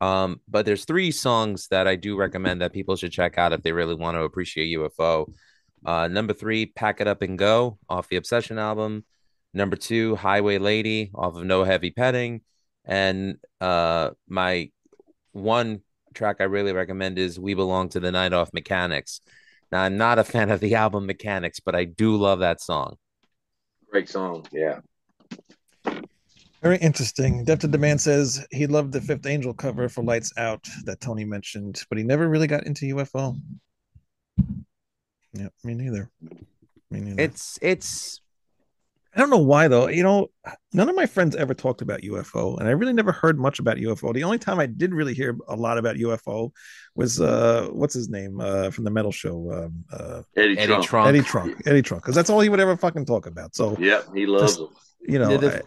Um, 0.00 0.40
but 0.48 0.64
there's 0.64 0.84
three 0.84 1.10
songs 1.10 1.68
that 1.68 1.86
I 1.86 1.96
do 1.96 2.16
recommend 2.16 2.62
that 2.62 2.72
people 2.72 2.96
should 2.96 3.12
check 3.12 3.36
out 3.36 3.52
if 3.52 3.62
they 3.62 3.72
really 3.72 3.94
want 3.94 4.16
to 4.16 4.22
appreciate 4.22 4.76
UFO. 4.76 5.30
Uh, 5.84 6.08
number 6.08 6.32
three, 6.32 6.66
Pack 6.66 7.00
It 7.00 7.06
Up 7.06 7.22
and 7.22 7.38
Go 7.38 7.78
off 7.88 8.08
the 8.08 8.16
Obsession 8.16 8.58
album. 8.58 9.04
Number 9.52 9.76
two, 9.76 10.16
Highway 10.16 10.58
Lady 10.58 11.10
off 11.14 11.36
of 11.36 11.44
No 11.44 11.64
Heavy 11.64 11.90
Petting. 11.90 12.40
And 12.84 13.36
uh, 13.60 14.10
my 14.26 14.70
one 15.32 15.80
track 16.14 16.36
I 16.40 16.44
really 16.44 16.72
recommend 16.72 17.18
is 17.18 17.38
We 17.38 17.54
Belong 17.54 17.88
to 17.90 18.00
the 18.00 18.12
Night 18.12 18.32
off 18.32 18.52
Mechanics. 18.52 19.20
Now, 19.70 19.82
I'm 19.82 19.96
not 19.96 20.18
a 20.18 20.24
fan 20.24 20.50
of 20.50 20.60
the 20.60 20.74
album 20.84 21.06
Mechanics, 21.06 21.60
but 21.60 21.74
I 21.74 21.84
do 21.84 22.16
love 22.16 22.40
that 22.40 22.60
song. 22.60 22.96
Great 23.90 24.08
song. 24.08 24.46
Yeah. 24.52 24.80
Very 26.62 26.76
interesting. 26.78 27.44
Depth 27.44 27.64
of 27.64 27.70
Demand 27.70 28.00
says 28.00 28.46
he 28.50 28.66
loved 28.66 28.92
the 28.92 29.00
Fifth 29.00 29.26
Angel 29.26 29.54
cover 29.54 29.88
for 29.88 30.04
Lights 30.04 30.32
Out 30.36 30.68
that 30.84 31.00
Tony 31.00 31.24
mentioned, 31.24 31.82
but 31.88 31.96
he 31.96 32.04
never 32.04 32.28
really 32.28 32.46
got 32.46 32.66
into 32.66 32.94
UFO. 32.94 33.40
Yeah, 35.32 35.48
me 35.64 35.74
neither. 35.74 36.10
Me 36.90 37.00
neither. 37.00 37.22
It's 37.22 37.58
it's 37.62 38.20
I 39.14 39.18
don't 39.18 39.30
know 39.30 39.38
why 39.38 39.66
though. 39.66 39.88
You 39.88 40.02
know, 40.04 40.28
none 40.72 40.88
of 40.88 40.94
my 40.94 41.06
friends 41.06 41.34
ever 41.34 41.52
talked 41.52 41.82
about 41.82 42.02
UFO, 42.02 42.58
and 42.58 42.68
I 42.68 42.72
really 42.72 42.92
never 42.92 43.10
heard 43.12 43.38
much 43.38 43.58
about 43.58 43.76
UFO. 43.76 44.14
The 44.14 44.22
only 44.24 44.38
time 44.38 44.60
I 44.60 44.66
did 44.66 44.94
really 44.94 45.14
hear 45.14 45.36
a 45.48 45.56
lot 45.56 45.78
about 45.78 45.96
UFO 45.96 46.50
was 46.94 47.20
uh, 47.20 47.68
what's 47.72 47.94
his 47.94 48.08
name 48.08 48.40
uh, 48.40 48.70
from 48.70 48.84
the 48.84 48.90
metal 48.90 49.10
show, 49.10 49.50
um, 49.52 49.84
uh, 49.92 50.22
Eddie, 50.36 50.58
Eddie 50.58 50.66
Trunk. 50.66 50.84
Trunk. 50.86 51.08
Eddie 51.08 51.22
Trunk, 51.22 51.62
Eddie 51.66 51.82
Trunk, 51.82 52.02
because 52.04 52.14
that's 52.14 52.30
all 52.30 52.40
he 52.40 52.48
would 52.48 52.60
ever 52.60 52.76
fucking 52.76 53.04
talk 53.04 53.26
about. 53.26 53.54
So 53.56 53.76
yeah, 53.80 54.02
he 54.14 54.26
loves 54.26 54.56
Just- 54.56 54.58
them. 54.58 54.68
you 55.08 55.18
know, 55.18 55.36
The- 55.36 55.38
the- 55.48 55.56
I- 55.58 55.62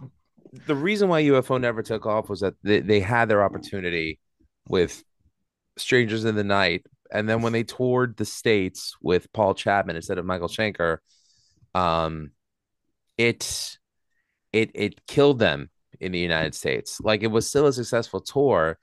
the 0.67 0.75
reason 0.75 1.09
why 1.09 1.23
UFO 1.23 1.59
never 1.59 1.81
took 1.81 2.05
off 2.05 2.29
was 2.29 2.41
that 2.41 2.53
they, 2.61 2.79
they 2.79 2.99
had 2.99 3.27
their 3.27 3.43
opportunity 3.43 4.19
with 4.69 5.03
Strangers 5.77 6.25
in 6.25 6.35
the 6.35 6.43
Night. 6.43 6.85
And 7.11 7.27
then 7.27 7.41
when 7.41 7.53
they 7.53 7.63
toured 7.63 8.17
the 8.17 8.25
States 8.25 8.95
with 9.01 9.33
Paul 9.33 9.55
Chapman 9.55 9.95
instead 9.95 10.19
of 10.19 10.25
Michael 10.25 10.47
Schenker, 10.47 10.99
um, 11.73 12.31
it 13.17 13.77
it 14.51 14.71
it 14.73 15.05
killed 15.07 15.39
them 15.39 15.69
in 15.99 16.11
the 16.11 16.19
United 16.19 16.55
States. 16.55 16.99
Like 17.01 17.23
it 17.23 17.27
was 17.27 17.47
still 17.47 17.67
a 17.67 17.73
successful 17.73 18.21
tour, 18.21 18.77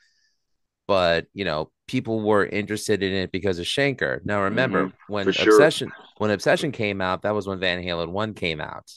but 0.87 1.27
you 1.35 1.45
know, 1.45 1.71
people 1.87 2.21
were 2.21 2.47
interested 2.47 3.03
in 3.03 3.12
it 3.12 3.33
because 3.33 3.59
of 3.59 3.66
Schenker. 3.66 4.25
Now 4.25 4.37
mm-hmm. 4.37 4.45
remember 4.45 4.93
when 5.09 5.25
for 5.25 5.33
sure. 5.33 5.55
Obsession 5.55 5.93
when 6.19 6.31
Obsession 6.31 6.71
came 6.71 7.01
out, 7.01 7.23
that 7.23 7.35
was 7.35 7.47
when 7.47 7.61
Van 7.61 7.83
Halen 7.83 8.11
1 8.11 8.35
came 8.35 8.61
out. 8.61 8.93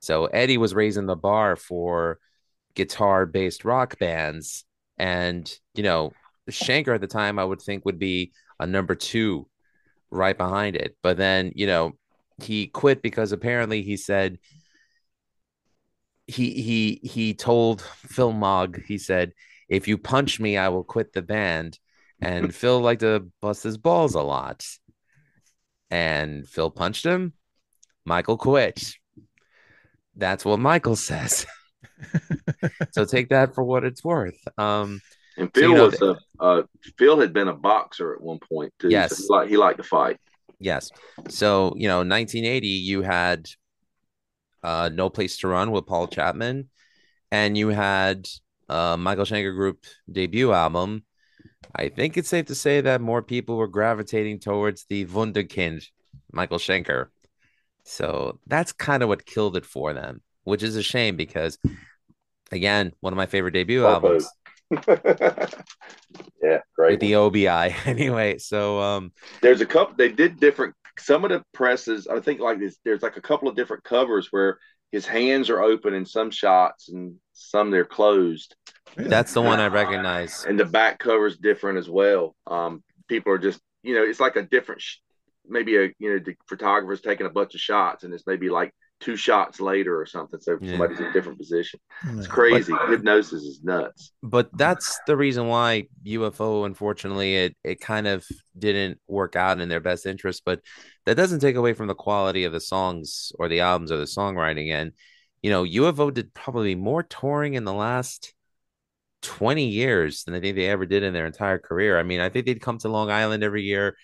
So 0.00 0.26
Eddie 0.26 0.58
was 0.58 0.74
raising 0.74 1.06
the 1.06 1.14
bar 1.14 1.54
for 1.54 2.18
guitar 2.74 3.26
based 3.26 3.64
rock 3.64 3.98
bands. 3.98 4.64
And, 4.98 5.48
you 5.74 5.84
know, 5.84 6.12
Schenker 6.50 6.96
at 6.96 7.00
the 7.00 7.06
time, 7.06 7.38
I 7.38 7.44
would 7.44 7.62
think 7.62 7.84
would 7.84 8.00
be 8.00 8.32
a 8.58 8.66
number 8.66 8.96
two 8.96 9.48
right 10.10 10.36
behind 10.36 10.74
it. 10.74 10.96
But 11.00 11.16
then, 11.16 11.52
you 11.54 11.68
know, 11.68 11.92
he 12.42 12.66
quit 12.66 13.02
because 13.02 13.30
apparently 13.32 13.82
he 13.82 13.96
said 13.96 14.38
he 16.28 16.52
he 16.62 17.00
he 17.02 17.34
told 17.34 17.82
Phil 17.82 18.32
Mogg, 18.32 18.82
he 18.86 18.98
said, 18.98 19.32
if 19.68 19.88
you 19.88 19.98
punch 19.98 20.38
me, 20.38 20.56
I 20.56 20.68
will 20.68 20.84
quit 20.84 21.12
the 21.12 21.22
band. 21.22 21.78
And 22.20 22.54
Phil 22.60 22.80
liked 22.80 23.00
to 23.00 23.26
bust 23.42 23.62
his 23.64 23.76
balls 23.78 24.14
a 24.14 24.22
lot. 24.22 24.64
And 25.90 26.46
Phil 26.48 26.70
punched 26.70 27.04
him. 27.04 27.32
Michael 28.04 28.36
quit. 28.36 28.94
That's 30.16 30.44
what 30.44 30.58
Michael 30.58 30.96
says. 30.96 31.46
so 32.92 33.04
take 33.04 33.30
that 33.30 33.54
for 33.54 33.64
what 33.64 33.84
it's 33.84 34.04
worth. 34.04 34.38
Um, 34.58 35.00
And 35.36 35.50
So, 35.54 35.60
Phil 35.60 35.70
you 35.70 35.76
know, 35.76 35.84
was 35.86 36.02
a 36.02 36.16
uh, 36.40 36.62
Phil 36.98 37.20
had 37.20 37.32
been 37.32 37.48
a 37.48 37.54
boxer 37.54 38.14
at 38.14 38.20
one 38.20 38.38
point 38.38 38.72
too. 38.78 38.88
so 38.88 38.92
Yes. 38.92 39.18
he 39.18 39.26
liked, 39.28 39.50
he 39.50 39.56
liked 39.56 39.78
to 39.78 39.84
fight. 39.84 40.18
yes. 40.58 40.90
So, 41.28 41.72
you 41.76 41.88
know, 41.88 41.98
1980, 41.98 42.68
you 42.68 43.02
had 43.02 43.48
uh, 44.62 44.90
No 44.92 45.08
Place 45.08 45.38
to 45.38 45.48
Run 45.48 45.70
with 45.70 45.86
Paul 45.86 46.08
Chapman, 46.08 46.68
and 47.30 47.56
you 47.56 47.68
had 47.68 48.28
uh, 48.68 48.96
Michael 48.96 49.24
Schenker 49.24 49.54
Group 49.54 49.84
debut 50.10 50.52
album. 50.52 51.04
I 51.74 51.88
think 51.88 52.16
it's 52.16 52.28
safe 52.28 52.46
to 52.46 52.54
say 52.54 52.80
that 52.80 53.00
more 53.00 53.22
people 53.22 53.56
were 53.56 53.68
gravitating 53.68 54.40
towards 54.40 54.84
the 54.88 55.06
Wunderkind, 55.06 55.84
Michael 56.32 56.58
Schenker. 56.58 57.06
So 57.84 58.38
that's 58.46 58.72
kind 58.72 59.02
of 59.02 59.08
what 59.08 59.24
killed 59.26 59.56
it 59.56 59.64
for 59.64 59.92
them, 59.92 60.20
which 60.44 60.62
is 60.62 60.76
a 60.76 60.82
shame 60.82 61.16
because, 61.16 61.58
again, 62.52 62.92
one 63.00 63.12
of 63.12 63.16
my 63.16 63.26
favorite 63.26 63.52
debut 63.52 63.86
albums 63.86 64.28
yeah, 64.86 65.46
with 66.42 66.62
great. 66.76 67.00
the 67.00 67.14
OBI. 67.14 67.48
anyway, 67.86 68.38
so 68.38 68.80
um, 68.80 69.12
There's 69.40 69.60
a 69.60 69.66
couple. 69.66 69.94
They 69.96 70.10
did 70.10 70.38
different. 70.38 70.74
Some 71.00 71.24
of 71.24 71.30
the 71.30 71.42
presses, 71.52 72.06
I 72.06 72.20
think, 72.20 72.40
like 72.40 72.58
this. 72.58 72.78
There's 72.84 73.02
like 73.02 73.16
a 73.16 73.22
couple 73.22 73.48
of 73.48 73.56
different 73.56 73.84
covers 73.84 74.28
where 74.30 74.58
his 74.92 75.06
hands 75.06 75.50
are 75.50 75.60
open 75.60 75.94
in 75.94 76.06
some 76.06 76.30
shots 76.30 76.88
and 76.88 77.16
some 77.32 77.70
they're 77.70 77.84
closed. 77.84 78.54
Really? 78.96 79.10
that's 79.10 79.34
the 79.34 79.42
one 79.42 79.60
I 79.60 79.68
recognize. 79.68 80.44
and 80.46 80.58
the 80.58 80.64
back 80.64 80.98
cover 80.98 81.26
is 81.26 81.36
different 81.36 81.78
as 81.78 81.90
well. 81.90 82.34
Um, 82.46 82.82
people 83.06 83.32
are 83.32 83.38
just, 83.38 83.60
you 83.82 83.94
know, 83.94 84.02
it's 84.02 84.20
like 84.20 84.36
a 84.36 84.42
different, 84.42 84.80
sh- 84.80 84.96
maybe 85.46 85.76
a, 85.76 85.92
you 85.98 86.14
know, 86.14 86.18
the 86.18 86.34
photographer's 86.48 87.02
taking 87.02 87.26
a 87.26 87.30
bunch 87.30 87.54
of 87.54 87.60
shots 87.60 88.04
and 88.04 88.14
it's 88.14 88.26
maybe 88.26 88.48
like 88.48 88.74
two 89.00 89.16
shots 89.16 89.60
later 89.60 90.00
or 90.00 90.06
something. 90.06 90.40
So 90.40 90.58
Yeah. 90.60 90.72
somebody's 90.72 90.98
in 91.00 91.06
a 91.06 91.12
different 91.12 91.38
position. 91.38 91.78
It's 92.16 92.26
crazy. 92.26 92.72
crazy. 92.72 92.72
Hipgnosis 92.72 93.34
is 93.34 93.60
nuts. 93.62 94.12
but 94.22 94.50
that's 94.56 94.98
the 95.06 95.16
reason 95.16 95.46
why 95.46 95.86
UFO 96.04 96.64
unfortunately 96.64 97.36
it 97.36 97.56
it 97.62 97.80
kind 97.80 98.06
of 98.08 98.26
didn't 98.58 98.98
work 99.06 99.36
out 99.36 99.60
in 99.60 99.68
their 99.68 99.80
best 99.80 100.04
interest 100.06 100.42
but 100.44 100.60
that 101.06 101.16
doesn't 101.16 101.40
take 101.40 101.56
away 101.56 101.74
from 101.74 101.86
the 101.86 101.94
quality 101.94 102.44
of 102.44 102.52
the 102.52 102.60
songs 102.60 103.32
or 103.38 103.48
the 103.48 103.60
albums 103.60 103.92
or 103.92 103.98
the 103.98 104.04
songwriting 104.04 104.72
and 104.72 104.92
you 105.42 105.50
know 105.50 105.62
UFO 105.64 106.12
did 106.12 106.34
probably 106.34 106.74
more 106.74 107.02
touring 107.04 107.54
in 107.54 107.64
the 107.64 107.72
last 107.72 108.34
20 109.22 109.66
years 109.68 110.24
than 110.24 110.34
I 110.34 110.40
think 110.40 110.56
they 110.56 110.66
ever 110.68 110.86
did 110.86 111.02
in 111.02 111.12
their 111.12 111.26
entire 111.26 111.58
career. 111.58 111.98
I 111.98 112.02
mean, 112.04 112.20
I 112.20 112.28
think 112.28 112.46
they'd 112.46 112.60
come 112.60 112.78
to 112.78 112.88
Long 112.88 113.10
Island 113.10 113.42
every 113.42 113.62
year 113.62 113.96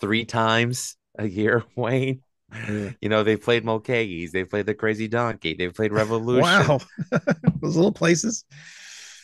3 0.00 0.24
times 0.24 0.96
a 1.18 1.26
year, 1.26 1.64
Wayne. 1.76 2.22
Yeah. 2.52 2.90
You 3.00 3.08
know, 3.08 3.22
they 3.22 3.36
played 3.36 3.64
Mulcahy's, 3.64 4.32
they 4.32 4.44
played 4.44 4.66
the 4.66 4.74
Crazy 4.74 5.08
Donkey, 5.08 5.54
they 5.54 5.68
played 5.68 5.92
Revolution. 5.92 6.42
Wow, 6.42 6.80
those 7.60 7.76
little 7.76 7.92
places. 7.92 8.44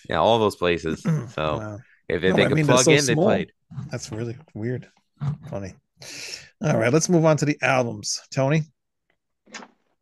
Yeah, 0.09 0.17
all 0.17 0.39
those 0.39 0.57
places. 0.57 1.05
So 1.33 1.59
Wow. 1.59 1.79
if, 2.09 2.23
if 2.25 2.31
No, 2.31 2.37
they 2.37 2.45
I 2.45 2.49
could 2.49 2.57
mean, 2.57 2.67
plug 2.67 2.85
so 2.85 2.91
in, 2.93 3.07
they 3.07 3.15
played. 3.15 3.53
That's 3.91 4.11
really 4.13 4.37
weird. 4.55 4.89
Funny. 5.49 5.75
All 6.63 6.77
right, 6.79 6.93
let's 6.93 7.09
move 7.09 7.25
on 7.25 7.37
to 7.39 7.45
the 7.45 7.57
albums. 7.63 8.21
Tony. 8.35 8.65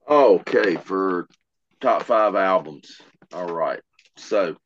Okay, 0.08 0.76
for 0.76 1.28
top 1.80 2.02
five 2.04 2.34
albums. 2.34 3.00
All 3.32 3.52
right. 3.52 3.80
So 4.16 4.56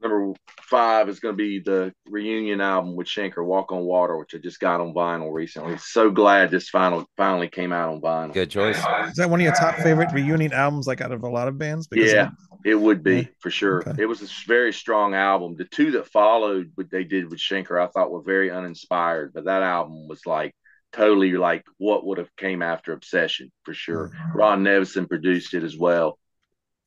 number 0.00 0.32
five 0.74 1.08
is 1.08 1.20
going 1.20 1.34
to 1.34 1.36
be 1.36 1.60
the 1.60 1.92
reunion 2.08 2.60
album 2.60 2.96
with 2.96 3.06
Schenker, 3.06 3.44
Walk 3.44 3.70
on 3.70 3.84
Water, 3.84 4.18
which 4.18 4.34
I 4.34 4.38
just 4.38 4.58
got 4.58 4.80
on 4.80 4.92
vinyl 4.92 5.32
recently. 5.32 5.76
So 5.78 6.10
glad 6.10 6.50
this 6.50 6.68
final 6.68 7.06
finally 7.16 7.48
came 7.48 7.72
out 7.72 7.90
on 7.90 8.00
vinyl. 8.00 8.32
Good 8.34 8.50
choice. 8.50 8.76
Is 9.08 9.14
that 9.16 9.30
one 9.30 9.40
of 9.40 9.44
your 9.44 9.54
top 9.54 9.76
favorite 9.76 10.12
reunion 10.12 10.52
albums, 10.52 10.86
like 10.88 11.00
out 11.00 11.12
of 11.12 11.22
a 11.22 11.28
lot 11.28 11.46
of 11.46 11.58
bands? 11.58 11.86
Yeah. 11.92 12.30
It 12.64 12.74
would 12.74 13.02
be 13.04 13.16
Yeah. 13.16 13.24
for 13.40 13.50
sure. 13.50 13.88
Okay. 13.88 14.02
It 14.02 14.06
was 14.06 14.22
a 14.22 14.26
very 14.48 14.72
strong 14.72 15.14
album. 15.14 15.54
The 15.56 15.66
two 15.66 15.92
that 15.92 16.10
followed, 16.10 16.72
what 16.74 16.90
they 16.90 17.04
did 17.04 17.30
with 17.30 17.38
Schenker, 17.38 17.80
I 17.80 17.86
thought 17.88 18.10
were 18.10 18.22
very 18.22 18.50
uninspired, 18.50 19.32
but 19.32 19.44
that 19.44 19.62
album 19.62 20.08
was 20.08 20.26
like 20.26 20.52
totally 20.92 21.32
like 21.32 21.64
what 21.78 22.04
would 22.06 22.18
have 22.18 22.34
came 22.36 22.62
after 22.62 22.92
Obsession 22.92 23.52
for 23.64 23.74
sure. 23.74 24.10
Ron 24.34 24.64
Nevison 24.64 25.08
produced 25.08 25.54
it 25.54 25.62
as 25.62 25.76
well. 25.76 26.18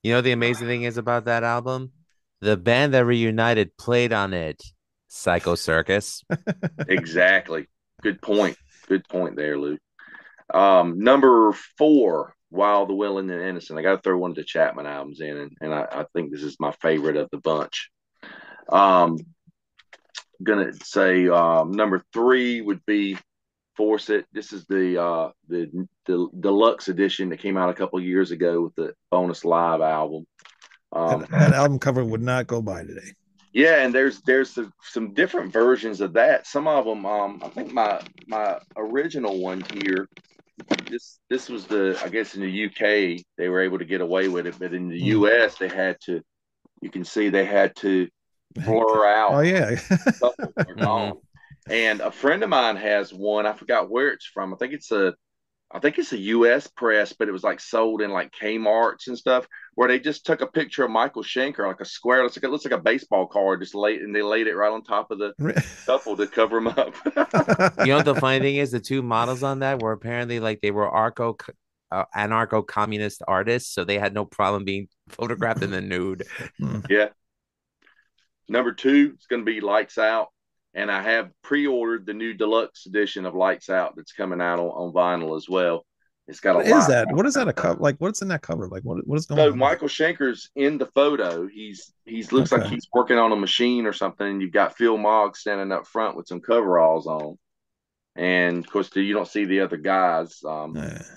You 0.03 0.13
know 0.13 0.21
the 0.21 0.31
amazing 0.31 0.67
thing 0.67 0.83
is 0.83 0.97
about 0.97 1.25
that 1.25 1.43
album? 1.43 1.91
The 2.41 2.57
band 2.57 2.93
that 2.93 3.05
reunited 3.05 3.75
played 3.77 4.13
on 4.13 4.33
it, 4.33 4.61
Psycho 5.07 5.55
Circus. 5.55 6.23
exactly. 6.88 7.67
Good 8.01 8.21
point. 8.21 8.57
Good 8.88 9.07
point 9.07 9.35
there, 9.35 9.57
Luke. 9.57 9.79
Um, 10.53 10.99
number 10.99 11.51
four, 11.77 12.35
Wild 12.51 12.89
the 12.89 12.93
Willing 12.93 13.29
and 13.31 13.41
Innocent. 13.41 13.77
I 13.77 13.81
got 13.81 13.95
to 13.95 14.01
throw 14.01 14.17
one 14.17 14.31
of 14.31 14.38
the 14.38 14.43
Chapman 14.43 14.85
albums 14.85 15.19
in, 15.19 15.35
and, 15.35 15.51
and 15.59 15.73
I, 15.73 15.88
I 15.91 16.05
think 16.13 16.31
this 16.31 16.43
is 16.43 16.57
my 16.59 16.71
favorite 16.81 17.17
of 17.17 17.29
the 17.31 17.38
bunch. 17.38 17.89
Um, 18.69 19.17
gonna 20.41 20.73
say 20.83 21.27
um, 21.27 21.71
number 21.71 22.03
three 22.13 22.61
would 22.61 22.85
be 22.85 23.17
Force 23.75 24.09
It. 24.09 24.25
This 24.31 24.53
is 24.53 24.65
the 24.65 25.01
uh, 25.01 25.29
the 25.47 25.88
the 26.05 26.29
deluxe 26.39 26.88
edition 26.88 27.29
that 27.29 27.39
came 27.39 27.57
out 27.57 27.69
a 27.69 27.73
couple 27.73 27.99
years 27.99 28.31
ago 28.31 28.61
with 28.61 28.75
the 28.75 28.93
bonus 29.11 29.43
live 29.45 29.81
album. 29.81 30.25
Um, 30.91 31.25
that, 31.25 31.35
that 31.35 31.53
album 31.53 31.79
cover 31.79 32.03
would 32.03 32.21
not 32.21 32.47
go 32.47 32.61
by 32.61 32.83
today. 32.83 33.13
yeah, 33.53 33.83
and 33.83 33.93
there's 33.93 34.21
there's 34.21 34.51
some, 34.51 34.71
some 34.83 35.13
different 35.13 35.51
versions 35.51 36.01
of 36.01 36.13
that. 36.13 36.45
Some 36.45 36.67
of 36.67 36.85
them, 36.85 37.05
um, 37.05 37.41
I 37.43 37.49
think 37.49 37.71
my 37.73 38.01
my 38.27 38.59
original 38.75 39.39
one 39.39 39.61
here. 39.73 40.07
This 40.89 41.19
this 41.29 41.49
was 41.49 41.67
the 41.67 41.99
I 42.03 42.09
guess 42.09 42.35
in 42.35 42.41
the 42.41 42.49
UK 42.49 43.25
they 43.38 43.49
were 43.49 43.61
able 43.61 43.79
to 43.79 43.85
get 43.85 44.01
away 44.01 44.27
with 44.29 44.47
it, 44.47 44.59
but 44.59 44.73
in 44.73 44.89
the 44.89 44.99
Hmm. 44.99 45.13
US 45.15 45.57
they 45.57 45.69
had 45.69 45.97
to. 46.05 46.21
You 46.81 46.91
can 46.91 47.05
see 47.05 47.29
they 47.29 47.45
had 47.45 47.75
to 47.77 48.09
blur 48.65 49.05
out. 49.07 49.38
Oh 49.38 49.41
yeah, 49.41 49.75
gone. 50.77 51.13
And 51.69 51.99
a 52.01 52.11
friend 52.11 52.43
of 52.43 52.49
mine 52.49 52.77
has 52.77 53.13
one. 53.13 53.45
I 53.45 53.53
forgot 53.53 53.89
where 53.89 54.09
it's 54.09 54.25
from. 54.25 54.53
I 54.53 54.57
think 54.57 54.73
it's 54.73 54.91
a, 54.91 55.13
I 55.70 55.80
think 55.80 55.97
it's 55.99 56.13
a 56.13 56.18
U.S. 56.18 56.68
press, 56.68 57.11
but 57.11 57.28
it 57.28 57.34
was 57.34 57.43
like 57.43 57.59
sold 57.59 58.01
in 58.01 58.09
like 58.09 58.32
Kmart's 58.32 59.07
and 59.09 59.18
stuff, 59.18 59.47
where 59.76 59.89
they 59.89 59.99
just 59.99 60.26
took 60.26 60.39
a 60.39 60.47
picture 60.47 60.86
of 60.86 60.91
Michael 60.91 61.24
Schenker, 61.24 61.68
like 61.68 61.82
a 61.82 61.86
square. 61.86 62.24
Looks 62.24 62.38
like 62.38 62.45
it 62.45 62.49
looks 62.49 62.63
like 62.63 62.74
a 62.74 62.82
baseball 62.82 63.28
card, 63.28 63.59
just 63.59 63.76
laid 63.76 64.01
and 64.01 64.15
they 64.15 64.22
laid 64.22 64.47
it 64.47 64.55
right 64.55 64.72
on 64.72 64.82
top 64.84 65.11
of 65.11 65.20
the 65.20 65.34
couple 65.86 66.15
to 66.18 66.28
cover 66.28 66.57
him 66.57 66.68
up. 66.68 66.95
You 67.86 67.93
know 67.93 67.97
what 67.97 68.05
the 68.05 68.15
funny 68.15 68.39
thing 68.39 68.55
is? 68.57 68.72
The 68.72 68.80
two 68.80 69.01
models 69.01 69.43
on 69.43 69.59
that 69.59 69.82
were 69.82 69.91
apparently 69.91 70.39
like 70.39 70.61
they 70.61 70.72
were 70.72 70.89
arco 70.89 71.36
uh, 71.91 72.05
anarcho 72.15 72.65
communist 72.65 73.22
artists, 73.28 73.74
so 73.74 73.84
they 73.84 73.99
had 73.99 74.13
no 74.13 74.26
problem 74.26 74.63
being 74.63 74.88
photographed 75.09 75.63
in 75.63 75.72
the 75.72 75.82
nude. 75.82 76.24
yeah. 76.89 77.09
Number 78.49 78.72
two 78.72 79.15
is 79.20 79.26
going 79.28 79.45
to 79.45 79.51
be 79.51 79.59
Lights 79.59 79.97
Out. 79.97 80.30
And 80.78 80.91
I 80.91 81.01
have 81.01 81.32
pre 81.41 81.65
ordered 81.65 82.05
the 82.05 82.13
new 82.13 82.36
deluxe 82.36 82.86
edition 82.86 83.25
of 83.25 83.34
Lights 83.34 83.67
Out 83.69 83.95
that's 83.95 84.13
coming 84.13 84.39
out 84.39 84.59
on, 84.59 84.67
on 84.67 84.93
vinyl 84.93 85.36
as 85.36 85.49
well. 85.49 85.86
It's 86.28 86.39
got 86.39 86.55
a 86.55 86.57
What 86.59 86.67
lot. 86.67 86.78
is 86.78 86.88
that? 86.88 87.07
What 87.11 87.25
is 87.25 87.34
that 87.34 87.47
a 87.47 87.53
cover? 87.53 87.80
Like 87.80 87.95
what's 87.97 88.21
in 88.21 88.28
that 88.28 88.43
cover? 88.43 88.67
Like 88.67 88.84
what 88.84 89.05
what 89.07 89.17
is 89.17 89.25
going 89.25 89.39
So 89.39 89.45
on? 89.47 89.51
So 89.53 89.55
Michael 89.55 89.88
Schenker's 89.88 90.51
in 90.55 90.78
the 90.78 90.86
photo. 90.88 91.47
He's 91.47 91.91
he's 92.05 92.32
looks 92.32 92.51
like 92.51 92.65
he's 92.65 92.88
working 92.93 93.17
on 93.17 93.32
a 93.32 93.36
machine 93.36 93.88
or 93.88 93.93
something. 93.93 94.28
And 94.28 94.41
you've 94.41 94.51
got 94.51 94.78
Phil 94.78 94.97
Mogg 94.97 95.36
standing 95.36 95.71
up 95.71 95.88
front 95.88 96.15
with 96.15 96.28
some 96.28 96.41
coveralls 96.41 97.07
on, 97.07 97.38
and 98.15 98.59
of 98.59 98.69
course 98.69 98.89
you 98.95 99.13
don't 99.13 99.28
see 99.28 99.45
the 99.45 99.61
other 99.61 99.78
guys. 99.78 100.43
Um, 100.45 100.75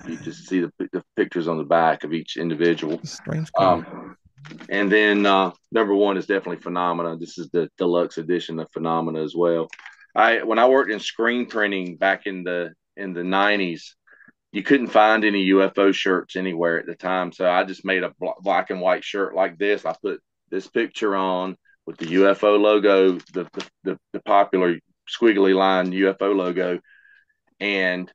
you 0.08 0.16
just 0.16 0.48
see 0.48 0.60
the, 0.60 0.72
the 0.92 1.04
pictures 1.16 1.48
on 1.48 1.58
the 1.58 1.64
back 1.64 2.04
of 2.04 2.14
each 2.14 2.38
individual. 2.38 2.98
strange. 3.04 3.50
Um, 3.58 4.16
and 4.68 4.90
then 4.90 5.26
uh, 5.26 5.52
number 5.72 5.94
one 5.94 6.16
is 6.16 6.26
definitely 6.26 6.62
Phenomena. 6.62 7.16
This 7.16 7.38
is 7.38 7.48
the 7.50 7.68
deluxe 7.78 8.18
edition 8.18 8.58
of 8.58 8.70
Phenomena 8.72 9.22
as 9.22 9.34
well. 9.34 9.68
I 10.14 10.42
when 10.42 10.58
I 10.58 10.68
worked 10.68 10.90
in 10.90 11.00
screen 11.00 11.46
printing 11.46 11.96
back 11.96 12.26
in 12.26 12.44
the 12.44 12.72
in 12.96 13.12
the 13.12 13.24
nineties, 13.24 13.96
you 14.52 14.62
couldn't 14.62 14.88
find 14.88 15.24
any 15.24 15.48
UFO 15.50 15.94
shirts 15.94 16.36
anywhere 16.36 16.78
at 16.78 16.86
the 16.86 16.94
time. 16.94 17.32
So 17.32 17.48
I 17.48 17.64
just 17.64 17.84
made 17.84 18.02
a 18.02 18.12
bl- 18.18 18.40
black 18.40 18.70
and 18.70 18.80
white 18.80 19.04
shirt 19.04 19.34
like 19.34 19.58
this. 19.58 19.84
I 19.84 19.94
put 20.02 20.20
this 20.50 20.66
picture 20.66 21.14
on 21.14 21.56
with 21.86 21.96
the 21.98 22.06
UFO 22.06 22.60
logo, 22.60 23.12
the 23.32 23.44
the, 23.52 23.66
the, 23.84 23.98
the 24.12 24.20
popular 24.20 24.78
squiggly 25.08 25.54
line 25.54 25.92
UFO 25.92 26.34
logo, 26.34 26.80
and 27.58 28.10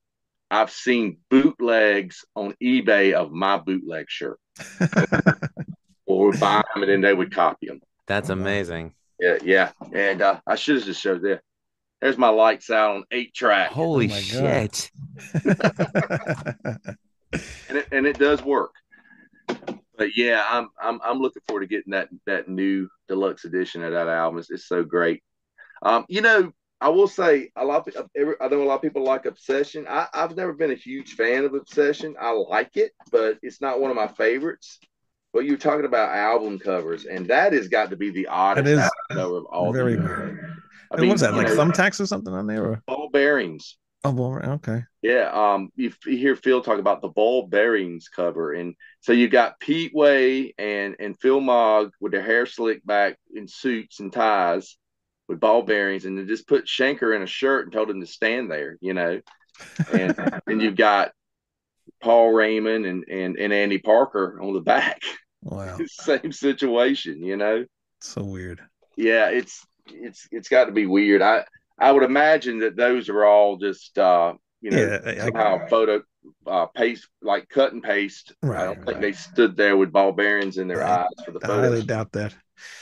I've 0.52 0.72
seen 0.72 1.18
bootlegs 1.30 2.24
on 2.36 2.56
eBay 2.62 3.14
of 3.14 3.32
my 3.32 3.58
bootleg 3.58 4.06
shirt 4.10 4.40
would 6.26 6.40
buy 6.40 6.64
them 6.74 6.84
and 6.84 6.92
then 6.92 7.02
they 7.02 7.14
would 7.14 7.34
copy 7.34 7.68
them. 7.68 7.82
That's 8.08 8.30
amazing. 8.30 8.94
Yeah, 9.20 9.38
yeah. 9.44 9.72
And 9.94 10.22
uh, 10.22 10.40
I 10.46 10.56
should 10.56 10.76
have 10.76 10.86
just 10.86 11.02
showed 11.02 11.22
there. 11.22 11.42
There's 12.02 12.18
my 12.18 12.30
lights 12.30 12.70
out 12.70 12.98
on 12.98 13.04
eight 13.12 13.34
track, 13.34 13.72
Holy 13.72 14.08
my 14.08 14.14
God. 14.16 14.22
shit. 14.22 14.92
and 17.70 17.78
it, 17.78 17.88
and 17.92 18.06
it 18.06 18.20
does 18.20 18.44
work. 18.44 18.74
But 19.98 20.18
yeah, 20.18 20.46
I'm 20.50 20.70
I'm 20.80 21.00
I'm 21.04 21.20
looking 21.20 21.42
forward 21.48 21.62
to 21.62 21.68
getting 21.68 21.92
that 21.92 22.10
that 22.26 22.50
new 22.50 22.90
deluxe 23.08 23.46
edition 23.46 23.84
of 23.84 23.94
that 23.94 24.08
album. 24.08 24.40
It's, 24.40 24.52
it's 24.52 24.68
so 24.68 24.84
great. 24.84 25.24
Um, 25.82 26.06
you 26.10 26.22
know, 26.22 26.52
I 26.82 26.90
will 26.90 27.08
say 27.08 27.52
a 27.56 27.64
lot. 27.64 27.88
Of, 27.96 28.10
every- 28.16 28.36
I 28.42 28.50
know 28.50 28.62
a 28.62 28.66
lot 28.66 28.76
of 28.76 28.82
people 28.82 29.04
like 29.04 29.26
Obsession. 29.26 29.86
I, 29.90 30.08
I've 30.14 30.36
never 30.36 30.54
been 30.54 30.72
a 30.72 30.76
huge 30.76 31.14
fan 31.14 31.46
of 31.46 31.54
Obsession. 31.54 32.16
I 32.20 32.32
like 32.32 32.76
it, 32.76 32.92
but 33.12 33.38
it's 33.42 33.62
not 33.62 33.80
one 33.80 33.90
of 33.90 33.96
my 33.96 34.08
favorites. 34.08 34.80
But 35.36 35.44
you're 35.44 35.58
talking 35.58 35.84
about 35.84 36.16
album 36.16 36.60
covers, 36.60 37.04
and 37.04 37.28
that 37.28 37.52
has 37.52 37.68
got 37.68 37.90
to 37.90 37.98
be 37.98 38.10
the 38.10 38.28
oddest 38.28 38.70
is 38.70 38.90
cover 39.12 39.36
of 39.36 39.46
all. 39.48 39.74
very. 39.74 39.98
I 39.98 41.02
what 41.02 41.10
was 41.10 41.20
that? 41.20 41.34
Like 41.34 41.50
know, 41.50 41.58
thumbtacks 41.58 42.00
or 42.00 42.06
something 42.06 42.34
on 42.34 42.48
there? 42.48 42.64
Or? 42.64 42.82
ball 42.88 43.10
bearings. 43.12 43.76
Oh, 44.06 44.12
well, 44.12 44.40
okay. 44.54 44.84
Yeah, 45.02 45.30
um, 45.34 45.72
you, 45.76 45.92
you 46.06 46.16
hear 46.16 46.38
Phil 46.38 46.62
talk 46.62 46.80
about 46.80 47.02
the 47.02 47.10
ball 47.10 47.48
bearings 47.48 48.08
cover, 48.08 48.54
and 48.54 48.76
so 49.02 49.12
you 49.12 49.28
got 49.28 49.60
Pete 49.60 49.94
Way 49.94 50.54
and 50.58 50.96
and 51.00 51.20
Phil 51.20 51.42
Mogg 51.42 51.92
with 52.00 52.14
their 52.14 52.24
hair 52.24 52.46
slicked 52.46 52.88
back 52.88 53.18
in 53.36 53.50
suits 53.50 54.00
and 54.00 54.14
ties 54.14 54.78
with 55.28 55.42
ball 55.42 55.64
bearings, 55.64 56.06
and 56.06 56.18
they 56.18 56.24
just 56.24 56.48
put 56.48 56.64
Schenker 56.64 57.14
in 57.14 57.24
a 57.24 57.28
shirt 57.28 57.66
and 57.66 57.74
told 57.74 57.90
him 57.90 58.00
to 58.00 58.08
stand 58.08 58.50
there, 58.50 58.78
you 58.80 58.94
know. 58.94 59.20
And 59.92 60.16
and 60.48 60.62
you've 60.62 60.78
got 60.78 61.12
Paul 62.02 62.32
Raymond 62.32 62.86
and 62.86 63.04
and 63.10 63.38
and 63.38 63.52
Andy 63.52 63.80
Parker 63.80 64.40
on 64.42 64.54
the 64.54 64.62
back, 64.62 65.02
Wow, 65.46 65.78
same 65.88 66.32
situation, 66.32 67.22
you 67.24 67.38
know. 67.38 67.66
so 68.02 68.24
weird. 68.24 68.62
Yeah, 68.98 69.30
it's 69.30 69.66
it's 69.88 70.28
it's 70.32 70.50
got 70.50 70.66
to 70.66 70.72
be 70.72 70.86
weird. 70.88 71.22
I 71.22 71.46
I 71.80 71.92
would 71.92 72.04
imagine 72.04 72.60
that 72.60 72.76
those 72.76 73.08
are 73.10 73.24
all 73.24 73.58
just 73.58 73.98
uh, 73.98 74.34
you 74.62 74.72
know 74.72 74.78
Yeah, 74.82 75.00
I- 75.06 75.10
I- 75.12 75.26
somehow 75.26 75.68
photo 75.68 76.02
uh, 76.48 76.66
paste 76.68 77.08
like 77.22 77.48
cut 77.50 77.72
and 77.74 77.84
paste. 77.84 78.34
I 78.44 78.48
Right, 78.48 78.64
don't 78.66 78.76
think 78.78 78.88
right. 78.88 79.02
they 79.02 79.12
stood 79.12 79.56
there 79.56 79.78
with 79.78 79.92
ball 79.92 80.12
bearings 80.12 80.58
in 80.58 80.68
their 80.68 80.84
I- 80.84 81.04
eyes 81.04 81.10
for 81.24 81.32
the 81.32 81.40
I 81.44 81.48
highly 81.62 81.84
doubt 81.84 82.12
that. 82.14 82.34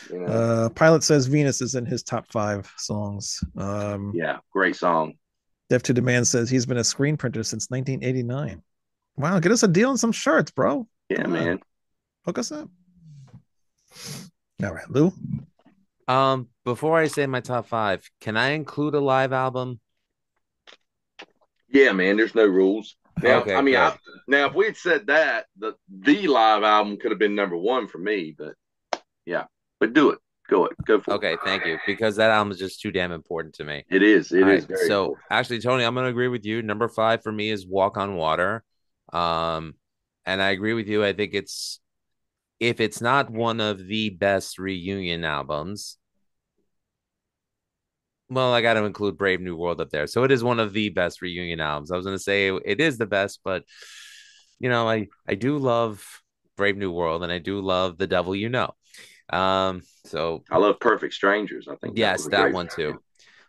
You 0.09 0.19
know? 0.19 0.25
Uh, 0.27 0.69
Pilot 0.69 1.03
says 1.03 1.25
Venus 1.27 1.59
is 1.61 1.75
in 1.75 1.85
his 1.85 2.03
top 2.03 2.31
five 2.31 2.71
songs. 2.77 3.43
Um, 3.57 4.13
yeah, 4.15 4.37
great 4.53 4.75
song. 4.77 5.15
Def 5.69 5.81
to 5.83 5.93
Demand 5.93 6.27
says 6.27 6.49
he's 6.49 6.65
been 6.67 6.77
a 6.77 6.83
screen 6.83 7.17
printer 7.17 7.43
since 7.43 7.69
1989. 7.71 8.61
Wow, 9.17 9.39
get 9.39 9.51
us 9.51 9.63
a 9.63 9.67
deal 9.67 9.89
on 9.89 9.97
some 9.97 10.11
shirts, 10.11 10.51
bro. 10.51 10.87
Yeah, 11.09 11.23
Come 11.23 11.35
on. 11.35 11.59
Man. 12.25 12.29
Hook 12.31 12.37
us 12.39 12.51
up. 12.51 12.69
All 14.63 14.73
right, 14.73 14.89
Lou. 14.89 15.13
Um, 16.07 16.49
before 16.65 16.97
I 16.97 17.07
say 17.07 17.25
my 17.27 17.39
top 17.39 17.67
five, 17.67 18.09
can 18.21 18.37
I 18.37 18.49
include 18.49 18.95
a 18.95 18.99
live 18.99 19.33
album? 19.33 19.79
Yeah, 21.69 21.91
man. 21.91 22.17
There's 22.17 22.35
no 22.35 22.45
rules. 22.45 22.95
Now, 23.21 23.41
Okay, 23.41 23.55
I 23.55 23.61
mean. 23.61 23.75
I, 23.75 23.95
now 24.27 24.47
if 24.47 24.53
we 24.53 24.65
had 24.65 24.77
said 24.77 25.07
that, 25.07 25.45
the 25.57 25.73
the 25.89 26.27
live 26.27 26.63
album 26.63 26.97
could 26.97 27.11
have 27.11 27.19
been 27.19 27.35
number 27.35 27.57
one 27.57 27.87
for 27.87 27.97
me. 27.97 28.35
But 28.37 28.55
yeah, 29.25 29.45
but 29.79 29.93
do 29.93 30.11
it. 30.11 30.19
Go 30.49 30.65
it. 30.65 30.73
Go 30.85 30.99
for 30.99 31.11
it. 31.11 31.15
Okay, 31.15 31.37
thank 31.43 31.65
you. 31.65 31.77
Because 31.85 32.15
that 32.17 32.31
album 32.31 32.51
is 32.51 32.59
just 32.59 32.81
too 32.81 32.91
damn 32.91 33.11
important 33.11 33.55
to 33.55 33.63
me. 33.63 33.85
It 33.89 34.03
is. 34.03 34.31
It 34.31 34.39
is 34.39 34.43
All 34.43 34.49
right, 34.49 34.63
very 34.67 34.87
so 34.87 35.03
important. 35.03 35.25
actually, 35.29 35.59
Tony, 35.61 35.83
I'm 35.83 35.95
gonna 35.95 36.07
agree 36.07 36.27
with 36.27 36.45
you. 36.45 36.61
Number 36.61 36.87
five 36.87 37.23
for 37.23 37.31
me 37.31 37.49
is 37.49 37.65
Walk 37.67 37.97
on 37.97 38.15
Water. 38.15 38.63
Um, 39.11 39.75
and 40.25 40.41
I 40.41 40.49
agree 40.51 40.73
with 40.73 40.87
you. 40.87 41.03
I 41.03 41.13
think 41.13 41.33
it's 41.33 41.79
if 42.59 42.79
it's 42.79 43.01
not 43.01 43.29
one 43.29 43.59
of 43.59 43.85
the 43.85 44.09
best 44.09 44.59
reunion 44.59 45.23
albums, 45.23 45.97
well, 48.29 48.53
I 48.53 48.61
got 48.61 48.75
to 48.75 48.85
include 48.85 49.17
Brave 49.17 49.41
New 49.41 49.55
World 49.55 49.81
up 49.81 49.89
there. 49.89 50.07
So 50.07 50.23
it 50.23 50.31
is 50.31 50.43
one 50.43 50.59
of 50.59 50.73
the 50.73 50.89
best 50.89 51.21
reunion 51.21 51.59
albums. 51.59 51.91
I 51.91 51.97
was 51.97 52.05
gonna 52.05 52.17
say 52.19 52.49
it 52.49 52.79
is 52.79 52.97
the 52.97 53.05
best, 53.05 53.41
but 53.43 53.63
you 54.59 54.69
know, 54.69 54.87
I 54.87 55.07
I 55.27 55.35
do 55.35 55.57
love 55.57 56.05
Brave 56.57 56.77
New 56.77 56.91
World, 56.91 57.23
and 57.23 57.31
I 57.31 57.39
do 57.39 57.59
love 57.59 57.97
The 57.97 58.07
Devil 58.07 58.35
You 58.35 58.49
Know. 58.49 58.73
Um, 59.29 59.81
so 60.05 60.43
I 60.49 60.57
love 60.57 60.79
Perfect 60.79 61.13
Strangers. 61.13 61.67
I 61.67 61.75
think 61.75 61.97
Yes, 61.97 62.27
a 62.27 62.29
that 62.29 62.53
one 62.53 62.67
too. 62.67 62.99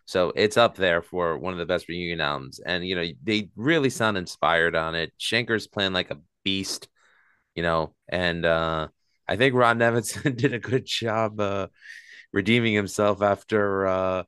So 0.05 0.31
it's 0.35 0.57
up 0.57 0.75
there 0.75 1.01
for 1.01 1.37
one 1.37 1.53
of 1.53 1.59
the 1.59 1.65
best 1.65 1.87
reunion 1.87 2.21
albums. 2.21 2.59
And, 2.59 2.85
you 2.85 2.95
know, 2.95 3.05
they 3.23 3.49
really 3.55 3.89
sound 3.89 4.17
inspired 4.17 4.75
on 4.75 4.93
it. 4.93 5.11
Schenker's 5.17 5.67
playing 5.67 5.93
like 5.93 6.11
a 6.11 6.19
beast, 6.43 6.87
you 7.55 7.63
know, 7.63 7.93
and 8.09 8.45
uh, 8.45 8.87
I 9.27 9.35
think 9.37 9.55
Ron 9.55 9.79
Nevison 9.79 10.35
did 10.35 10.53
a 10.53 10.59
good 10.59 10.85
job 10.85 11.39
uh, 11.39 11.67
redeeming 12.31 12.73
himself 12.73 13.21
after 13.21 13.87
uh, 13.87 14.23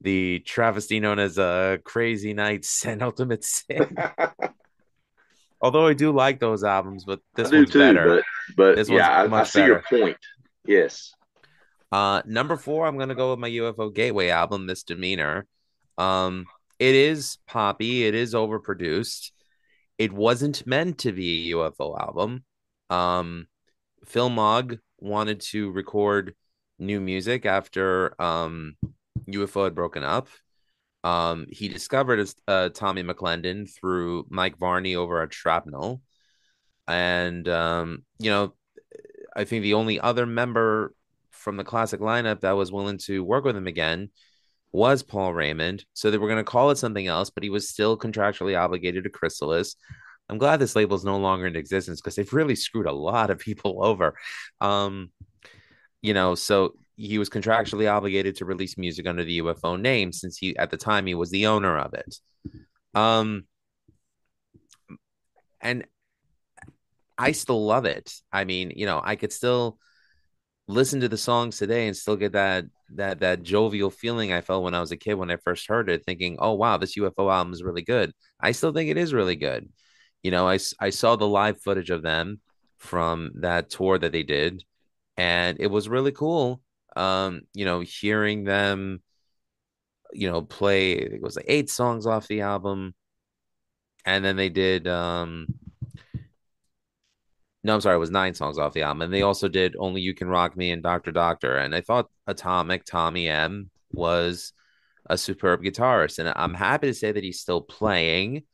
the 0.00 0.38
travesty 0.40 1.00
known 1.00 1.18
as 1.18 1.38
uh, 1.38 1.78
Crazy 1.84 2.32
Nights 2.32 2.84
and 2.86 3.02
Ultimate 3.02 3.44
Sin. 3.44 3.96
Although 5.62 5.86
I 5.88 5.92
do 5.92 6.10
like 6.10 6.40
those 6.40 6.64
albums, 6.64 7.04
but 7.04 7.20
I 7.36 7.42
this 7.42 7.50
do 7.50 7.56
one's 7.58 7.70
too, 7.70 7.78
better. 7.80 8.06
but 8.06 8.24
but 8.56 8.76
This 8.76 8.88
yeah, 8.88 9.08
I, 9.08 9.40
I 9.40 9.44
see 9.44 9.64
your 9.64 9.82
point. 9.82 10.16
Yes. 10.64 11.12
Uh, 11.92 12.22
number 12.24 12.56
four, 12.56 12.86
I'm 12.86 12.96
gonna 12.96 13.14
go 13.14 13.32
with 13.32 13.40
my 13.40 13.50
UFO 13.50 13.92
Gateway 13.92 14.28
album, 14.28 14.64
Misdemeanor. 14.64 15.46
Um, 15.98 16.46
it 16.78 16.94
is 16.94 17.36
poppy, 17.46 18.06
it 18.06 18.14
is 18.14 18.32
overproduced. 18.32 19.32
It 19.98 20.12
wasn't 20.14 20.66
meant 20.66 20.98
to 20.98 21.12
be 21.12 21.52
a 21.52 21.56
UFO 21.56 22.00
album. 22.00 22.42
Um, 22.90 23.46
Phil 24.04 24.28
Mogg 24.28 24.78
wanted 24.98 25.40
to 25.40 25.70
record 25.70 26.34
new 26.78 27.00
music 27.00 27.46
after 27.46 28.20
um 28.20 28.74
UFO 29.28 29.64
had 29.64 29.74
broken 29.74 30.02
up. 30.02 30.28
Um, 31.02 31.46
he 31.48 31.68
discovered 31.68 32.28
uh, 32.46 32.68
Tommy 32.70 33.02
McClendon 33.02 33.70
through 33.72 34.26
Mike 34.28 34.58
Varney 34.58 34.96
over 34.96 35.22
at 35.22 35.32
Shrapnel, 35.32 36.02
and 36.86 37.48
um, 37.48 38.04
you 38.18 38.30
know, 38.30 38.54
I 39.34 39.44
think 39.44 39.62
the 39.62 39.74
only 39.74 39.98
other 39.98 40.26
member 40.26 40.94
from 41.30 41.56
the 41.56 41.64
classic 41.64 42.00
lineup 42.00 42.40
that 42.40 42.52
was 42.52 42.70
willing 42.70 42.98
to 42.98 43.24
work 43.24 43.44
with 43.44 43.56
him 43.56 43.66
again 43.66 44.10
was 44.72 45.02
Paul 45.02 45.32
Raymond. 45.32 45.84
So 45.94 46.10
they 46.10 46.18
were 46.18 46.28
going 46.28 46.38
to 46.38 46.44
call 46.44 46.70
it 46.70 46.76
something 46.76 47.06
else, 47.06 47.30
but 47.30 47.42
he 47.42 47.50
was 47.50 47.68
still 47.68 47.98
contractually 47.98 48.58
obligated 48.58 49.04
to 49.04 49.10
Chrysalis. 49.10 49.74
I'm 50.30 50.38
glad 50.38 50.58
this 50.58 50.76
label 50.76 50.96
is 50.96 51.04
no 51.04 51.18
longer 51.18 51.46
in 51.46 51.56
existence 51.56 52.00
because 52.00 52.14
they've 52.14 52.32
really 52.32 52.54
screwed 52.54 52.86
a 52.86 52.92
lot 52.92 53.30
of 53.30 53.38
people 53.38 53.84
over. 53.84 54.16
Um, 54.60 55.10
you 56.02 56.14
know, 56.14 56.34
so 56.34 56.74
he 56.96 57.18
was 57.18 57.28
contractually 57.28 57.90
obligated 57.90 58.36
to 58.36 58.44
release 58.44 58.78
music 58.78 59.06
under 59.06 59.24
the 59.24 59.40
UFO 59.40 59.80
name 59.80 60.12
since 60.12 60.36
he 60.36 60.56
at 60.56 60.70
the 60.70 60.76
time 60.76 61.06
he 61.06 61.14
was 61.14 61.30
the 61.30 61.46
owner 61.46 61.78
of 61.78 61.94
it. 61.94 62.16
Um, 62.94 63.44
and 65.60 65.84
I 67.18 67.32
still 67.32 67.64
love 67.66 67.84
it. 67.84 68.12
I 68.32 68.44
mean, 68.44 68.72
you 68.74 68.86
know, 68.86 69.00
I 69.02 69.16
could 69.16 69.32
still 69.32 69.78
listen 70.68 71.00
to 71.00 71.08
the 71.08 71.18
songs 71.18 71.58
today 71.58 71.86
and 71.88 71.96
still 71.96 72.16
get 72.16 72.32
that 72.32 72.66
that 72.94 73.20
that 73.20 73.42
jovial 73.42 73.90
feeling 73.90 74.32
I 74.32 74.40
felt 74.40 74.64
when 74.64 74.74
I 74.74 74.80
was 74.80 74.92
a 74.92 74.96
kid 74.96 75.14
when 75.14 75.30
I 75.30 75.36
first 75.36 75.68
heard 75.68 75.90
it, 75.90 76.04
thinking, 76.04 76.36
"Oh 76.40 76.54
wow, 76.54 76.76
this 76.76 76.96
UFO 76.96 77.30
album 77.30 77.52
is 77.52 77.62
really 77.62 77.82
good." 77.82 78.12
I 78.40 78.52
still 78.52 78.72
think 78.72 78.90
it 78.90 78.96
is 78.96 79.12
really 79.12 79.36
good. 79.36 79.68
You 80.22 80.30
know, 80.30 80.48
I 80.48 80.58
I 80.80 80.90
saw 80.90 81.16
the 81.16 81.28
live 81.28 81.60
footage 81.60 81.90
of 81.90 82.02
them 82.02 82.40
from 82.78 83.32
that 83.36 83.70
tour 83.70 83.98
that 83.98 84.12
they 84.12 84.22
did, 84.22 84.64
and 85.16 85.58
it 85.60 85.68
was 85.68 85.88
really 85.88 86.12
cool. 86.12 86.62
Um, 86.96 87.42
you 87.54 87.64
know, 87.64 87.80
hearing 87.80 88.44
them, 88.44 89.02
you 90.12 90.30
know, 90.30 90.42
play 90.42 90.92
it 90.92 91.22
was 91.22 91.36
like 91.36 91.46
eight 91.48 91.70
songs 91.70 92.06
off 92.06 92.28
the 92.28 92.42
album, 92.42 92.94
and 94.04 94.24
then 94.24 94.36
they 94.36 94.48
did 94.48 94.86
um 94.88 95.46
no, 97.62 97.74
I'm 97.74 97.80
sorry, 97.80 97.96
it 97.96 98.00
was 98.00 98.10
nine 98.10 98.34
songs 98.34 98.58
off 98.58 98.72
the 98.72 98.82
album. 98.82 99.02
And 99.02 99.12
they 99.12 99.22
also 99.22 99.46
did 99.48 99.76
Only 99.78 100.00
You 100.00 100.14
Can 100.14 100.28
Rock 100.28 100.56
Me 100.56 100.70
and 100.70 100.82
Doctor 100.82 101.12
Doctor. 101.12 101.58
And 101.58 101.74
I 101.74 101.82
thought 101.82 102.10
Atomic 102.26 102.84
Tommy 102.86 103.28
M 103.28 103.70
was 103.92 104.52
a 105.06 105.18
superb 105.18 105.62
guitarist. 105.62 106.18
And 106.18 106.32
I'm 106.34 106.54
happy 106.54 106.86
to 106.86 106.94
say 106.94 107.12
that 107.12 107.22
he's 107.22 107.40
still 107.40 107.60
playing 107.60 108.44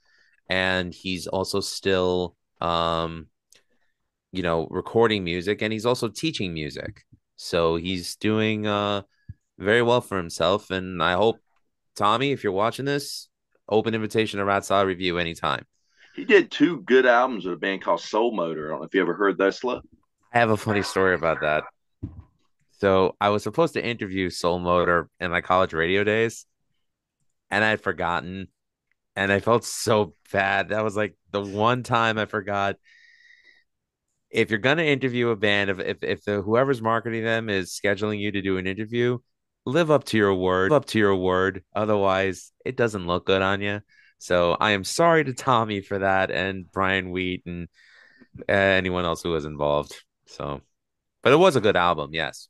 and 0.48 0.94
he's 0.94 1.26
also 1.26 1.60
still 1.60 2.36
um 2.60 3.26
you 4.32 4.42
know 4.42 4.66
recording 4.70 5.24
music 5.24 5.62
and 5.62 5.72
he's 5.72 5.86
also 5.86 6.08
teaching 6.08 6.52
music. 6.54 7.04
So 7.36 7.76
he's 7.76 8.16
doing 8.16 8.66
uh 8.66 9.02
very 9.58 9.82
well 9.82 10.00
for 10.00 10.16
himself. 10.16 10.70
And 10.70 11.02
I 11.02 11.12
hope 11.12 11.38
Tommy, 11.94 12.32
if 12.32 12.44
you're 12.44 12.52
watching 12.52 12.84
this, 12.84 13.28
open 13.68 13.94
invitation 13.94 14.38
to 14.38 14.44
Rat 14.44 14.64
Salad 14.64 14.88
Review 14.88 15.18
anytime. 15.18 15.64
He 16.14 16.24
did 16.24 16.50
two 16.50 16.80
good 16.82 17.04
albums 17.06 17.44
with 17.44 17.54
a 17.54 17.58
band 17.58 17.82
called 17.82 18.00
Soul 18.00 18.34
Motor. 18.34 18.68
I 18.68 18.70
don't 18.70 18.80
know 18.80 18.86
if 18.86 18.94
you 18.94 19.02
ever 19.02 19.14
heard 19.14 19.38
that 19.38 19.54
stuff. 19.54 19.82
I 20.32 20.38
have 20.38 20.50
a 20.50 20.56
funny 20.56 20.82
story 20.82 21.14
about 21.14 21.40
that. 21.42 21.64
So 22.78 23.16
I 23.20 23.30
was 23.30 23.42
supposed 23.42 23.74
to 23.74 23.84
interview 23.84 24.28
Soul 24.28 24.58
Motor 24.58 25.08
in 25.20 25.30
my 25.30 25.40
college 25.40 25.72
radio 25.72 26.04
days, 26.04 26.46
and 27.50 27.64
I 27.64 27.70
had 27.70 27.80
forgotten, 27.80 28.48
and 29.16 29.32
I 29.32 29.40
felt 29.40 29.64
so 29.64 30.14
bad. 30.30 30.68
That 30.68 30.84
was 30.84 30.96
like 30.96 31.16
the 31.32 31.42
one 31.42 31.82
time 31.82 32.18
I 32.18 32.26
forgot. 32.26 32.76
If 34.30 34.50
you're 34.50 34.58
gonna 34.58 34.82
interview 34.82 35.30
a 35.30 35.36
band, 35.36 35.70
if 35.70 35.80
if, 35.80 36.02
if 36.02 36.24
the 36.24 36.42
whoever's 36.42 36.82
marketing 36.82 37.24
them 37.24 37.48
is 37.48 37.78
scheduling 37.82 38.20
you 38.20 38.30
to 38.32 38.42
do 38.42 38.58
an 38.58 38.66
interview, 38.66 39.18
live 39.64 39.90
up 39.90 40.04
to 40.04 40.18
your 40.18 40.34
word. 40.34 40.70
Live 40.70 40.82
up 40.82 40.86
to 40.86 40.98
your 40.98 41.16
word. 41.16 41.64
Otherwise, 41.74 42.52
it 42.64 42.76
doesn't 42.76 43.06
look 43.06 43.26
good 43.26 43.42
on 43.42 43.60
you. 43.60 43.80
So 44.18 44.56
I 44.58 44.72
am 44.72 44.84
sorry 44.84 45.24
to 45.24 45.32
Tommy 45.32 45.80
for 45.80 45.98
that, 45.98 46.30
and 46.30 46.70
Brian 46.70 47.10
Wheat, 47.10 47.42
and 47.46 47.68
uh, 48.48 48.52
anyone 48.52 49.04
else 49.04 49.22
who 49.22 49.30
was 49.30 49.44
involved. 49.44 49.94
So, 50.26 50.60
but 51.22 51.32
it 51.32 51.36
was 51.36 51.56
a 51.56 51.60
good 51.60 51.76
album, 51.76 52.10
yes. 52.12 52.48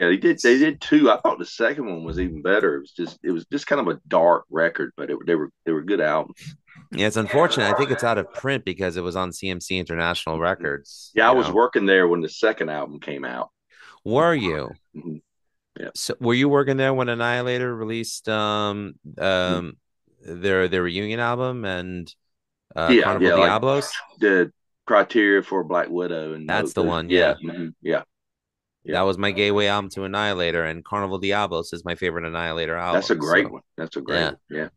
Yeah, 0.00 0.08
they 0.08 0.16
did. 0.16 0.40
They 0.42 0.58
did 0.58 0.80
two. 0.80 1.10
I 1.10 1.18
thought 1.20 1.38
the 1.38 1.44
second 1.44 1.84
one 1.86 2.04
was 2.04 2.18
even 2.18 2.40
better. 2.42 2.76
It 2.76 2.80
was 2.80 2.92
just, 2.92 3.18
it 3.22 3.30
was 3.32 3.44
just 3.52 3.66
kind 3.66 3.80
of 3.80 3.88
a 3.94 4.00
dark 4.08 4.44
record, 4.50 4.92
but 4.96 5.10
it, 5.10 5.18
they 5.26 5.34
were, 5.34 5.50
they 5.66 5.72
were 5.72 5.82
good 5.82 6.00
albums. 6.00 6.40
Yeah, 6.92 7.06
it's 7.06 7.18
unfortunate. 7.18 7.72
I 7.72 7.76
think 7.76 7.90
it's 7.90 8.02
out 8.02 8.16
of 8.18 8.32
print 8.32 8.64
because 8.64 8.96
it 8.96 9.02
was 9.02 9.14
on 9.14 9.30
CMC 9.30 9.78
International 9.78 10.40
Records. 10.40 11.12
Yeah, 11.14 11.28
I 11.28 11.32
you 11.32 11.38
was 11.38 11.48
know. 11.48 11.54
working 11.54 11.84
there 11.86 12.08
when 12.08 12.22
the 12.22 12.28
second 12.30 12.70
album 12.70 12.98
came 12.98 13.24
out. 13.26 13.50
Were 14.04 14.34
you? 14.34 14.70
Mhm. 14.96 15.20
Yeah. 15.78 15.90
So 15.94 16.14
were 16.18 16.34
you 16.34 16.48
working 16.48 16.78
there 16.78 16.92
when 16.94 17.08
Annihilator 17.08 17.74
released 17.76 18.28
um 18.28 18.94
um 19.18 19.76
their 20.22 20.66
their 20.68 20.82
reunion 20.82 21.20
album 21.20 21.64
and 21.64 22.12
uh, 22.74 22.88
Yeah, 22.90 23.02
Carnival 23.02 23.28
yeah, 23.28 23.34
like- 23.34 23.46
Diablos. 23.50 23.92
The 24.18 24.52
criteria 24.86 25.42
for 25.42 25.62
Black 25.62 25.88
Widow 25.90 26.32
and 26.32 26.48
That's 26.48 26.72
the 26.72 26.80
those- 26.82 26.88
one, 26.88 27.10
yeah. 27.10 27.34
mhm, 27.44 27.74
yeah. 27.82 28.02
Yeah. 28.84 28.94
That 28.94 29.02
was 29.02 29.18
my 29.18 29.30
gateway 29.30 29.66
album 29.66 29.90
to 29.90 30.04
Annihilator, 30.04 30.64
and 30.64 30.84
Carnival 30.84 31.18
Diablos 31.18 31.72
is 31.72 31.84
my 31.84 31.94
favorite 31.94 32.24
Annihilator 32.24 32.76
album. 32.76 32.94
That's 32.96 33.10
a 33.10 33.14
great 33.16 33.46
so- 33.46 33.52
one. 33.52 33.62
That's 33.76 33.96
a 33.96 34.00
great 34.00 34.18
Yeah. 34.18 34.26
one. 34.26 34.36
Yeah. 34.50 34.68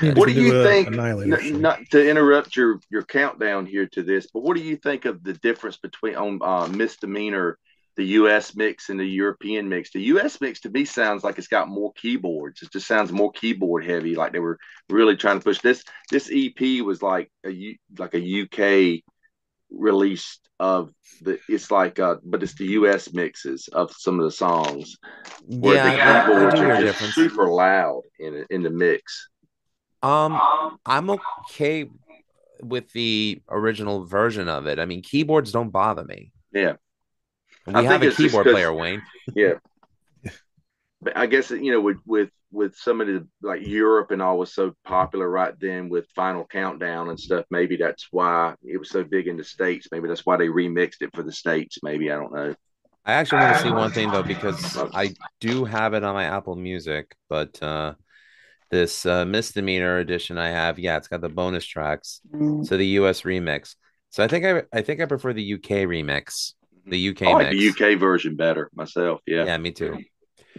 Yeah, 0.00 0.12
What 0.14 0.28
do 0.28 0.34
you 0.34 0.62
think? 0.62 0.88
N- 0.96 1.60
not 1.60 1.80
to 1.90 2.08
interrupt 2.08 2.54
your 2.54 2.78
your 2.90 3.02
countdown 3.02 3.66
here 3.66 3.86
to 3.88 4.02
this, 4.04 4.28
but 4.32 4.42
what 4.44 4.56
do 4.56 4.62
you 4.62 4.76
think 4.76 5.06
of 5.06 5.24
the 5.24 5.32
difference 5.32 5.76
between 5.76 6.14
on 6.14 6.38
uh, 6.40 6.68
misdemeanor, 6.68 7.58
the 7.96 8.04
U.S. 8.20 8.54
mix 8.54 8.90
and 8.90 9.00
the 9.00 9.04
European 9.04 9.68
mix? 9.68 9.90
The 9.90 10.02
U.S. 10.14 10.40
mix 10.40 10.60
to 10.60 10.70
me 10.70 10.84
sounds 10.84 11.24
like 11.24 11.36
it's 11.36 11.48
got 11.48 11.68
more 11.68 11.92
keyboards. 11.94 12.62
It 12.62 12.70
just 12.70 12.86
sounds 12.86 13.10
more 13.10 13.32
keyboard 13.32 13.84
heavy. 13.84 14.14
Like 14.14 14.32
they 14.32 14.38
were 14.38 14.58
really 14.88 15.16
trying 15.16 15.38
to 15.40 15.44
push 15.44 15.60
this. 15.60 15.82
This 16.12 16.30
EP 16.32 16.80
was 16.84 17.02
like 17.02 17.32
a 17.44 17.50
U- 17.50 17.76
like 17.98 18.14
a 18.14 18.20
UK 18.42 19.02
release 19.72 20.38
of 20.60 20.90
the. 21.22 21.38
It's 21.48 21.70
like 21.70 21.98
uh, 21.98 22.16
but 22.24 22.42
it's 22.42 22.54
the 22.54 22.66
U.S. 22.66 23.12
mixes 23.12 23.68
of 23.72 23.92
some 23.92 24.18
of 24.18 24.24
the 24.24 24.30
songs 24.30 24.96
where 25.46 25.74
Yeah, 25.76 26.24
the 26.24 26.32
keyboards 26.32 26.60
are 26.60 26.80
just 26.80 27.14
super 27.14 27.48
loud 27.48 28.02
in 28.18 28.46
in 28.50 28.62
the 28.62 28.70
mix. 28.70 29.28
Um, 30.02 30.40
I'm 30.84 31.10
okay 31.10 31.88
with 32.60 32.90
the 32.92 33.40
original 33.48 34.04
version 34.04 34.48
of 34.48 34.66
it. 34.66 34.78
I 34.78 34.84
mean, 34.84 35.02
keyboards 35.02 35.52
don't 35.52 35.70
bother 35.70 36.04
me. 36.04 36.32
Yeah. 36.52 36.74
We 37.66 37.74
I 37.74 37.82
have 37.82 38.02
a 38.02 38.10
keyboard 38.10 38.46
player, 38.46 38.72
Wayne. 38.72 39.02
Yeah. 39.34 39.54
But 41.02 41.16
I 41.16 41.26
guess 41.26 41.50
you 41.50 41.72
know 41.72 41.80
with 41.80 41.98
with 42.06 42.30
with 42.52 42.76
some 42.76 43.00
of 43.00 43.06
the 43.08 43.26
like 43.42 43.66
Europe 43.66 44.12
and 44.12 44.22
all 44.22 44.38
was 44.38 44.54
so 44.54 44.74
popular 44.84 45.28
right 45.28 45.54
then 45.58 45.88
with 45.88 46.06
Final 46.14 46.46
Countdown 46.46 47.08
and 47.08 47.18
stuff. 47.18 47.44
Maybe 47.50 47.76
that's 47.76 48.06
why 48.10 48.54
it 48.62 48.78
was 48.78 48.90
so 48.90 49.02
big 49.02 49.26
in 49.26 49.36
the 49.36 49.44
states. 49.44 49.88
Maybe 49.90 50.06
that's 50.06 50.24
why 50.24 50.36
they 50.36 50.48
remixed 50.48 51.02
it 51.02 51.10
for 51.14 51.22
the 51.22 51.32
states. 51.32 51.78
Maybe 51.82 52.10
I 52.10 52.16
don't 52.16 52.32
know. 52.32 52.54
I 53.04 53.14
actually 53.14 53.40
want 53.40 53.56
to 53.56 53.62
see 53.62 53.70
one 53.70 53.90
thing 53.90 54.10
though, 54.10 54.22
because 54.22 54.76
I 54.94 55.14
do 55.40 55.64
have 55.64 55.94
it 55.94 56.04
on 56.04 56.14
my 56.14 56.24
Apple 56.24 56.56
Music, 56.56 57.16
but 57.28 57.60
uh 57.62 57.94
this 58.70 59.04
uh, 59.04 59.26
misdemeanor 59.26 59.98
edition 59.98 60.38
I 60.38 60.48
have, 60.48 60.78
yeah, 60.78 60.96
it's 60.96 61.06
got 61.06 61.20
the 61.20 61.28
bonus 61.28 61.66
tracks. 61.66 62.22
So 62.64 62.78
the 62.78 62.86
US 62.86 63.20
remix. 63.22 63.76
So 64.10 64.24
I 64.24 64.28
think 64.28 64.44
I 64.44 64.62
I 64.72 64.82
think 64.82 65.00
I 65.00 65.06
prefer 65.06 65.32
the 65.32 65.42
UK 65.42 65.84
remix. 65.84 66.54
The 66.86 66.98
UK 67.10 67.22
I 67.22 67.32
like 67.34 67.50
mix. 67.50 67.76
the 67.76 67.92
UK 67.92 67.98
version 67.98 68.36
better 68.36 68.70
myself. 68.74 69.20
Yeah. 69.26 69.44
Yeah, 69.44 69.58
me 69.58 69.72
too. 69.72 69.98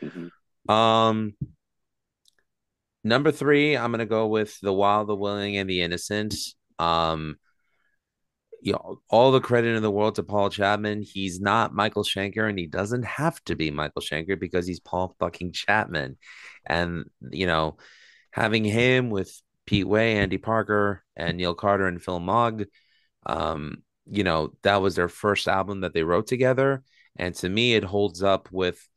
Mhm. 0.02 0.30
Um, 0.70 1.36
number 3.04 3.32
three, 3.32 3.76
I'm 3.78 3.91
gonna 3.91 4.06
go 4.06 4.28
with 4.28 4.60
the 4.62 4.74
Wild, 4.74 5.08
the 5.08 5.16
Willing, 5.16 5.58
and 5.58 5.70
the 5.70 5.82
Innocent. 5.82 6.36
Um, 6.80 7.38
you 8.62 8.72
know, 8.72 9.02
all 9.10 9.32
the 9.32 9.41
credit 9.41 9.76
in 9.76 9.82
the 9.84 9.91
world 9.91 10.16
to 10.16 10.24
Paul 10.24 10.50
Chapman. 10.50 11.02
He's 11.02 11.41
not 11.41 11.74
Michael 11.74 12.04
Schenker, 12.04 12.48
and 12.48 12.58
he 12.58 12.66
doesn't 12.66 13.04
have 13.04 13.44
to 13.46 13.56
be 13.56 13.72
Michael 13.72 14.02
Schenker 14.02 14.39
because 14.39 14.66
he's 14.66 14.80
Paul 14.80 15.16
fucking 15.20 15.52
Chapman. 15.52 16.18
And 16.66 17.06
you 17.30 17.46
know, 17.46 17.78
having 18.32 18.64
him 18.64 19.10
with 19.10 19.41
Pete 19.66 19.88
Way, 19.88 20.16
Andy 20.16 20.38
Parker, 20.38 21.04
and 21.16 21.38
Neil 21.38 21.54
Carter 21.54 21.88
and 21.88 22.02
Phil 22.02 22.20
Mogg, 22.20 22.66
um, 23.26 23.84
you 24.10 24.24
know, 24.24 24.54
that 24.64 24.82
was 24.82 24.96
their 24.96 25.10
first 25.10 25.48
album 25.48 25.82
that 25.82 25.94
they 25.94 26.04
wrote 26.04 26.28
together. 26.28 26.84
And 27.18 27.36
to 27.36 27.50
me, 27.50 27.76
it 27.76 27.84
holds 27.84 28.24
up 28.24 28.50
with 28.52 28.88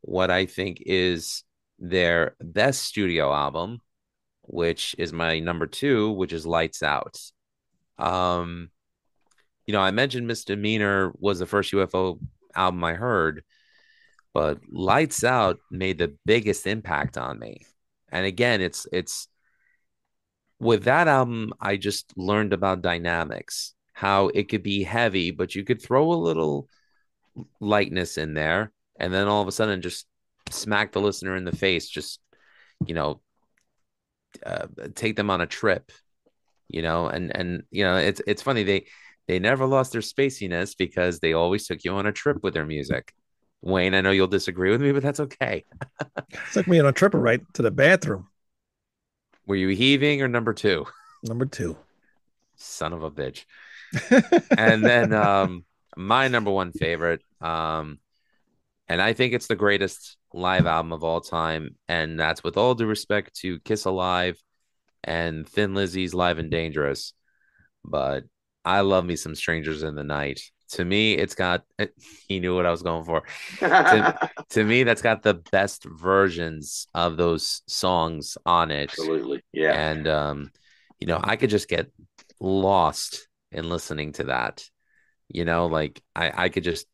what 0.00 0.30
I 0.30 0.46
think 0.46 0.82
is 0.84 1.44
their 1.78 2.36
best 2.40 2.82
studio 2.82 3.32
album, 3.32 3.80
which 4.42 4.94
is 4.98 5.12
my 5.12 5.38
number 5.38 5.66
two, 5.66 6.12
which 6.12 6.32
is 6.32 6.46
Lights 6.46 6.82
Out. 6.82 7.20
Um, 7.98 8.70
you 9.66 9.72
know, 9.72 9.80
I 9.80 9.90
mentioned 9.90 10.26
Misdemeanor 10.26 11.12
was 11.18 11.38
the 11.38 11.46
first 11.46 11.72
UFO 11.72 12.18
album 12.54 12.82
I 12.84 12.94
heard, 12.94 13.44
but 14.32 14.60
Lights 14.70 15.24
Out 15.24 15.58
made 15.70 15.98
the 15.98 16.16
biggest 16.24 16.66
impact 16.66 17.18
on 17.18 17.38
me. 17.38 17.66
And 18.10 18.24
again, 18.24 18.60
it's 18.60 18.86
it's 18.92 19.28
with 20.60 20.84
that 20.84 21.08
album, 21.08 21.52
I 21.60 21.76
just 21.76 22.16
learned 22.16 22.52
about 22.52 22.82
dynamics, 22.82 23.74
how 23.92 24.28
it 24.28 24.48
could 24.48 24.62
be 24.62 24.82
heavy, 24.82 25.30
but 25.30 25.54
you 25.54 25.64
could 25.64 25.80
throw 25.82 26.12
a 26.12 26.14
little 26.14 26.68
lightness 27.60 28.18
in 28.18 28.34
there, 28.34 28.72
and 28.98 29.12
then 29.12 29.28
all 29.28 29.40
of 29.42 29.48
a 29.48 29.52
sudden 29.52 29.80
just 29.80 30.06
smack 30.50 30.92
the 30.92 31.00
listener 31.00 31.36
in 31.36 31.44
the 31.44 31.56
face, 31.56 31.88
just 31.88 32.20
you 32.86 32.94
know, 32.94 33.20
uh, 34.44 34.66
take 34.94 35.16
them 35.16 35.30
on 35.30 35.40
a 35.40 35.46
trip, 35.46 35.90
you 36.68 36.82
know, 36.82 37.06
and 37.06 37.34
and 37.34 37.62
you 37.70 37.84
know, 37.84 37.96
it's 37.96 38.20
it's 38.26 38.42
funny 38.42 38.62
they 38.62 38.86
they 39.26 39.38
never 39.38 39.66
lost 39.66 39.92
their 39.92 40.00
spaciness 40.00 40.76
because 40.76 41.20
they 41.20 41.32
always 41.32 41.66
took 41.66 41.84
you 41.84 41.92
on 41.92 42.06
a 42.06 42.12
trip 42.12 42.42
with 42.42 42.54
their 42.54 42.66
music. 42.66 43.12
Wayne, 43.60 43.94
I 43.94 44.00
know 44.00 44.10
you'll 44.10 44.28
disagree 44.28 44.70
with 44.70 44.80
me, 44.80 44.92
but 44.92 45.02
that's 45.02 45.20
okay. 45.20 45.64
Took 46.52 46.68
me 46.68 46.78
on 46.78 46.86
a 46.86 46.92
trip 46.92 47.12
right 47.12 47.40
to 47.54 47.62
the 47.62 47.72
bathroom. 47.72 48.28
Were 49.46 49.56
you 49.56 49.68
heaving 49.68 50.22
or 50.22 50.28
number 50.28 50.52
two? 50.52 50.86
Number 51.24 51.44
two. 51.44 51.76
Son 52.56 52.92
of 52.92 53.02
a 53.02 53.10
bitch. 53.10 53.44
and 54.56 54.84
then 54.84 55.12
um 55.12 55.64
my 55.96 56.28
number 56.28 56.50
one 56.50 56.72
favorite 56.72 57.22
um 57.40 57.98
and 58.88 59.00
i 59.02 59.12
think 59.12 59.32
it's 59.32 59.46
the 59.46 59.56
greatest 59.56 60.16
live 60.32 60.66
album 60.66 60.92
of 60.92 61.04
all 61.04 61.20
time. 61.20 61.76
And 61.88 62.18
that's 62.18 62.44
with 62.44 62.56
all 62.56 62.74
due 62.74 62.86
respect 62.86 63.34
to 63.36 63.60
kiss 63.60 63.84
alive 63.84 64.40
and 65.04 65.48
thin 65.48 65.74
lizzy's 65.74 66.14
live 66.14 66.38
and 66.38 66.50
dangerous. 66.50 67.12
But 67.84 68.24
i 68.64 68.80
love 68.80 69.04
me 69.04 69.16
some 69.16 69.34
strangers 69.34 69.82
in 69.82 69.94
the 69.94 70.04
night. 70.04 70.40
To 70.72 70.84
me 70.84 71.14
it's 71.14 71.34
got 71.34 71.64
he 72.28 72.40
knew 72.40 72.54
what 72.54 72.66
i 72.66 72.70
was 72.70 72.82
going 72.82 73.04
for. 73.04 73.22
To 74.50 74.64
me 74.64 74.82
that's 74.84 75.02
got 75.02 75.22
the 75.22 75.34
best 75.52 75.84
versions 75.84 76.86
of 76.94 77.16
those 77.16 77.62
songs 77.66 78.36
on 78.46 78.70
it. 78.70 78.90
Absolutely. 78.90 79.42
Yeah. 79.52 79.72
and 79.72 80.08
um 80.08 80.50
you 81.00 81.06
know 81.06 81.20
i 81.22 81.36
could 81.36 81.50
just 81.50 81.68
get 81.68 81.90
lost 82.40 83.28
in 83.52 83.68
listening 83.68 84.12
to 84.12 84.24
that. 84.24 84.64
You 85.28 85.44
know 85.44 85.66
like 85.66 86.02
i 86.14 86.44
i 86.44 86.48
could 86.48 86.64
just 86.64 86.86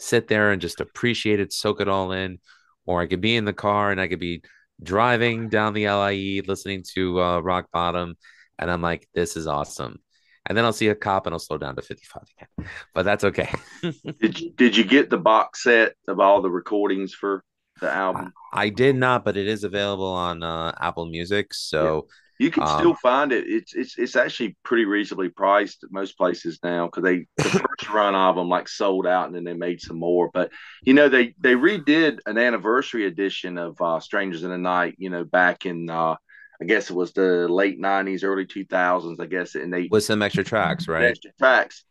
sit 0.00 0.28
there 0.28 0.50
and 0.50 0.60
just 0.60 0.80
appreciate 0.80 1.40
it 1.40 1.52
soak 1.52 1.80
it 1.80 1.88
all 1.88 2.12
in. 2.12 2.38
Or 2.86 3.00
i 3.00 3.06
could 3.06 3.20
be 3.20 3.36
in 3.36 3.44
the 3.44 3.52
car 3.52 3.90
and 3.90 4.00
i 4.00 4.08
could 4.08 4.20
be 4.20 4.42
driving 4.82 5.48
down 5.48 5.74
the 5.74 5.86
lie 5.88 6.40
listening 6.46 6.82
to 6.94 7.20
uh, 7.20 7.40
rock 7.40 7.66
bottom 7.72 8.16
and 8.58 8.70
i'm 8.70 8.82
like 8.82 9.08
this 9.14 9.36
is 9.36 9.46
awesome. 9.46 9.98
And 10.46 10.56
then 10.56 10.64
i'll 10.64 10.72
see 10.72 10.88
a 10.88 10.94
cop 10.94 11.26
and 11.26 11.34
i'll 11.34 11.38
slow 11.38 11.58
down 11.58 11.76
to 11.76 11.82
55 11.82 12.22
again. 12.36 12.70
But 12.94 13.04
that's 13.04 13.24
okay. 13.24 13.50
Did 14.20 14.40
you, 14.40 14.52
did 14.52 14.76
you 14.76 14.84
get 14.84 15.10
the 15.10 15.18
box 15.18 15.62
set 15.62 15.94
of 16.08 16.18
all 16.18 16.42
the 16.42 16.50
recordings 16.50 17.14
for 17.14 17.44
the 17.80 17.90
album? 17.90 18.32
i 18.52 18.68
did 18.68 18.96
not 18.96 19.24
but 19.24 19.36
it 19.36 19.46
is 19.46 19.64
available 19.64 20.12
on 20.12 20.42
uh, 20.42 20.72
apple 20.80 21.06
music. 21.06 21.54
So 21.54 22.08
You 22.40 22.50
can 22.50 22.62
Um, 22.62 22.68
still 22.78 22.94
find 22.94 23.32
it. 23.32 23.44
It's 23.46 23.74
it's 23.74 23.98
it's 23.98 24.16
actually 24.16 24.56
pretty 24.62 24.86
reasonably 24.86 25.28
priced 25.28 25.84
at 25.84 25.92
most 25.92 26.16
places 26.16 26.58
now 26.62 26.86
because 26.86 27.04
they 27.04 27.26
the 27.36 27.44
first 27.68 27.90
run 27.90 28.14
of 28.14 28.34
them 28.34 28.48
like 28.48 28.66
sold 28.66 29.06
out 29.06 29.26
and 29.26 29.34
then 29.36 29.44
they 29.44 29.52
made 29.52 29.82
some 29.82 29.98
more. 29.98 30.30
But 30.32 30.50
you 30.82 30.94
know 30.94 31.10
they 31.10 31.34
they 31.38 31.52
redid 31.54 32.20
an 32.24 32.38
anniversary 32.38 33.04
edition 33.04 33.58
of 33.58 33.78
uh, 33.82 34.00
Strangers 34.00 34.42
in 34.42 34.48
the 34.48 34.56
Night. 34.56 34.94
You 34.96 35.10
know 35.10 35.22
back 35.22 35.66
in 35.66 35.90
uh, 35.90 36.16
I 36.62 36.64
guess 36.64 36.88
it 36.88 36.94
was 36.96 37.12
the 37.12 37.46
late 37.46 37.78
'90s, 37.78 38.24
early 38.24 38.46
2000s. 38.46 39.20
I 39.20 39.26
guess 39.26 39.54
and 39.54 39.70
they 39.70 39.88
with 39.90 40.04
some 40.04 40.22
extra 40.22 40.42
tracks 40.42 40.88
right 40.88 41.04
extra 41.10 41.32
tracks. 41.38 41.84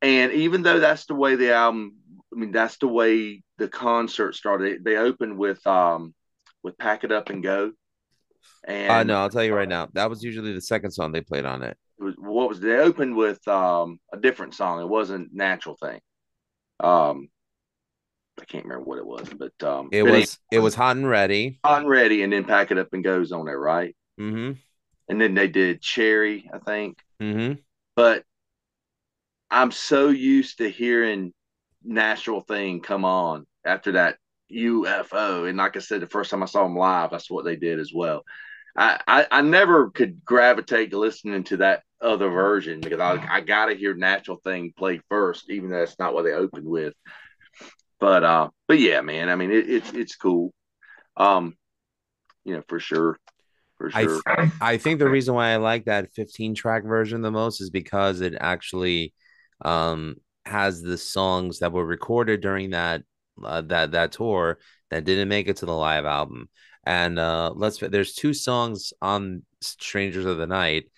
And 0.00 0.30
even 0.30 0.62
though 0.62 0.78
that's 0.78 1.06
the 1.06 1.16
way 1.16 1.34
the 1.34 1.54
album, 1.54 1.96
I 2.32 2.38
mean, 2.38 2.52
that's 2.52 2.76
the 2.76 2.86
way 2.86 3.42
the 3.56 3.66
concert 3.66 4.36
started. 4.36 4.84
They 4.84 4.96
opened 4.96 5.36
with 5.38 5.66
um 5.66 6.14
with 6.62 6.78
"Pack 6.78 7.02
It 7.02 7.10
Up 7.10 7.30
and 7.30 7.42
Go." 7.42 7.72
And 8.64 8.90
uh, 8.90 9.02
no 9.04 9.20
i'll 9.20 9.30
tell 9.30 9.44
you 9.44 9.54
right 9.54 9.68
now 9.68 9.88
that 9.94 10.10
was 10.10 10.22
usually 10.22 10.52
the 10.52 10.60
second 10.60 10.90
song 10.90 11.12
they 11.12 11.20
played 11.20 11.44
on 11.44 11.62
it 11.62 11.76
it 11.98 12.02
was 12.02 12.14
what 12.18 12.48
was 12.48 12.60
they 12.60 12.76
opened 12.76 13.16
with 13.16 13.46
um 13.48 13.98
a 14.12 14.16
different 14.16 14.54
song. 14.54 14.80
It 14.80 14.88
wasn't 14.88 15.34
"Natural 15.34 15.76
Thing." 15.76 16.00
Um, 16.80 17.28
I 18.40 18.44
can't 18.44 18.64
remember 18.64 18.84
what 18.84 18.98
it 18.98 19.06
was, 19.06 19.28
but 19.36 19.52
um, 19.66 19.88
It 19.90 20.04
but 20.04 20.12
was 20.12 20.38
it 20.52 20.60
was 20.60 20.74
hot 20.74 20.96
and 20.96 21.08
ready. 21.08 21.58
"Hot 21.64 21.80
and 21.80 21.88
Ready," 21.90 22.22
and 22.22 22.32
then 22.32 22.44
"Pack 22.44 22.70
It 22.70 22.78
Up 22.78 22.92
and 22.92 23.02
Goes" 23.02 23.32
on 23.32 23.46
there, 23.46 23.58
right? 23.58 23.96
Mm-hmm. 24.20 24.52
And 25.08 25.20
then 25.20 25.34
they 25.34 25.48
did 25.48 25.82
"Cherry," 25.82 26.48
I 26.52 26.58
think. 26.58 26.98
Mm-hmm. 27.20 27.54
but 27.96 28.24
I'm 29.50 29.72
so 29.72 30.08
used 30.08 30.58
to 30.58 30.68
hearing 30.70 31.32
natural 31.82 32.42
thing 32.42 32.80
come 32.80 33.04
on 33.04 33.46
after 33.64 33.92
that 33.92 34.18
UFO. 34.52 35.48
And 35.48 35.58
like 35.58 35.76
I 35.76 35.80
said, 35.80 36.00
the 36.00 36.06
first 36.06 36.30
time 36.30 36.42
I 36.42 36.46
saw 36.46 36.62
them 36.62 36.76
live, 36.76 37.10
that's 37.10 37.30
what 37.30 37.44
they 37.44 37.56
did 37.56 37.78
as 37.78 37.92
well. 37.94 38.24
I, 38.76 39.00
I, 39.06 39.26
I 39.30 39.42
never 39.42 39.90
could 39.90 40.24
gravitate 40.24 40.90
to 40.92 40.98
listening 40.98 41.44
to 41.44 41.58
that 41.58 41.82
other 42.00 42.28
version 42.28 42.80
because 42.80 43.00
I, 43.00 43.24
I 43.28 43.40
got 43.40 43.66
to 43.66 43.74
hear 43.74 43.94
natural 43.94 44.40
thing 44.44 44.72
play 44.76 45.00
first, 45.08 45.50
even 45.50 45.70
though 45.70 45.80
that's 45.80 45.98
not 45.98 46.14
what 46.14 46.22
they 46.22 46.32
opened 46.32 46.66
with. 46.66 46.94
But 47.98 48.22
uh, 48.22 48.50
but 48.68 48.78
yeah, 48.78 49.00
man. 49.00 49.28
I 49.28 49.34
mean, 49.34 49.50
it, 49.50 49.68
it's 49.68 49.92
it's 49.92 50.16
cool. 50.16 50.52
Um, 51.16 51.56
you 52.44 52.54
know, 52.54 52.62
for 52.68 52.78
sure. 52.78 53.18
for 53.76 53.90
I 53.92 54.04
sure. 54.04 54.22
th- 54.22 54.50
I 54.60 54.76
think 54.76 55.00
the 55.00 55.10
reason 55.10 55.34
why 55.34 55.48
I 55.48 55.56
like 55.56 55.86
that 55.86 56.12
15 56.12 56.54
track 56.54 56.84
version 56.84 57.22
the 57.22 57.32
most 57.32 57.60
is 57.60 57.70
because 57.70 58.20
it 58.20 58.34
actually 58.38 59.12
um 59.64 60.16
has 60.46 60.80
the 60.80 60.96
songs 60.96 61.58
that 61.58 61.72
were 61.72 61.84
recorded 61.84 62.40
during 62.40 62.70
that 62.70 63.02
uh, 63.44 63.62
that 63.62 63.92
that 63.92 64.12
tour 64.12 64.58
that 64.90 65.04
didn't 65.04 65.28
make 65.28 65.48
it 65.48 65.58
to 65.58 65.66
the 65.66 65.74
live 65.74 66.04
album. 66.04 66.48
And 66.84 67.18
uh 67.18 67.52
let's 67.54 67.78
there's 67.78 68.14
two 68.14 68.34
songs 68.34 68.92
on 69.02 69.42
Strangers 69.60 70.24
of 70.24 70.38
the 70.38 70.46
Night 70.46 70.90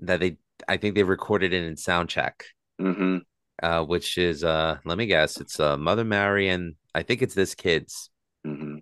that 0.00 0.20
they 0.20 0.38
I 0.68 0.76
think 0.76 0.94
they 0.94 1.02
recorded 1.02 1.52
it 1.52 1.64
in 1.64 1.76
sound 1.76 2.08
check. 2.08 2.44
hmm 2.78 3.18
Uh 3.62 3.82
which 3.84 4.18
is 4.18 4.44
uh 4.44 4.78
let 4.84 4.98
me 4.98 5.06
guess, 5.06 5.40
it's 5.40 5.58
uh 5.60 5.76
Mother 5.76 6.04
Mary 6.04 6.48
and 6.48 6.74
I 6.94 7.02
think 7.02 7.22
it's 7.22 7.34
this 7.34 7.54
kids. 7.54 8.10
hmm 8.44 8.78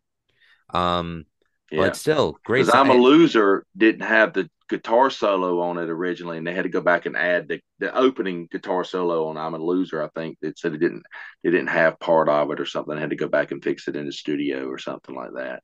Um 0.72 1.26
Yeah. 1.70 1.80
but 1.82 1.96
still 1.96 2.38
great 2.44 2.66
Because 2.66 2.70
I'm 2.74 2.90
a 2.90 2.94
loser 2.94 3.66
didn't 3.76 4.02
have 4.06 4.32
the 4.34 4.50
guitar 4.76 5.10
solo 5.10 5.60
on 5.60 5.78
it 5.78 5.88
originally, 5.88 6.38
and 6.38 6.46
they 6.46 6.54
had 6.54 6.64
to 6.64 6.68
go 6.68 6.80
back 6.80 7.06
and 7.06 7.16
add 7.16 7.48
the, 7.48 7.60
the 7.78 7.94
opening 7.96 8.48
guitar 8.50 8.84
solo 8.84 9.28
on 9.28 9.36
I'm 9.36 9.54
a 9.54 9.58
loser. 9.58 10.02
I 10.02 10.08
think 10.08 10.38
they 10.40 10.52
said 10.56 10.74
it 10.74 10.78
didn't 10.78 11.04
they 11.42 11.50
didn't 11.50 11.68
have 11.68 12.00
part 12.00 12.28
of 12.28 12.50
it 12.50 12.60
or 12.60 12.66
something. 12.66 12.94
They 12.94 13.00
had 13.00 13.10
to 13.10 13.16
go 13.16 13.28
back 13.28 13.50
and 13.50 13.62
fix 13.62 13.86
it 13.88 13.96
in 13.96 14.06
the 14.06 14.12
studio 14.12 14.66
or 14.66 14.78
something 14.78 15.14
like 15.14 15.32
that. 15.36 15.62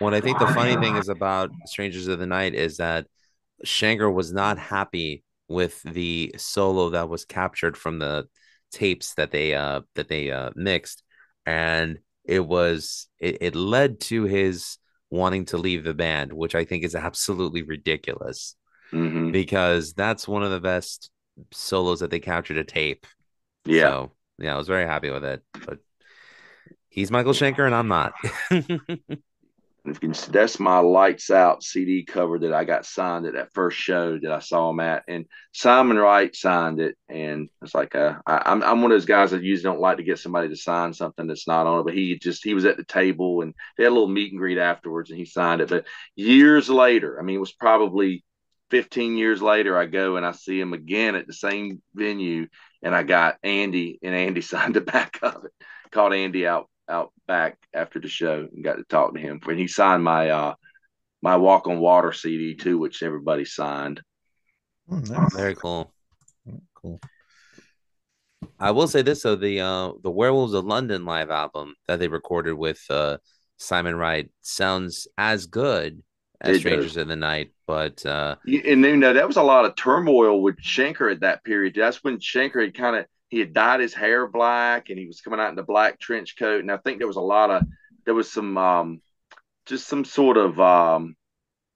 What 0.00 0.14
I 0.14 0.20
think 0.20 0.38
the 0.38 0.46
funny 0.48 0.74
thing 0.76 0.96
is 0.96 1.08
about 1.08 1.50
Strangers 1.66 2.08
of 2.08 2.18
the 2.18 2.26
Night 2.26 2.54
is 2.54 2.78
that 2.78 3.06
Schenker 3.64 4.12
was 4.12 4.32
not 4.32 4.58
happy 4.58 5.22
with 5.48 5.82
the 5.82 6.34
solo 6.38 6.90
that 6.90 7.08
was 7.08 7.24
captured 7.24 7.76
from 7.76 7.98
the 7.98 8.26
tapes 8.72 9.14
that 9.14 9.32
they 9.32 9.54
uh 9.54 9.80
that 9.96 10.08
they 10.08 10.30
uh 10.30 10.50
mixed 10.54 11.02
and 11.44 11.98
it 12.24 12.38
was 12.38 13.08
it, 13.18 13.38
it 13.40 13.54
led 13.56 13.98
to 13.98 14.24
his 14.24 14.78
wanting 15.10 15.44
to 15.46 15.58
leave 15.58 15.84
the 15.84 15.94
band 15.94 16.32
which 16.32 16.54
I 16.54 16.64
think 16.64 16.84
is 16.84 16.94
absolutely 16.94 17.62
ridiculous 17.62 18.56
hmm 18.92 19.30
because 19.32 19.92
that's 19.94 20.28
one 20.28 20.42
of 20.42 20.50
the 20.50 20.60
best 20.60 21.10
solos 21.52 22.00
that 22.00 22.10
they 22.10 22.20
captured 22.20 22.56
a 22.58 22.64
tape. 22.64 23.06
Yeah. 23.64 23.90
so 23.90 24.12
yeah 24.38 24.54
I 24.54 24.58
was 24.58 24.68
very 24.68 24.86
happy 24.86 25.10
with 25.10 25.24
it 25.24 25.42
but 25.66 25.78
he's 26.88 27.10
Michael 27.10 27.32
Schenker 27.32 27.66
and 27.66 27.74
I'm 27.74 27.88
not 27.88 28.14
If 29.84 29.94
you 29.94 30.08
can 30.08 30.14
see, 30.14 30.30
that's 30.30 30.60
my 30.60 30.78
lights 30.78 31.30
out 31.30 31.62
CD 31.62 32.04
cover 32.04 32.38
that 32.40 32.52
I 32.52 32.64
got 32.64 32.84
signed 32.84 33.26
at 33.26 33.34
that 33.34 33.52
first 33.54 33.78
show 33.78 34.18
that 34.18 34.30
I 34.30 34.40
saw 34.40 34.70
him 34.70 34.80
at, 34.80 35.04
and 35.08 35.26
Simon 35.52 35.96
Wright 35.96 36.34
signed 36.36 36.80
it, 36.80 36.96
and 37.08 37.48
it's 37.62 37.74
like 37.74 37.94
uh, 37.94 38.18
I, 38.26 38.42
I'm 38.44 38.62
I'm 38.62 38.82
one 38.82 38.92
of 38.92 38.96
those 38.96 39.06
guys 39.06 39.30
that 39.30 39.42
usually 39.42 39.70
don't 39.70 39.80
like 39.80 39.96
to 39.96 40.02
get 40.02 40.18
somebody 40.18 40.48
to 40.48 40.56
sign 40.56 40.92
something 40.92 41.26
that's 41.26 41.48
not 41.48 41.66
on 41.66 41.80
it, 41.80 41.84
but 41.84 41.94
he 41.94 42.18
just 42.18 42.44
he 42.44 42.54
was 42.54 42.66
at 42.66 42.76
the 42.76 42.84
table 42.84 43.42
and 43.42 43.54
they 43.76 43.84
had 43.84 43.90
a 43.90 43.94
little 43.94 44.08
meet 44.08 44.32
and 44.32 44.38
greet 44.38 44.58
afterwards, 44.58 45.10
and 45.10 45.18
he 45.18 45.24
signed 45.24 45.60
it. 45.60 45.68
But 45.68 45.86
years 46.14 46.68
later, 46.68 47.18
I 47.18 47.22
mean, 47.22 47.36
it 47.36 47.40
was 47.40 47.52
probably 47.52 48.24
15 48.70 49.16
years 49.16 49.42
later, 49.42 49.76
I 49.76 49.86
go 49.86 50.16
and 50.16 50.24
I 50.24 50.32
see 50.32 50.60
him 50.60 50.72
again 50.72 51.16
at 51.16 51.26
the 51.26 51.32
same 51.32 51.82
venue, 51.94 52.46
and 52.82 52.94
I 52.94 53.02
got 53.02 53.36
Andy, 53.42 53.98
and 54.02 54.14
Andy 54.14 54.40
signed 54.42 54.74
the 54.74 54.80
back 54.80 55.18
of 55.22 55.44
it. 55.44 55.52
Called 55.90 56.12
Andy 56.12 56.46
out 56.46 56.68
out 56.90 57.12
back 57.26 57.58
after 57.72 58.00
the 58.00 58.08
show 58.08 58.48
and 58.52 58.64
got 58.64 58.76
to 58.76 58.84
talk 58.84 59.14
to 59.14 59.20
him. 59.20 59.40
And 59.46 59.58
he 59.58 59.68
signed 59.68 60.04
my 60.04 60.30
uh 60.30 60.54
my 61.22 61.36
Walk 61.36 61.68
on 61.68 61.80
Water 61.80 62.12
CD 62.12 62.54
too, 62.54 62.78
which 62.78 63.02
everybody 63.02 63.44
signed. 63.44 64.02
Oh, 64.90 64.96
nice. 64.96 65.34
very 65.34 65.54
cool 65.54 65.92
Cool. 66.74 67.00
I 68.58 68.70
will 68.70 68.88
say 68.88 69.02
this 69.02 69.22
though 69.22 69.36
the 69.36 69.60
uh 69.60 69.92
the 70.02 70.10
Werewolves 70.10 70.54
of 70.54 70.64
London 70.64 71.04
live 71.04 71.30
album 71.30 71.74
that 71.86 71.98
they 71.98 72.08
recorded 72.08 72.54
with 72.54 72.82
uh 72.90 73.18
Simon 73.58 73.96
Wright 73.96 74.30
sounds 74.40 75.06
as 75.18 75.46
good 75.46 76.02
as 76.40 76.48
It 76.48 76.52
does. 76.52 76.60
Strangers 76.60 76.96
in 76.96 77.08
the 77.08 77.16
Night, 77.16 77.52
but 77.66 78.04
uh 78.06 78.36
And 78.46 78.84
you 78.84 78.96
know, 78.96 79.12
that 79.12 79.26
was 79.26 79.36
a 79.36 79.42
lot 79.42 79.66
of 79.66 79.76
turmoil 79.76 80.42
with 80.42 80.56
Schenker 80.56 81.12
at 81.12 81.20
that 81.20 81.44
period. 81.44 81.74
That's 81.76 82.02
when 82.02 82.18
Schenker 82.18 82.62
had 82.64 82.74
kind 82.74 82.96
of 82.96 83.06
he 83.30 83.38
had 83.40 83.52
dyed 83.52 83.80
his 83.80 83.94
hair 83.94 84.26
black 84.26 84.90
and 84.90 84.98
he 84.98 85.06
was 85.06 85.20
coming 85.20 85.40
out 85.40 85.50
in 85.50 85.56
the 85.56 85.62
black 85.62 85.98
trench 85.98 86.36
coat. 86.38 86.60
And 86.60 86.70
I 86.70 86.76
think 86.78 86.98
there 86.98 87.06
was 87.06 87.16
a 87.16 87.20
lot 87.20 87.50
of 87.50 87.62
there 88.04 88.14
was 88.14 88.30
some 88.30 88.56
um 88.58 89.00
just 89.66 89.86
some 89.86 90.04
sort 90.04 90.36
of 90.36 90.60
um 90.60 91.16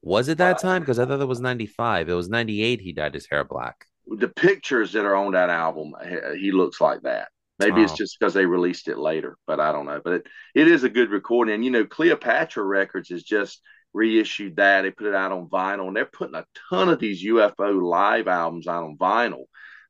was 0.02 0.28
it 0.28 0.38
that 0.38 0.58
time? 0.58 0.82
Because 0.82 0.98
I 0.98 1.06
thought 1.06 1.20
it 1.22 1.28
was 1.28 1.40
95. 1.40 2.08
It 2.10 2.12
was 2.12 2.28
98 2.28 2.80
he 2.80 2.92
dyed 2.92 3.14
his 3.14 3.26
hair 3.26 3.44
black. 3.44 3.86
the 4.06 4.28
pictures 4.28 4.92
that 4.92 5.06
are 5.06 5.14
on 5.16 5.32
that 5.32 5.48
album, 5.48 5.94
he- 6.06 6.38
he 6.40 6.52
looks 6.52 6.80
like 6.80 7.00
that. 7.02 7.28
Maybe 7.58 7.80
it's 7.84 7.92
just 7.96 8.18
because 8.18 8.34
they 8.34 8.44
released 8.44 8.88
it 8.88 8.98
later, 8.98 9.38
but 9.46 9.60
I 9.60 9.70
don't 9.72 9.86
know. 9.86 10.00
But 10.04 10.12
it, 10.14 10.26
it 10.54 10.68
is 10.68 10.82
a 10.84 10.88
good 10.90 11.10
recording. 11.10 11.54
And, 11.54 11.64
you 11.64 11.70
know, 11.70 11.86
Cleopatra 11.86 12.62
Records 12.64 13.08
has 13.10 13.22
just 13.22 13.62
reissued 13.94 14.56
that. 14.56 14.82
They 14.82 14.90
put 14.90 15.06
it 15.06 15.14
out 15.14 15.30
on 15.32 15.48
vinyl, 15.48 15.86
and 15.86 15.96
they're 15.96 16.04
putting 16.04 16.34
a 16.34 16.44
ton 16.68 16.88
of 16.88 16.98
these 16.98 17.24
UFO 17.24 17.80
live 17.80 18.26
albums 18.28 18.66
out 18.66 18.82
on 18.84 18.98
vinyl. 18.98 19.44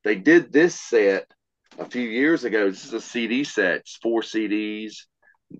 They 0.04 0.14
did 0.14 0.52
this 0.52 0.78
set 0.78 1.26
a 1.78 1.84
few 1.84 2.08
years 2.08 2.44
ago. 2.44 2.70
This 2.70 2.84
is 2.84 2.92
a 2.92 3.00
CD 3.00 3.44
set, 3.44 3.76
it's 3.76 3.96
four 3.96 4.22
CDs. 4.22 4.94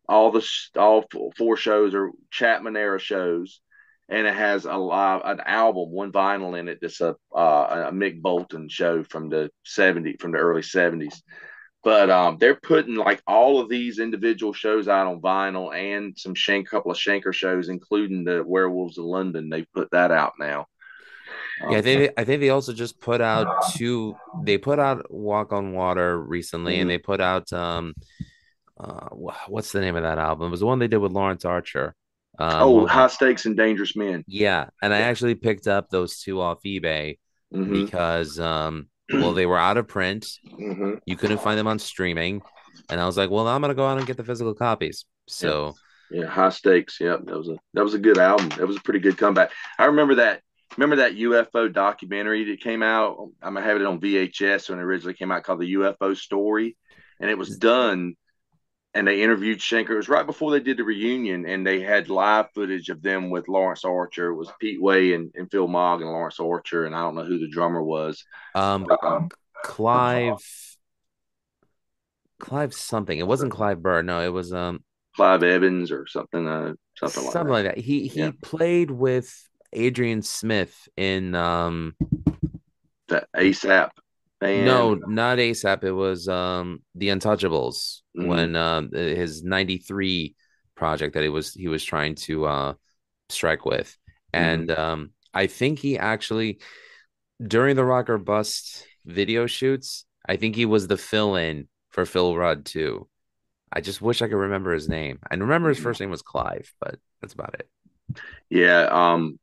All 0.09 0.33
the 0.33 0.47
all 0.77 1.05
four 1.37 1.57
shows 1.57 1.95
are 1.95 2.11
Chapman 2.31 2.77
era 2.77 2.99
shows 2.99 3.61
and 4.09 4.27
it 4.27 4.35
has 4.35 4.65
a 4.65 4.75
live 4.75 5.23
an 5.25 5.41
album, 5.41 5.91
one 5.91 6.13
vinyl 6.13 6.59
in 6.59 6.69
it. 6.69 6.79
That's 6.81 7.01
a 7.01 7.17
uh, 7.35 7.89
a 7.89 7.93
Mick 7.93 8.21
Bolton 8.21 8.69
show 8.69 9.03
from 9.05 9.29
the 9.29 9.51
'70s, 9.67 10.21
from 10.21 10.33
the 10.33 10.39
early 10.39 10.63
'70s. 10.63 11.23
But 11.83 12.11
um, 12.11 12.39
they're 12.39 12.55
putting 12.55 12.95
like 12.95 13.23
all 13.27 13.61
of 13.61 13.69
these 13.69 13.99
individual 13.99 14.53
shows 14.53 14.89
out 14.89 15.07
on 15.07 15.21
vinyl 15.21 15.75
and 15.75 16.17
some 16.17 16.35
shank, 16.35 16.69
couple 16.69 16.91
of 16.91 16.97
Schenker 16.97 17.33
shows, 17.33 17.69
including 17.69 18.25
the 18.25 18.43
Werewolves 18.45 18.99
of 18.99 19.05
London. 19.05 19.51
They 19.51 19.65
put 19.75 19.91
that 19.91 20.11
out 20.11 20.35
now. 20.39 20.67
Yeah, 21.61 21.79
I 21.79 21.83
think 21.83 22.01
they, 22.17 22.23
I 22.23 22.25
think 22.25 22.41
they 22.41 22.51
also 22.51 22.73
just 22.73 23.01
put 23.01 23.21
out 23.21 23.49
two. 23.61 24.19
They 24.41 24.59
put 24.59 24.79
out 24.79 25.11
Walk 25.11 25.53
on 25.53 25.73
Water 25.73 26.21
recently, 26.21 26.79
and 26.79 26.89
Mhm. 26.89 26.91
they 26.91 26.99
put 26.99 27.21
out 27.21 27.53
um, 27.53 27.95
uh, 28.79 29.09
what's 29.49 29.73
the 29.73 29.81
name 29.81 29.97
of 29.97 30.03
that 30.05 30.19
album? 30.19 30.49
It 30.49 30.51
was 30.51 30.61
the 30.61 30.67
one 30.67 30.79
they 30.79 30.89
did 30.89 30.99
with 30.99 31.13
Lawrence 31.13 31.45
Archer. 31.45 31.95
Um, 32.39 32.69
oh, 32.69 32.87
high 32.87 33.07
stakes 33.09 33.47
and 33.47 33.57
dangerous 33.57 33.97
men. 33.97 34.25
yeah, 34.27 34.67
and 34.83 34.93
I 34.95 35.01
actually 35.01 35.35
picked 35.35 35.67
up 35.67 35.91
those 35.91 36.21
two 36.21 36.41
off 36.41 36.63
eBay 36.65 37.19
hmm 37.53 37.71
because 37.71 38.39
um, 38.41 38.89
well, 39.19 39.35
they 39.35 39.47
were 39.47 39.59
out 39.59 39.77
of 39.77 39.89
print. 39.89 40.27
hmm 40.43 40.95
You 41.07 41.17
couldn't 41.17 41.39
find 41.39 41.59
them 41.59 41.67
on 41.67 41.79
streaming, 41.79 42.43
and 42.89 43.01
I 43.01 43.07
was 43.07 43.17
like, 43.17 43.31
well, 43.31 43.47
I'm 43.49 43.61
gonna 43.61 43.75
go 43.75 43.87
out 43.87 43.99
and 43.99 44.07
get 44.07 44.17
the 44.17 44.25
physical 44.25 44.55
copies. 44.55 45.05
So 45.29 45.79
Yeah, 46.11 46.27
high 46.27 46.51
stakes. 46.51 47.01
Yep, 47.01 47.25
that 47.27 47.37
was 47.37 47.49
a 47.49 47.57
that 47.75 47.83
was 47.85 47.95
a 47.95 47.99
good 47.99 48.19
album. 48.19 48.49
That 48.51 48.67
was 48.67 48.77
a 48.77 48.81
pretty 48.81 49.01
good 49.01 49.19
comeback. 49.19 49.51
I 49.79 49.87
remember 49.87 50.17
that. 50.17 50.43
Remember 50.77 50.97
that 50.97 51.15
UFO 51.17 51.73
documentary 51.73 52.45
that 52.45 52.61
came 52.61 52.83
out? 52.83 53.17
I'm 53.43 53.55
gonna 53.55 53.67
have 53.67 53.77
it 53.77 53.87
on 53.87 54.01
VHS 54.01 54.69
when 54.71 54.79
it 54.79 54.83
originally 54.83 55.15
came 55.15 55.31
out 55.31 55.45
called 55.45 55.61
the 55.61 55.73
UFO 55.75 56.15
Story, 56.15 56.77
and 57.21 57.31
it 57.31 57.39
was 57.39 57.57
done. 57.57 58.15
And 58.97 59.09
they 59.09 59.23
interviewed 59.23 59.59
Schenker. 59.59 59.91
It 59.91 59.97
was 59.97 60.09
right 60.09 60.25
before 60.25 60.53
they 60.53 60.61
did 60.61 60.77
the 60.77 60.85
reunion, 60.85 61.47
and 61.47 61.67
they 61.67 61.81
had 61.81 62.09
live 62.09 62.47
footage 62.55 62.91
of 62.91 63.03
them 63.03 63.29
with 63.29 63.49
Lawrence 63.49 63.85
Archer. 63.85 64.29
It 64.29 64.37
was 64.37 64.53
Pete 64.61 64.81
Way 64.81 65.15
and, 65.15 65.33
and 65.35 65.51
Phil 65.51 65.67
Mogg 65.67 66.01
and 66.01 66.11
Lawrence 66.11 66.39
Archer, 66.39 66.85
and 66.87 66.95
I 66.95 67.01
don't 67.01 67.17
know 67.17 67.25
who 67.25 67.41
the 67.41 67.49
drummer 67.49 67.83
was. 67.83 68.25
um, 68.55 68.87
Um, 69.03 69.29
Clive, 69.65 70.41
Clive 72.39 72.73
something. 72.73 73.19
It 73.19 73.27
wasn't 73.27 73.51
Clive 73.51 73.83
Burr. 73.83 74.03
No, 74.03 74.21
it 74.21 74.29
was 74.33 74.53
um 74.53 74.85
Clive 75.17 75.43
Evans 75.43 75.91
or 75.91 76.07
something, 76.07 76.47
uh, 76.47 76.75
something 76.95 77.25
like 77.25 77.33
something 77.33 77.49
that. 77.49 77.53
like 77.53 77.65
that. 77.65 77.79
He 77.79 78.07
he 78.07 78.21
Yeah. 78.21 78.31
played 78.43 78.91
with 78.93 79.49
Adrian 79.75 80.23
Smith 80.23 80.89
in 80.97 81.35
um 81.35 81.95
The 83.09 83.27
ASAP 83.37 83.91
band. 84.41 84.67
no, 84.67 84.95
not 84.95 85.39
ASAP. 85.39 85.85
It 85.85 85.93
was 85.93 86.29
um 86.29 86.83
the 86.95 87.09
Untouchables 87.09 88.01
Mhm. 88.17 88.29
when 88.29 88.57
um 88.57 88.91
his 88.93 89.43
93 89.43 90.35
project 90.75 91.15
that 91.15 91.23
he 91.23 91.29
was 91.29 91.55
he 91.55 91.69
was 91.69 91.85
trying 91.85 92.15
to 92.17 92.47
uh 92.47 92.75
strike 93.29 93.65
with. 93.65 93.97
And 94.33 94.71
um 94.71 95.11
I 95.33 95.47
think 95.47 95.79
he 95.81 95.99
actually 95.99 96.61
during 97.43 97.77
the 97.77 97.85
Rock 97.85 98.11
or 98.11 98.19
Bust 98.19 98.87
video 99.05 99.47
shoots, 99.47 100.07
I 100.27 100.37
think 100.37 100.57
he 100.57 100.67
was 100.67 100.87
the 100.87 100.97
fill-in 100.97 101.69
for 101.91 102.07
Phil 102.07 102.37
Rudd 102.37 102.65
too. 102.65 103.09
I 103.73 103.81
just 103.81 104.01
wish 104.01 104.23
I 104.23 104.29
could 104.29 104.37
remember 104.37 104.73
his 104.73 104.89
name. 104.89 105.19
I 105.31 105.35
remember 105.35 105.69
his 105.69 105.79
first 105.81 106.01
name 106.01 106.11
was 106.11 106.23
Clive, 106.23 106.73
but 106.81 106.97
that's 107.21 107.35
about 107.35 107.55
it. 107.55 107.69
Yeah, 108.51 108.89
um, 108.91 109.39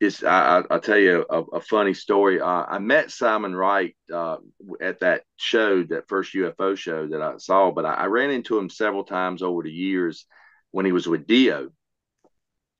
it's 0.00 0.24
I, 0.24 0.58
I 0.58 0.62
I'll 0.70 0.80
tell 0.80 0.98
you 0.98 1.26
a, 1.28 1.42
a 1.42 1.60
funny 1.60 1.94
story. 1.94 2.40
Uh, 2.40 2.64
I 2.66 2.78
met 2.78 3.10
Simon 3.10 3.54
Wright 3.54 3.94
uh, 4.12 4.38
at 4.80 5.00
that 5.00 5.24
show, 5.36 5.82
that 5.84 6.08
first 6.08 6.34
UFO 6.34 6.76
show 6.76 7.06
that 7.08 7.20
I 7.20 7.36
saw, 7.36 7.70
but 7.70 7.84
I, 7.84 7.94
I 7.94 8.06
ran 8.06 8.30
into 8.30 8.58
him 8.58 8.70
several 8.70 9.04
times 9.04 9.42
over 9.42 9.62
the 9.62 9.70
years 9.70 10.24
when 10.70 10.86
he 10.86 10.92
was 10.92 11.06
with 11.06 11.26
Dio, 11.26 11.70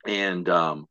and 0.06 0.48
um, 0.48 0.86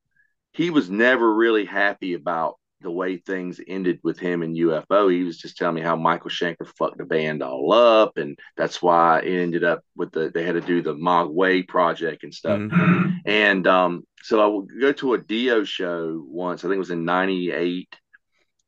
he 0.54 0.70
was 0.70 0.90
never 0.90 1.34
really 1.34 1.66
happy 1.66 2.14
about 2.14 2.59
the 2.82 2.92
way 2.92 3.18
things 3.18 3.60
ended 3.68 4.00
with 4.04 4.20
him 4.20 4.42
and 4.42 4.56
UFO. 4.56 5.12
He 5.12 5.24
was 5.24 5.38
just 5.38 5.58
telling 5.58 5.76
me 5.76 5.82
how 5.82 5.96
Michael 5.96 6.30
Schenker 6.30 6.68
fucked 6.78 6.98
the 6.98 7.06
band 7.06 7.44
all 7.44 7.74
up, 7.74 8.18
and 8.18 8.38
that's 8.56 8.82
why 8.82 9.20
it 9.20 9.40
ended 9.40 9.64
up 9.64 9.84
with 9.96 10.12
the 10.12 10.30
they 10.34 10.44
had 10.44 10.56
to 10.56 10.62
do 10.62 10.82
the 10.82 10.94
Mogg/Way 10.94 11.64
project 11.64 12.24
and 12.24 12.34
stuff. 12.34 12.60
Mhm. 12.60 13.20
And 13.26 13.68
um, 13.68 14.04
so 14.24 14.42
I 14.42 14.48
would 14.48 14.70
go 14.80 14.92
to 14.94 15.14
a 15.14 15.18
Dio 15.18 15.64
show 15.64 16.24
once. 16.26 16.64
I 16.64 16.68
think 16.68 16.76
it 16.76 16.80
was 16.80 16.92
in 16.92 17.06
'98, 17.06 17.94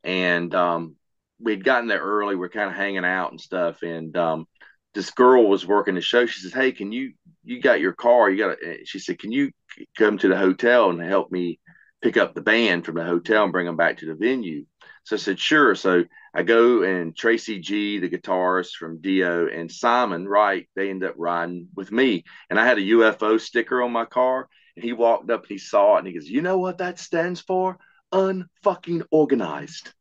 and 0.03 0.53
um, 0.53 0.95
we'd 1.39 1.63
gotten 1.63 1.87
there 1.87 2.01
early. 2.01 2.35
We 2.35 2.45
are 2.45 2.49
kind 2.49 2.69
of 2.69 2.75
hanging 2.75 3.05
out 3.05 3.31
and 3.31 3.39
stuff, 3.39 3.81
and 3.81 4.15
um, 4.17 4.45
this 4.93 5.11
girl 5.11 5.47
was 5.47 5.65
working 5.65 5.95
the 5.95 6.01
show. 6.01 6.25
She 6.25 6.41
says, 6.41 6.53
"Hey, 6.53 6.73
can 6.73 6.91
you 6.91 7.13
you 7.45 7.61
got 7.61 7.79
your 7.79 7.93
car? 7.93 8.29
You 8.29 8.37
got?" 8.37 8.57
A?" 8.61 8.83
She 8.83 8.99
said, 8.99 9.19
"Can 9.19 9.31
you 9.31 9.51
come 9.97 10.17
to 10.17 10.27
the 10.27 10.37
hotel 10.37 10.89
and 10.89 11.01
help 11.01 11.31
me 11.31 11.60
pick 12.01 12.17
up 12.17 12.33
the 12.33 12.41
band 12.41 12.85
from 12.85 12.95
the 12.95 13.03
hotel 13.03 13.43
and 13.43 13.51
bring 13.51 13.65
them 13.65 13.77
back 13.77 13.97
to 13.97 14.05
the 14.05 14.15
venue?" 14.15 14.65
So 15.03 15.15
I 15.15 15.19
said, 15.19 15.39
"Sure." 15.39 15.75
So 15.75 16.05
I 16.33 16.43
go 16.43 16.83
and 16.83 17.15
Tracy 17.15 17.59
G, 17.59 17.99
the 17.99 18.09
guitarist 18.09 18.75
from 18.75 19.01
Dio, 19.01 19.47
and 19.47 19.69
Simon 19.69 20.27
Wright, 20.27 20.67
they 20.75 20.89
end 20.89 21.03
up 21.03 21.15
riding 21.17 21.67
with 21.75 21.91
me. 21.91 22.23
And 22.49 22.57
I 22.57 22.65
had 22.65 22.77
a 22.77 22.81
UFO 22.81 23.39
sticker 23.39 23.81
on 23.81 23.91
my 23.91 24.05
car. 24.05 24.47
And 24.75 24.85
he 24.85 24.93
walked 24.93 25.29
up, 25.29 25.45
he 25.45 25.57
saw 25.57 25.95
it, 25.95 25.99
and 25.99 26.07
he 26.07 26.13
goes, 26.13 26.29
You 26.29 26.41
know 26.41 26.57
what 26.57 26.77
that 26.77 26.99
stands 26.99 27.41
for? 27.41 27.77
Unfucking 28.13 29.03
organized. 29.11 29.91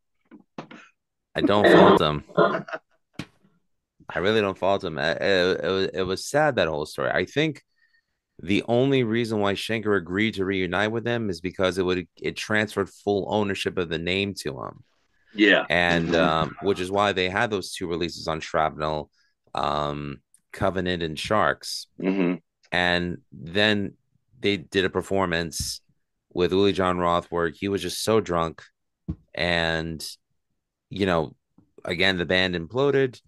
I 1.34 1.40
don't 1.40 1.66
fault 1.66 2.00
him. 2.00 2.24
I 4.08 4.18
really 4.18 4.40
don't 4.40 4.58
fault 4.58 4.84
him. 4.84 4.98
It, 4.98 5.20
it, 5.20 5.60
it, 5.64 5.68
was, 5.68 5.88
it 5.94 6.02
was 6.02 6.24
sad 6.24 6.56
that 6.56 6.68
whole 6.68 6.86
story. 6.86 7.10
I 7.10 7.24
think 7.24 7.64
the 8.42 8.64
only 8.68 9.04
reason 9.04 9.40
why 9.40 9.54
Schenker 9.54 9.96
agreed 9.96 10.34
to 10.34 10.44
reunite 10.44 10.92
with 10.92 11.04
them 11.04 11.28
is 11.28 11.40
because 11.40 11.76
it 11.76 11.84
would 11.84 12.06
it 12.16 12.36
transferred 12.36 12.88
full 12.88 13.26
ownership 13.28 13.76
of 13.76 13.88
the 13.88 13.98
name 13.98 14.34
to 14.40 14.60
him. 14.60 14.84
Yeah, 15.34 15.64
and 15.68 16.08
mm-hmm. 16.08 16.14
um, 16.20 16.56
which 16.62 16.80
is 16.80 16.90
why 16.90 17.12
they 17.12 17.28
had 17.28 17.50
those 17.50 17.72
two 17.72 17.86
releases 17.86 18.26
on 18.28 18.40
Shrapnel, 18.40 19.10
um, 19.54 20.20
Covenant, 20.52 21.02
and 21.02 21.18
Sharks. 21.18 21.86
Mm-hmm. 22.00 22.36
And 22.72 23.18
then 23.32 23.94
they 24.40 24.56
did 24.56 24.84
a 24.84 24.90
performance 24.90 25.80
with 26.32 26.52
Uli 26.52 26.72
John 26.72 26.98
Roth 26.98 27.26
where 27.30 27.48
he 27.48 27.68
was 27.68 27.82
just 27.82 28.02
so 28.02 28.20
drunk, 28.20 28.62
and 29.34 30.04
you 30.88 31.06
know, 31.06 31.36
again 31.84 32.16
the 32.16 32.26
band 32.26 32.54
imploded. 32.54 33.20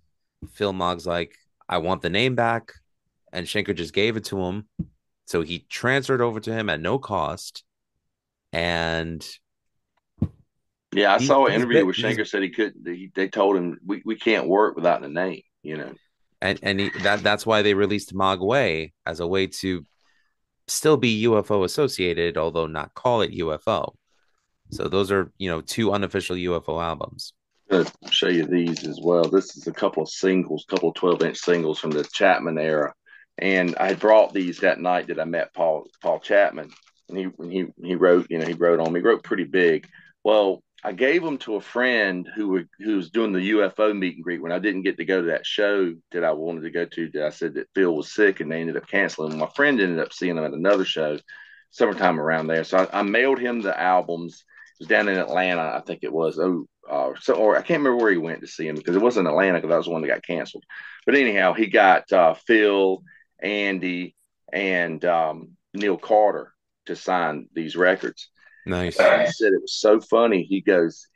Phil 0.54 0.72
Moggs 0.72 1.06
like, 1.06 1.36
I 1.68 1.78
want 1.78 2.02
the 2.02 2.10
name 2.10 2.34
back, 2.34 2.72
and 3.32 3.46
Schenker 3.46 3.76
just 3.76 3.94
gave 3.94 4.16
it 4.16 4.24
to 4.24 4.40
him, 4.40 4.66
so 5.26 5.42
he 5.42 5.60
transferred 5.68 6.20
over 6.20 6.40
to 6.40 6.52
him 6.52 6.68
at 6.68 6.80
no 6.80 6.98
cost, 6.98 7.64
and 8.52 9.26
yeah, 10.92 11.14
I 11.14 11.18
he, 11.18 11.26
saw 11.26 11.46
an 11.46 11.54
interview 11.54 11.84
where 11.84 11.94
Schenker 11.94 12.26
said 12.26 12.42
he 12.42 12.50
couldn't. 12.50 12.86
He, 12.86 13.10
they 13.14 13.28
told 13.28 13.56
him 13.56 13.78
we, 13.84 14.02
we 14.04 14.16
can't 14.16 14.46
work 14.46 14.76
without 14.76 15.00
the 15.00 15.08
name, 15.08 15.42
you 15.62 15.76
know. 15.78 15.94
And 16.40 16.58
and 16.62 16.80
he, 16.80 16.90
that 17.02 17.22
that's 17.22 17.46
why 17.46 17.62
they 17.62 17.74
released 17.74 18.12
Mogg/Way 18.12 18.92
as 19.06 19.20
a 19.20 19.26
way 19.26 19.46
to 19.46 19.84
still 20.68 20.96
be 20.96 21.24
UFO 21.24 21.64
associated, 21.64 22.36
although 22.36 22.66
not 22.66 22.94
call 22.94 23.22
it 23.22 23.32
UFO. 23.32 23.94
So 24.70 24.88
those 24.88 25.10
are 25.10 25.32
you 25.38 25.48
know 25.48 25.60
two 25.60 25.92
unofficial 25.92 26.36
UFO 26.36 26.82
albums. 26.82 27.32
I'll 27.70 27.86
show 28.10 28.28
you 28.28 28.44
these 28.44 28.86
as 28.86 29.00
well. 29.02 29.24
This 29.24 29.56
is 29.56 29.66
a 29.66 29.72
couple 29.72 30.02
of 30.02 30.10
singles, 30.10 30.66
couple 30.68 30.90
of 30.90 30.94
twelve 30.94 31.22
inch 31.22 31.38
singles 31.38 31.78
from 31.78 31.92
the 31.92 32.04
Chapman 32.04 32.58
era, 32.58 32.92
and 33.38 33.76
I 33.76 33.88
had 33.88 34.00
brought 34.00 34.32
these 34.32 34.58
that 34.58 34.80
night 34.80 35.08
that 35.08 35.20
I 35.20 35.24
met 35.24 35.54
Paul 35.54 35.86
Paul 36.02 36.20
Chapman, 36.20 36.70
and 37.08 37.18
he 37.18 37.28
he 37.48 37.66
he 37.82 37.94
wrote 37.94 38.26
you 38.30 38.38
know 38.38 38.46
he 38.46 38.54
wrote 38.54 38.80
on 38.80 38.92
me, 38.92 39.00
he 39.00 39.06
wrote 39.06 39.24
pretty 39.24 39.44
big. 39.44 39.88
Well, 40.24 40.62
I 40.84 40.92
gave 40.92 41.22
them 41.22 41.38
to 41.38 41.56
a 41.56 41.60
friend 41.60 42.28
who 42.34 42.48
were, 42.48 42.64
who 42.80 42.96
was 42.96 43.10
doing 43.10 43.32
the 43.32 43.50
UFO 43.52 43.96
meet 43.96 44.16
and 44.16 44.24
greet 44.24 44.42
when 44.42 44.52
I 44.52 44.58
didn't 44.58 44.82
get 44.82 44.96
to 44.96 45.04
go 45.04 45.20
to 45.20 45.28
that 45.28 45.46
show 45.46 45.94
that 46.10 46.24
I 46.24 46.32
wanted 46.32 46.62
to 46.62 46.70
go 46.70 46.84
to. 46.86 47.10
That 47.10 47.26
I 47.26 47.30
said 47.30 47.54
that 47.54 47.68
Phil 47.74 47.94
was 47.94 48.12
sick 48.12 48.40
and 48.40 48.50
they 48.50 48.60
ended 48.60 48.76
up 48.76 48.88
canceling. 48.88 49.38
My 49.38 49.48
friend 49.54 49.80
ended 49.80 50.00
up 50.00 50.12
seeing 50.12 50.34
them 50.34 50.44
at 50.44 50.52
another 50.52 50.84
show, 50.84 51.18
summertime 51.70 52.20
around 52.20 52.48
there. 52.48 52.64
So 52.64 52.78
I, 52.78 53.00
I 53.00 53.02
mailed 53.02 53.38
him 53.38 53.62
the 53.62 53.78
albums. 53.80 54.44
It 54.80 54.84
was 54.84 54.88
down 54.88 55.08
in 55.08 55.18
Atlanta, 55.18 55.62
I 55.62 55.82
think 55.86 56.00
it 56.02 56.12
was. 56.12 56.38
Oh, 56.40 56.66
uh, 56.90 57.12
so 57.20 57.34
or 57.34 57.56
I 57.56 57.62
can't 57.62 57.80
remember 57.80 58.02
where 58.02 58.10
he 58.10 58.18
went 58.18 58.40
to 58.40 58.48
see 58.48 58.66
him 58.66 58.74
because 58.74 58.96
it 58.96 59.02
wasn't 59.02 59.28
Atlanta 59.28 59.58
because 59.58 59.70
that 59.70 59.76
was 59.76 59.86
the 59.86 59.92
one 59.92 60.02
that 60.02 60.08
got 60.08 60.26
canceled. 60.26 60.64
But 61.06 61.14
anyhow, 61.14 61.52
he 61.52 61.68
got 61.68 62.10
uh, 62.12 62.34
Phil, 62.34 63.04
Andy, 63.42 64.14
and 64.52 65.04
um, 65.04 65.56
Neil 65.74 65.98
Carter 65.98 66.54
to 66.86 66.96
sign 66.96 67.48
these 67.52 67.76
records. 67.76 68.28
Nice. 68.64 68.96
he 68.96 69.32
said 69.32 69.52
it 69.52 69.60
was 69.60 69.74
so 69.74 70.00
funny. 70.00 70.44
He 70.44 70.60
goes, 70.60 71.08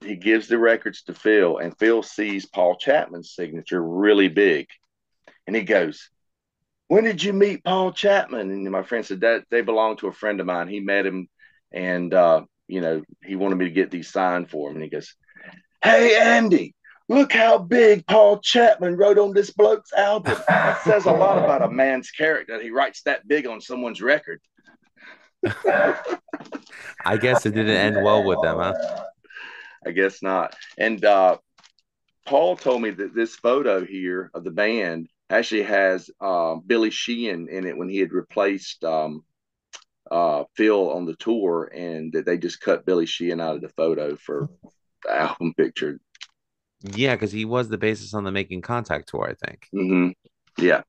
he 0.00 0.16
gives 0.16 0.48
the 0.48 0.58
records 0.58 1.02
to 1.04 1.14
Phil, 1.14 1.58
and 1.58 1.76
Phil 1.78 2.02
sees 2.02 2.46
Paul 2.46 2.76
Chapman's 2.76 3.34
signature 3.34 3.82
really 3.82 4.28
big, 4.28 4.66
and 5.46 5.56
he 5.56 5.62
goes, 5.62 6.10
"When 6.86 7.04
did 7.04 7.22
you 7.22 7.32
meet 7.32 7.64
Paul 7.64 7.92
Chapman?" 7.92 8.50
And 8.50 8.70
my 8.70 8.82
friend 8.82 9.04
said 9.04 9.22
that 9.22 9.44
they 9.50 9.62
belong 9.62 9.96
to 9.98 10.08
a 10.08 10.12
friend 10.12 10.40
of 10.40 10.46
mine. 10.46 10.68
He 10.68 10.80
met 10.80 11.06
him, 11.06 11.28
and 11.72 12.14
uh, 12.14 12.44
you 12.68 12.80
know 12.80 13.02
he 13.24 13.34
wanted 13.34 13.56
me 13.56 13.64
to 13.64 13.72
get 13.72 13.90
these 13.90 14.10
signed 14.10 14.50
for 14.50 14.70
him. 14.70 14.76
And 14.76 14.84
he 14.84 14.90
goes, 14.90 15.14
"Hey 15.82 16.16
Andy, 16.16 16.74
look 17.08 17.32
how 17.32 17.58
big 17.58 18.06
Paul 18.06 18.38
Chapman 18.40 18.96
wrote 18.96 19.18
on 19.18 19.32
this 19.34 19.50
bloke's 19.50 19.92
album. 19.92 20.36
That 20.48 20.82
says 20.82 21.06
a 21.06 21.12
lot 21.12 21.38
about 21.38 21.62
a 21.62 21.70
man's 21.70 22.10
character. 22.10 22.60
He 22.60 22.70
writes 22.70 23.02
that 23.02 23.26
big 23.26 23.46
on 23.46 23.60
someone's 23.60 24.02
record." 24.02 24.40
I 27.04 27.16
guess 27.20 27.46
it 27.46 27.54
didn't 27.54 27.76
end 27.76 28.02
well 28.02 28.24
with 28.24 28.40
them, 28.42 28.58
huh? 28.58 28.74
I 29.86 29.92
guess 29.92 30.22
not. 30.22 30.56
And 30.76 31.04
uh, 31.04 31.38
Paul 32.26 32.56
told 32.56 32.82
me 32.82 32.90
that 32.90 33.14
this 33.14 33.36
photo 33.36 33.84
here 33.84 34.30
of 34.34 34.44
the 34.44 34.50
band 34.50 35.08
actually 35.30 35.62
has 35.62 36.10
uh, 36.20 36.56
Billy 36.56 36.90
Sheehan 36.90 37.48
in 37.48 37.66
it 37.66 37.76
when 37.76 37.88
he 37.88 37.98
had 37.98 38.12
replaced 38.12 38.84
um, 38.84 39.24
uh, 40.10 40.44
Phil 40.56 40.90
on 40.90 41.04
the 41.06 41.16
tour, 41.16 41.70
and 41.74 42.12
that 42.12 42.26
they 42.26 42.38
just 42.38 42.60
cut 42.60 42.86
Billy 42.86 43.06
Sheehan 43.06 43.40
out 43.40 43.56
of 43.56 43.60
the 43.60 43.68
photo 43.70 44.16
for 44.16 44.48
the 45.04 45.14
album 45.14 45.54
picture. 45.54 46.00
Yeah, 46.82 47.14
because 47.14 47.32
he 47.32 47.44
was 47.44 47.68
the 47.68 47.78
basis 47.78 48.14
on 48.14 48.24
the 48.24 48.30
Making 48.30 48.62
Contact 48.62 49.08
tour, 49.08 49.28
I 49.28 49.46
think. 49.46 49.66
Mm-hmm. 49.74 50.10
Yeah. 50.64 50.82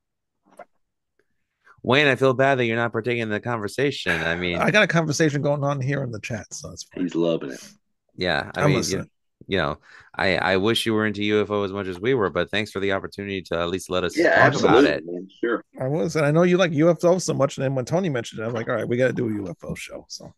Wayne, 1.82 2.06
I 2.06 2.14
feel 2.14 2.34
bad 2.34 2.58
that 2.58 2.66
you're 2.66 2.76
not 2.76 2.92
partaking 2.92 3.22
in 3.22 3.30
the 3.30 3.40
conversation. 3.40 4.20
I 4.20 4.36
mean, 4.36 4.58
I 4.60 4.70
got 4.70 4.82
a 4.82 4.88
conversation 4.88 5.42
going 5.42 5.64
on 5.64 5.80
here 5.80 6.02
in 6.02 6.10
the 6.10 6.20
chat, 6.20 6.52
so 6.52 6.70
it's 6.70 6.84
fine. 6.84 7.04
He's 7.04 7.14
loving 7.14 7.52
it. 7.52 7.68
Yeah, 8.16 8.50
I 8.54 8.62
I'm 8.62 8.72
mean, 8.72 8.82
you, 8.84 9.06
you, 9.46 9.56
know, 9.56 9.78
I 10.14 10.36
I 10.36 10.56
wish 10.58 10.84
you 10.84 10.92
were 10.92 11.06
into 11.06 11.22
UFO 11.22 11.64
as 11.64 11.72
much 11.72 11.86
as 11.86 11.98
we 11.98 12.12
were, 12.12 12.28
but 12.28 12.50
thanks 12.50 12.70
for 12.70 12.80
the 12.80 12.92
opportunity 12.92 13.40
to 13.42 13.58
at 13.58 13.70
least 13.70 13.88
let 13.88 14.04
us 14.04 14.16
yeah, 14.16 14.50
talk 14.50 14.60
about 14.60 14.84
it. 14.84 15.04
Man, 15.06 15.26
sure, 15.40 15.64
I 15.80 15.88
was, 15.88 16.16
and 16.16 16.26
I 16.26 16.30
know 16.30 16.42
you 16.42 16.58
like 16.58 16.72
UFO 16.72 17.20
so 17.20 17.32
much. 17.32 17.56
And 17.56 17.64
then 17.64 17.74
when 17.74 17.86
Tony 17.86 18.10
mentioned 18.10 18.42
it, 18.42 18.46
I'm 18.46 18.52
like, 18.52 18.68
all 18.68 18.74
right, 18.74 18.86
we 18.86 18.98
got 18.98 19.06
to 19.06 19.12
do 19.12 19.26
a 19.26 19.54
UFO 19.54 19.76
show. 19.76 20.04
So, 20.08 20.34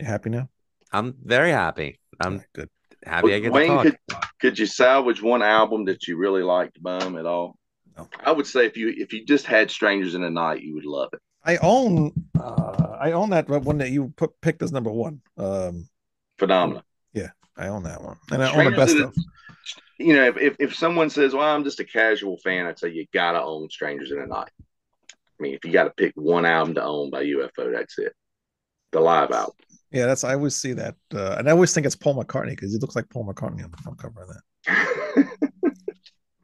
you 0.00 0.06
happy 0.06 0.30
now? 0.30 0.48
I'm 0.90 1.14
very 1.22 1.52
happy. 1.52 2.00
I'm 2.20 2.42
good. 2.52 2.70
Happy 3.04 3.34
I 3.34 3.38
get 3.40 3.52
Wayne, 3.52 3.68
to 3.68 3.74
talk. 3.74 3.82
Could, 3.84 3.98
could 4.40 4.58
you 4.58 4.66
salvage 4.66 5.22
one 5.22 5.42
album 5.42 5.84
that 5.86 6.06
you 6.08 6.16
really 6.16 6.42
liked, 6.42 6.82
Bum, 6.82 7.16
at 7.16 7.26
all? 7.26 7.56
No. 7.96 8.08
I 8.20 8.32
would 8.32 8.46
say 8.46 8.66
if 8.66 8.76
you 8.76 8.94
if 8.96 9.12
you 9.12 9.24
just 9.24 9.46
had 9.46 9.70
Strangers 9.70 10.14
in 10.14 10.22
the 10.22 10.30
Night, 10.30 10.62
you 10.62 10.74
would 10.74 10.84
love 10.84 11.10
it. 11.12 11.20
I 11.44 11.56
own 11.58 12.12
uh, 12.38 12.96
I 12.98 13.12
own 13.12 13.30
that 13.30 13.48
one 13.48 13.78
that 13.78 13.90
you 13.90 14.12
put 14.16 14.40
picked 14.40 14.62
as 14.62 14.72
number 14.72 14.90
one. 14.90 15.20
Um, 15.36 15.88
Phenomena. 16.38 16.84
Yeah, 17.12 17.30
I 17.56 17.68
own 17.68 17.84
that 17.84 18.02
one, 18.02 18.16
and 18.30 18.42
I 18.42 18.50
Strangers 18.50 18.66
own 18.66 18.72
the 18.72 18.76
best 18.76 18.96
of. 18.96 19.24
You 19.98 20.14
know, 20.14 20.28
if, 20.28 20.36
if 20.36 20.56
if 20.58 20.74
someone 20.76 21.10
says, 21.10 21.34
"Well, 21.34 21.48
I'm 21.48 21.64
just 21.64 21.80
a 21.80 21.84
casual 21.84 22.38
fan," 22.38 22.66
I'd 22.66 22.78
say 22.78 22.90
you 22.90 23.06
gotta 23.12 23.42
own 23.42 23.68
Strangers 23.70 24.12
in 24.12 24.20
the 24.20 24.26
Night. 24.26 24.50
I 25.38 25.42
mean, 25.42 25.54
if 25.54 25.64
you 25.64 25.72
got 25.72 25.84
to 25.84 25.90
pick 25.90 26.12
one 26.16 26.44
album 26.44 26.74
to 26.74 26.82
own 26.82 27.10
by 27.10 27.24
UFO, 27.24 27.72
that's 27.72 27.98
it. 27.98 28.12
The 28.90 29.00
live 29.00 29.30
album. 29.30 29.54
Yeah, 29.90 30.06
that's 30.06 30.24
I 30.24 30.34
always 30.34 30.54
see 30.54 30.74
that, 30.74 30.96
uh, 31.14 31.36
and 31.38 31.48
I 31.48 31.52
always 31.52 31.72
think 31.72 31.86
it's 31.86 31.96
Paul 31.96 32.22
McCartney 32.22 32.50
because 32.50 32.72
he 32.72 32.78
looks 32.78 32.94
like 32.94 33.08
Paul 33.08 33.26
McCartney 33.26 33.64
on 33.64 33.70
the 33.70 33.78
front 33.78 33.98
cover 33.98 34.22
of 34.22 34.28
that. 34.28 35.28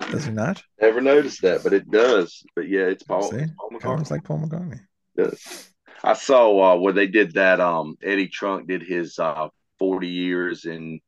Does 0.11 0.25
he 0.25 0.33
not? 0.33 0.63
Never 0.81 1.01
noticed 1.01 1.43
that, 1.43 1.63
but 1.63 1.73
it 1.73 1.91
does. 1.91 2.43
But 2.55 2.69
yeah, 2.69 2.83
it's 2.83 3.03
Paul. 3.03 3.31
See? 3.31 3.39
It's 3.39 3.53
Paul 3.59 3.71
McCartney. 3.71 3.99
Looks 3.99 4.11
like 4.11 4.25
Paul 4.25 4.39
McCartney. 4.41 4.81
It 5.17 5.31
does. 5.31 5.71
I 6.03 6.13
saw 6.13 6.75
uh, 6.75 6.77
where 6.79 6.93
they 6.93 7.07
did 7.07 7.35
that. 7.35 7.61
Um, 7.61 7.97
Eddie 8.03 8.29
Trunk 8.29 8.69
did 8.69 8.83
his 8.83 9.19
uh, 9.19 9.49
40 9.79 10.09
years 10.09 10.65
in 10.67 11.01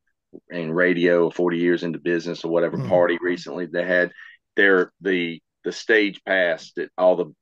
in 0.49 0.71
radio, 0.71 1.29
40 1.29 1.57
years 1.57 1.83
into 1.83 1.99
business, 1.99 2.43
or 2.43 2.51
whatever 2.51 2.77
mm. 2.77 2.89
party 2.89 3.17
recently. 3.21 3.65
They 3.65 3.85
had 3.85 4.11
their 4.55 4.91
the 5.01 5.41
the 5.63 5.71
stage 5.71 6.21
pass 6.25 6.71
that 6.75 6.89
all 6.97 7.15
the 7.15 7.33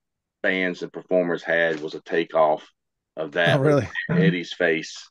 bands 0.44 0.84
and 0.84 0.94
performers 0.94 1.44
had 1.44 1.80
was 1.80 1.96
a 1.96 2.02
takeoff 2.02 2.68
of 3.18 3.32
that. 3.34 3.58
Oh, 3.58 3.62
really? 3.62 3.88
Eddie's 4.10 4.54
face. 4.54 5.08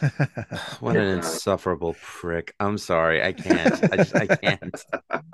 what 0.80 0.96
an 0.96 1.06
insufferable 1.06 1.96
prick. 2.02 2.54
I'm 2.60 2.78
sorry. 2.78 3.22
I 3.22 3.32
can't. 3.32 3.92
I 3.92 3.96
just 3.96 4.16
I 4.16 4.26
can't. 4.26 4.84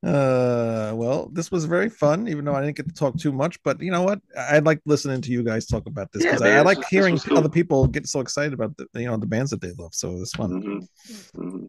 Uh, 0.00 0.92
well, 0.94 1.28
this 1.32 1.50
was 1.50 1.64
very 1.64 1.88
fun, 1.88 2.28
even 2.28 2.44
though 2.44 2.54
I 2.54 2.60
didn't 2.60 2.76
get 2.76 2.86
to 2.86 2.94
talk 2.94 3.18
too 3.18 3.32
much. 3.32 3.60
But 3.64 3.82
you 3.82 3.90
know 3.90 4.02
what? 4.02 4.20
I'd 4.38 4.64
like 4.64 4.80
listening 4.86 5.20
to 5.22 5.32
you 5.32 5.42
guys 5.42 5.66
talk 5.66 5.86
about 5.86 6.12
this 6.12 6.22
because 6.22 6.40
yeah, 6.40 6.48
I, 6.48 6.58
I, 6.58 6.60
like 6.60 6.78
hearing 6.88 7.18
cool. 7.18 7.36
other 7.36 7.48
people 7.48 7.88
get 7.88 8.06
so 8.06 8.20
excited 8.20 8.52
about 8.52 8.76
the 8.76 8.86
you 8.94 9.06
know 9.06 9.16
the 9.16 9.26
bands 9.26 9.50
that 9.50 9.60
they 9.60 9.72
love. 9.76 9.92
So 9.94 10.12
it's 10.20 10.36
fun. 10.36 10.50
Mm-hmm. 10.50 11.42
Mm-hmm. 11.42 11.66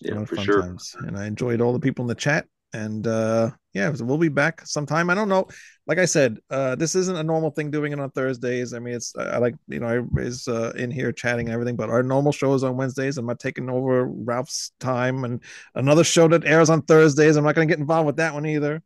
Yeah, 0.00 0.24
for 0.24 0.36
fun 0.36 0.44
sure. 0.44 0.62
Times. 0.62 0.96
And 0.98 1.16
I 1.16 1.26
enjoyed 1.26 1.60
all 1.60 1.72
the 1.72 1.78
people 1.78 2.02
in 2.02 2.08
the 2.08 2.16
chat. 2.16 2.46
And 2.72 3.06
uh 3.06 3.50
yeah, 3.74 3.92
we'll 4.00 4.18
be 4.18 4.28
back 4.28 4.66
sometime. 4.66 5.08
I 5.10 5.14
don't 5.14 5.28
know. 5.28 5.46
Like 5.86 5.98
I 5.98 6.04
said, 6.04 6.38
uh 6.50 6.74
this 6.74 6.94
isn't 6.94 7.16
a 7.16 7.22
normal 7.22 7.50
thing 7.50 7.70
doing 7.70 7.92
it 7.92 8.00
on 8.00 8.10
Thursdays. 8.10 8.74
I 8.74 8.78
mean, 8.78 8.94
it's 8.94 9.14
I 9.16 9.38
like 9.38 9.54
you 9.68 9.80
know 9.80 9.88
everybody's 9.88 10.48
uh, 10.48 10.72
in 10.76 10.90
here 10.90 11.12
chatting 11.12 11.46
and 11.46 11.54
everything, 11.54 11.76
but 11.76 11.90
our 11.90 12.02
normal 12.02 12.32
show 12.32 12.54
is 12.54 12.64
on 12.64 12.76
Wednesdays. 12.76 13.18
I'm 13.18 13.26
not 13.26 13.40
taking 13.40 13.70
over 13.70 14.06
Ralph's 14.06 14.72
time, 14.80 15.24
and 15.24 15.42
another 15.74 16.04
show 16.04 16.28
that 16.28 16.44
airs 16.44 16.70
on 16.70 16.82
Thursdays. 16.82 17.36
I'm 17.36 17.44
not 17.44 17.54
going 17.54 17.68
to 17.68 17.72
get 17.72 17.80
involved 17.80 18.06
with 18.06 18.16
that 18.16 18.34
one 18.34 18.46
either. 18.46 18.82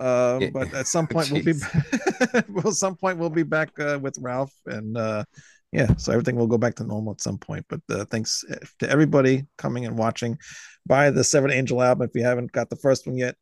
Uh, 0.00 0.40
Yeah. 0.40 0.50
but 0.52 0.74
at 0.74 0.86
some 0.86 1.06
point 1.06 1.30
we'll 1.30 1.44
be 1.44 1.54
well, 2.48 2.72
some 2.72 2.96
point 2.96 3.18
we'll 3.18 3.30
be 3.30 3.44
back 3.44 3.70
uh, 3.78 3.98
with 4.00 4.16
Ralph, 4.20 4.52
and 4.66 4.96
uh, 4.96 5.24
yeah, 5.72 5.94
so 5.96 6.12
everything 6.12 6.36
will 6.36 6.46
go 6.46 6.58
back 6.58 6.74
to 6.76 6.84
normal 6.84 7.12
at 7.12 7.20
some 7.20 7.38
point. 7.38 7.64
But 7.68 7.80
uh, 7.90 8.04
thanks 8.04 8.44
to 8.78 8.90
everybody 8.90 9.46
coming 9.56 9.86
and 9.86 9.96
watching. 9.96 10.38
Buy 10.86 11.10
the 11.10 11.24
Seven 11.24 11.50
Angel 11.50 11.82
album 11.82 12.06
if 12.08 12.14
you 12.14 12.24
haven't 12.24 12.52
got 12.52 12.68
the 12.68 12.76
first 12.76 13.06
one 13.06 13.16
yet. 13.16 13.36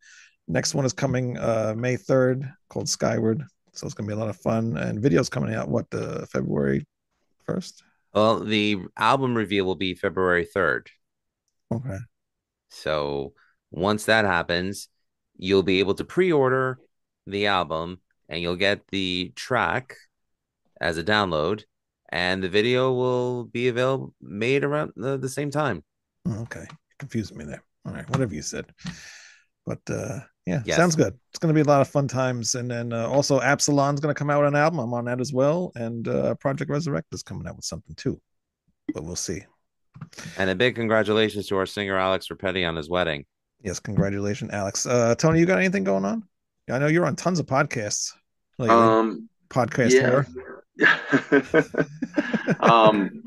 Next 0.47 0.74
one 0.74 0.85
is 0.85 0.93
coming 0.93 1.39
uh, 1.39 1.74
May 1.76 1.97
third, 1.97 2.49
called 2.68 2.89
Skyward. 2.89 3.43
So 3.72 3.87
it's 3.87 3.95
gonna 3.95 4.07
be 4.07 4.14
a 4.14 4.16
lot 4.16 4.28
of 4.28 4.37
fun, 4.37 4.76
and 4.76 5.01
videos 5.01 5.31
coming 5.31 5.55
out 5.55 5.68
what 5.68 5.91
the 5.91 6.26
February 6.33 6.87
first. 7.47 7.83
Well, 8.14 8.41
the 8.41 8.78
album 8.97 9.37
reveal 9.37 9.64
will 9.64 9.76
be 9.76 9.95
February 9.95 10.47
3rd. 10.55 10.89
Okay. 11.72 11.99
So 12.70 13.35
once 13.70 14.07
that 14.07 14.24
happens, 14.24 14.89
you'll 15.37 15.62
be 15.62 15.78
able 15.78 15.95
to 15.95 16.05
pre-order 16.05 16.78
the 17.26 17.47
album 17.47 18.01
and 18.28 18.41
you'll 18.41 18.57
get 18.57 18.87
the 18.89 19.33
track 19.37 19.97
as 20.81 20.99
a 20.99 21.05
download 21.05 21.62
and 22.11 22.43
the 22.43 22.49
video 22.49 22.93
will 22.93 23.45
be 23.45 23.69
available 23.69 24.15
made 24.21 24.65
around 24.65 24.93
the, 24.97 25.17
the 25.17 25.29
same 25.29 25.51
time. 25.51 25.83
Okay, 26.29 26.67
confusing 26.99 27.39
me 27.39 27.45
there. 27.45 27.63
All 27.87 27.93
right, 27.93 28.09
whatever 28.11 28.35
you 28.35 28.43
said. 28.43 28.67
But 29.67 29.81
uh 29.91 30.21
yeah, 30.47 30.63
Yes. 30.65 30.77
sounds 30.77 30.97
good. 30.97 31.17
It's 31.31 31.39
gonna 31.39 31.55
be 31.55 31.61
a 31.61 31.65
lot 31.65 31.81
of 31.81 31.89
fun 31.89 32.09
times. 32.09 32.55
And 32.55 32.71
then 32.71 32.93
uh, 32.93 33.07
also 33.09 33.41
Absalon's 33.41 34.01
gonna 34.01 34.15
come 34.15 34.31
out 34.31 34.41
with 34.41 34.49
an 34.49 34.57
album. 34.57 34.81
I'm 34.81 34.93
on 34.95 35.05
that 35.07 35.21
as 35.21 35.33
well. 35.33 35.71
And 35.77 36.09
uh 36.09 36.35
Project 36.37 36.71
Resurrect 36.71 37.13
is 37.13 37.23
coming 37.23 37.47
out 37.47 37.57
with 37.57 37.65
something 37.65 37.95
too. 37.95 38.21
But 38.93 39.05
we'll 39.05 39.17
see. 39.17 39.43
And 40.39 40.51
a 40.51 40.55
big 40.55 40.75
congratulations 40.75 41.47
to 41.49 41.57
our 41.57 41.67
singer 41.67 41.97
Alex 41.97 42.29
Rapetti 42.29 42.67
on 42.69 42.75
his 42.77 42.89
wedding. 42.89 43.25
Yes, 43.63 43.79
congratulations, 43.81 44.51
Alex. 44.53 44.87
Uh 44.87 45.15
Tony, 45.15 45.41
you 45.41 45.47
got 45.47 45.59
anything 45.59 45.85
going 45.85 46.05
on? 46.05 46.25
I 46.71 46.79
know 46.79 46.87
you're 46.87 47.07
on 47.07 47.17
tons 47.17 47.39
of 47.39 47.47
podcasts. 47.47 48.13
Lately. 48.59 48.75
Um, 48.77 49.29
Podcast 49.49 49.93
yeah. 49.93 50.11
whore. 50.11 50.60
um, 52.61 53.24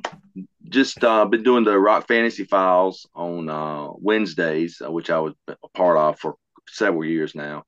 just 0.70 1.04
uh, 1.04 1.26
been 1.26 1.43
doing 1.43 1.64
the 1.64 1.78
Rock 1.78 2.08
Fantasy 2.08 2.45
Files 2.45 3.08
on 3.14 3.49
uh, 3.49 3.89
Wednesdays, 3.93 4.82
uh, 4.84 4.91
which 4.91 5.10
I 5.10 5.20
was 5.20 5.34
a 5.47 5.68
part 5.74 5.97
of 5.97 6.20
for 6.20 6.36
several 6.68 7.06
years 7.06 7.36
now, 7.36 7.64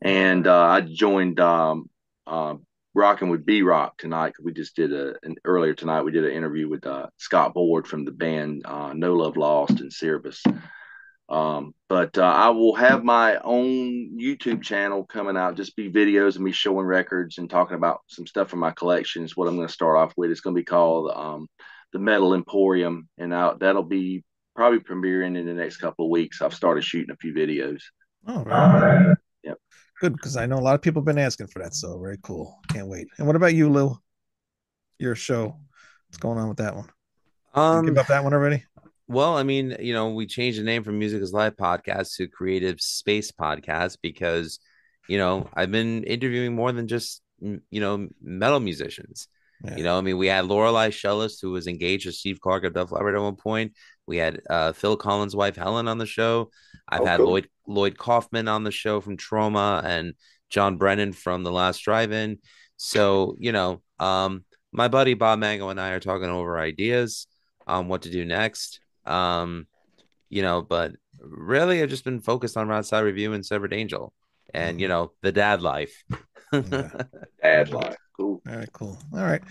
and 0.00 0.46
uh, 0.46 0.62
I 0.62 0.80
joined 0.82 1.40
um, 1.40 1.88
uh, 2.26 2.54
Rocking 2.94 3.30
with 3.30 3.46
B 3.46 3.62
Rock 3.62 3.96
tonight. 3.96 4.34
We 4.42 4.52
just 4.52 4.76
did 4.76 4.92
a 4.92 5.14
an, 5.22 5.36
earlier 5.44 5.74
tonight. 5.74 6.02
We 6.02 6.12
did 6.12 6.24
an 6.24 6.32
interview 6.32 6.68
with 6.68 6.86
uh, 6.86 7.06
Scott 7.16 7.54
Board 7.54 7.86
from 7.86 8.04
the 8.04 8.12
band 8.12 8.64
No 8.94 9.14
Love 9.14 9.36
Lost 9.36 9.80
and 9.80 9.90
Cerebus. 9.90 10.42
Um, 11.32 11.74
but 11.88 12.18
uh, 12.18 12.22
I 12.24 12.50
will 12.50 12.74
have 12.74 13.04
my 13.04 13.38
own 13.38 14.18
YouTube 14.20 14.62
channel 14.62 15.06
coming 15.06 15.34
out, 15.34 15.56
just 15.56 15.74
be 15.76 15.90
videos 15.90 16.36
of 16.36 16.42
me 16.42 16.52
showing 16.52 16.84
records 16.84 17.38
and 17.38 17.48
talking 17.48 17.76
about 17.76 18.00
some 18.06 18.26
stuff 18.26 18.50
from 18.50 18.58
my 18.58 18.72
collections. 18.72 19.34
What 19.34 19.48
I'm 19.48 19.56
going 19.56 19.66
to 19.66 19.72
start 19.72 19.96
off 19.96 20.12
with, 20.14 20.30
it's 20.30 20.42
going 20.42 20.54
to 20.54 20.60
be 20.60 20.64
called 20.66 21.10
um, 21.10 21.48
the 21.94 21.98
Metal 21.98 22.34
Emporium, 22.34 23.08
and 23.16 23.34
I, 23.34 23.54
that'll 23.58 23.82
be 23.82 24.24
probably 24.54 24.80
premiering 24.80 25.38
in 25.38 25.46
the 25.46 25.54
next 25.54 25.78
couple 25.78 26.04
of 26.04 26.10
weeks. 26.10 26.42
I've 26.42 26.52
started 26.52 26.84
shooting 26.84 27.10
a 27.10 27.16
few 27.16 27.32
videos. 27.32 27.80
Oh, 28.26 28.44
right. 28.44 29.14
Yep. 29.42 29.58
Good, 30.00 30.12
because 30.12 30.36
I 30.36 30.44
know 30.44 30.58
a 30.58 30.60
lot 30.60 30.74
of 30.74 30.82
people 30.82 31.00
have 31.00 31.06
been 31.06 31.16
asking 31.16 31.46
for 31.46 31.60
that. 31.60 31.74
So 31.74 31.98
very 31.98 32.18
cool. 32.22 32.58
Can't 32.68 32.88
wait. 32.88 33.08
And 33.16 33.26
what 33.26 33.36
about 33.36 33.54
you, 33.54 33.70
Lou? 33.70 33.98
Your 34.98 35.14
show. 35.14 35.56
What's 36.08 36.18
going 36.18 36.38
on 36.38 36.48
with 36.50 36.58
that 36.58 36.76
one? 36.76 36.90
You 37.56 37.62
Um, 37.62 37.86
give 37.86 37.96
up 37.96 38.08
that 38.08 38.22
one 38.22 38.34
already? 38.34 38.64
Well, 39.08 39.36
I 39.36 39.42
mean, 39.42 39.76
you 39.80 39.92
know, 39.92 40.10
we 40.10 40.26
changed 40.26 40.58
the 40.58 40.62
name 40.64 40.84
from 40.84 40.98
Music 40.98 41.22
is 41.22 41.32
Live 41.32 41.56
podcast 41.56 42.16
to 42.16 42.28
Creative 42.28 42.80
Space 42.80 43.30
Podcast 43.30 43.98
because, 44.02 44.58
you 45.08 45.18
know, 45.18 45.48
I've 45.54 45.70
been 45.70 46.04
interviewing 46.04 46.54
more 46.54 46.72
than 46.72 46.88
just, 46.88 47.20
you 47.40 47.60
know, 47.72 48.08
metal 48.22 48.60
musicians. 48.60 49.28
Yeah. 49.64 49.76
You 49.76 49.84
know, 49.84 49.98
I 49.98 50.00
mean, 50.00 50.18
we 50.18 50.26
had 50.28 50.46
Lorelei 50.46 50.90
Shellist, 50.90 51.40
who 51.40 51.50
was 51.50 51.66
engaged 51.66 52.04
to 52.04 52.12
Steve 52.12 52.40
Clark 52.40 52.64
of 52.64 52.74
Def 52.74 52.90
Leppard 52.90 53.14
at 53.14 53.20
one 53.20 53.36
point. 53.36 53.74
We 54.06 54.16
had 54.16 54.40
uh, 54.48 54.72
Phil 54.72 54.96
Collins' 54.96 55.36
wife 55.36 55.56
Helen 55.56 55.88
on 55.88 55.98
the 55.98 56.06
show. 56.06 56.50
I've 56.88 57.02
Oh, 57.02 57.06
had 57.06 57.16
cool. 57.18 57.26
Lloyd 57.28 57.48
Lloyd 57.66 57.98
Kaufman 57.98 58.48
on 58.48 58.64
the 58.64 58.72
show 58.72 59.00
from 59.00 59.16
Troma 59.16 59.84
and 59.84 60.14
John 60.50 60.78
Brennan 60.78 61.12
from 61.12 61.44
The 61.44 61.52
Last 61.52 61.78
Drive-In. 61.80 62.38
So, 62.76 63.36
you 63.38 63.52
know, 63.52 63.82
um, 64.00 64.44
my 64.72 64.88
buddy 64.88 65.14
Bob 65.14 65.38
Mango 65.38 65.68
and 65.68 65.80
I 65.80 65.90
are 65.90 66.00
talking 66.00 66.28
over 66.28 66.58
ideas 66.58 67.26
on 67.66 67.86
what 67.86 68.02
to 68.02 68.10
do 68.10 68.24
next. 68.24 68.80
Um, 69.04 69.66
you 70.28 70.42
know, 70.42 70.62
but 70.62 70.92
really, 71.20 71.82
I've 71.82 71.90
just 71.90 72.04
been 72.04 72.20
focused 72.20 72.56
on 72.56 72.68
Rat 72.68 72.86
Salad 72.86 73.06
Review 73.06 73.32
and 73.32 73.44
Severed 73.44 73.72
Angel, 73.72 74.12
and 74.54 74.80
you 74.80 74.88
know, 74.88 75.12
the 75.22 75.32
dad 75.32 75.62
life. 75.62 76.04
Yeah. 76.52 76.90
Ad 77.42 77.70
life. 77.70 77.96
Cool. 78.16 78.42
All 78.48 78.56
right, 78.56 78.72
cool. 78.72 78.98
All 79.14 79.22
right. 79.24 79.42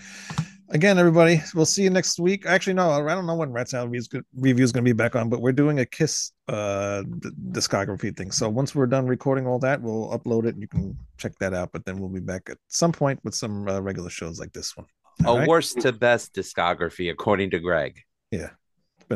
Again, 0.70 0.98
everybody, 0.98 1.42
we'll 1.54 1.66
see 1.66 1.82
you 1.82 1.90
next 1.90 2.18
week. 2.18 2.46
Actually, 2.46 2.72
no, 2.74 2.90
I 2.90 3.14
don't 3.14 3.26
know 3.26 3.34
when 3.34 3.52
Rat 3.52 3.68
Salad 3.68 3.90
Review 3.90 4.64
is 4.64 4.72
going 4.72 4.84
to 4.84 4.88
be 4.88 4.94
back 4.94 5.14
on, 5.14 5.28
but 5.28 5.42
we're 5.42 5.52
doing 5.52 5.80
a 5.80 5.84
Kiss 5.86 6.32
uh 6.48 7.02
discography 7.50 8.16
thing. 8.16 8.30
So 8.30 8.48
once 8.48 8.74
we're 8.74 8.86
done 8.86 9.06
recording 9.06 9.46
all 9.46 9.58
that, 9.58 9.82
we'll 9.82 10.08
upload 10.16 10.46
it 10.46 10.54
and 10.54 10.62
you 10.62 10.68
can 10.68 10.96
check 11.18 11.32
that 11.40 11.52
out. 11.52 11.70
But 11.72 11.84
then 11.84 11.98
we'll 11.98 12.08
be 12.08 12.20
back 12.20 12.48
at 12.48 12.56
some 12.68 12.92
point 12.92 13.20
with 13.22 13.34
some 13.34 13.68
uh, 13.68 13.80
regular 13.80 14.08
shows 14.08 14.40
like 14.40 14.52
this 14.54 14.74
one. 14.76 14.86
All 15.26 15.36
A 15.36 15.40
right? 15.40 15.48
worst 15.48 15.80
to 15.80 15.92
best 15.92 16.34
discography, 16.34 17.10
according 17.10 17.50
to 17.50 17.58
Greg. 17.58 18.00
Yeah, 18.30 18.50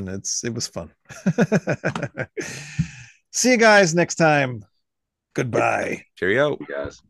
but 0.05 0.15
it's 0.15 0.45
it 0.45 0.53
was 0.53 0.67
fun. 0.69 0.91
see 3.33 3.53
you 3.53 3.57
guys 3.57 3.95
next 3.95 4.17
time. 4.17 4.65
Goodbye. 5.35 6.05
Cheerio. 6.17 6.57
guys. 6.57 7.01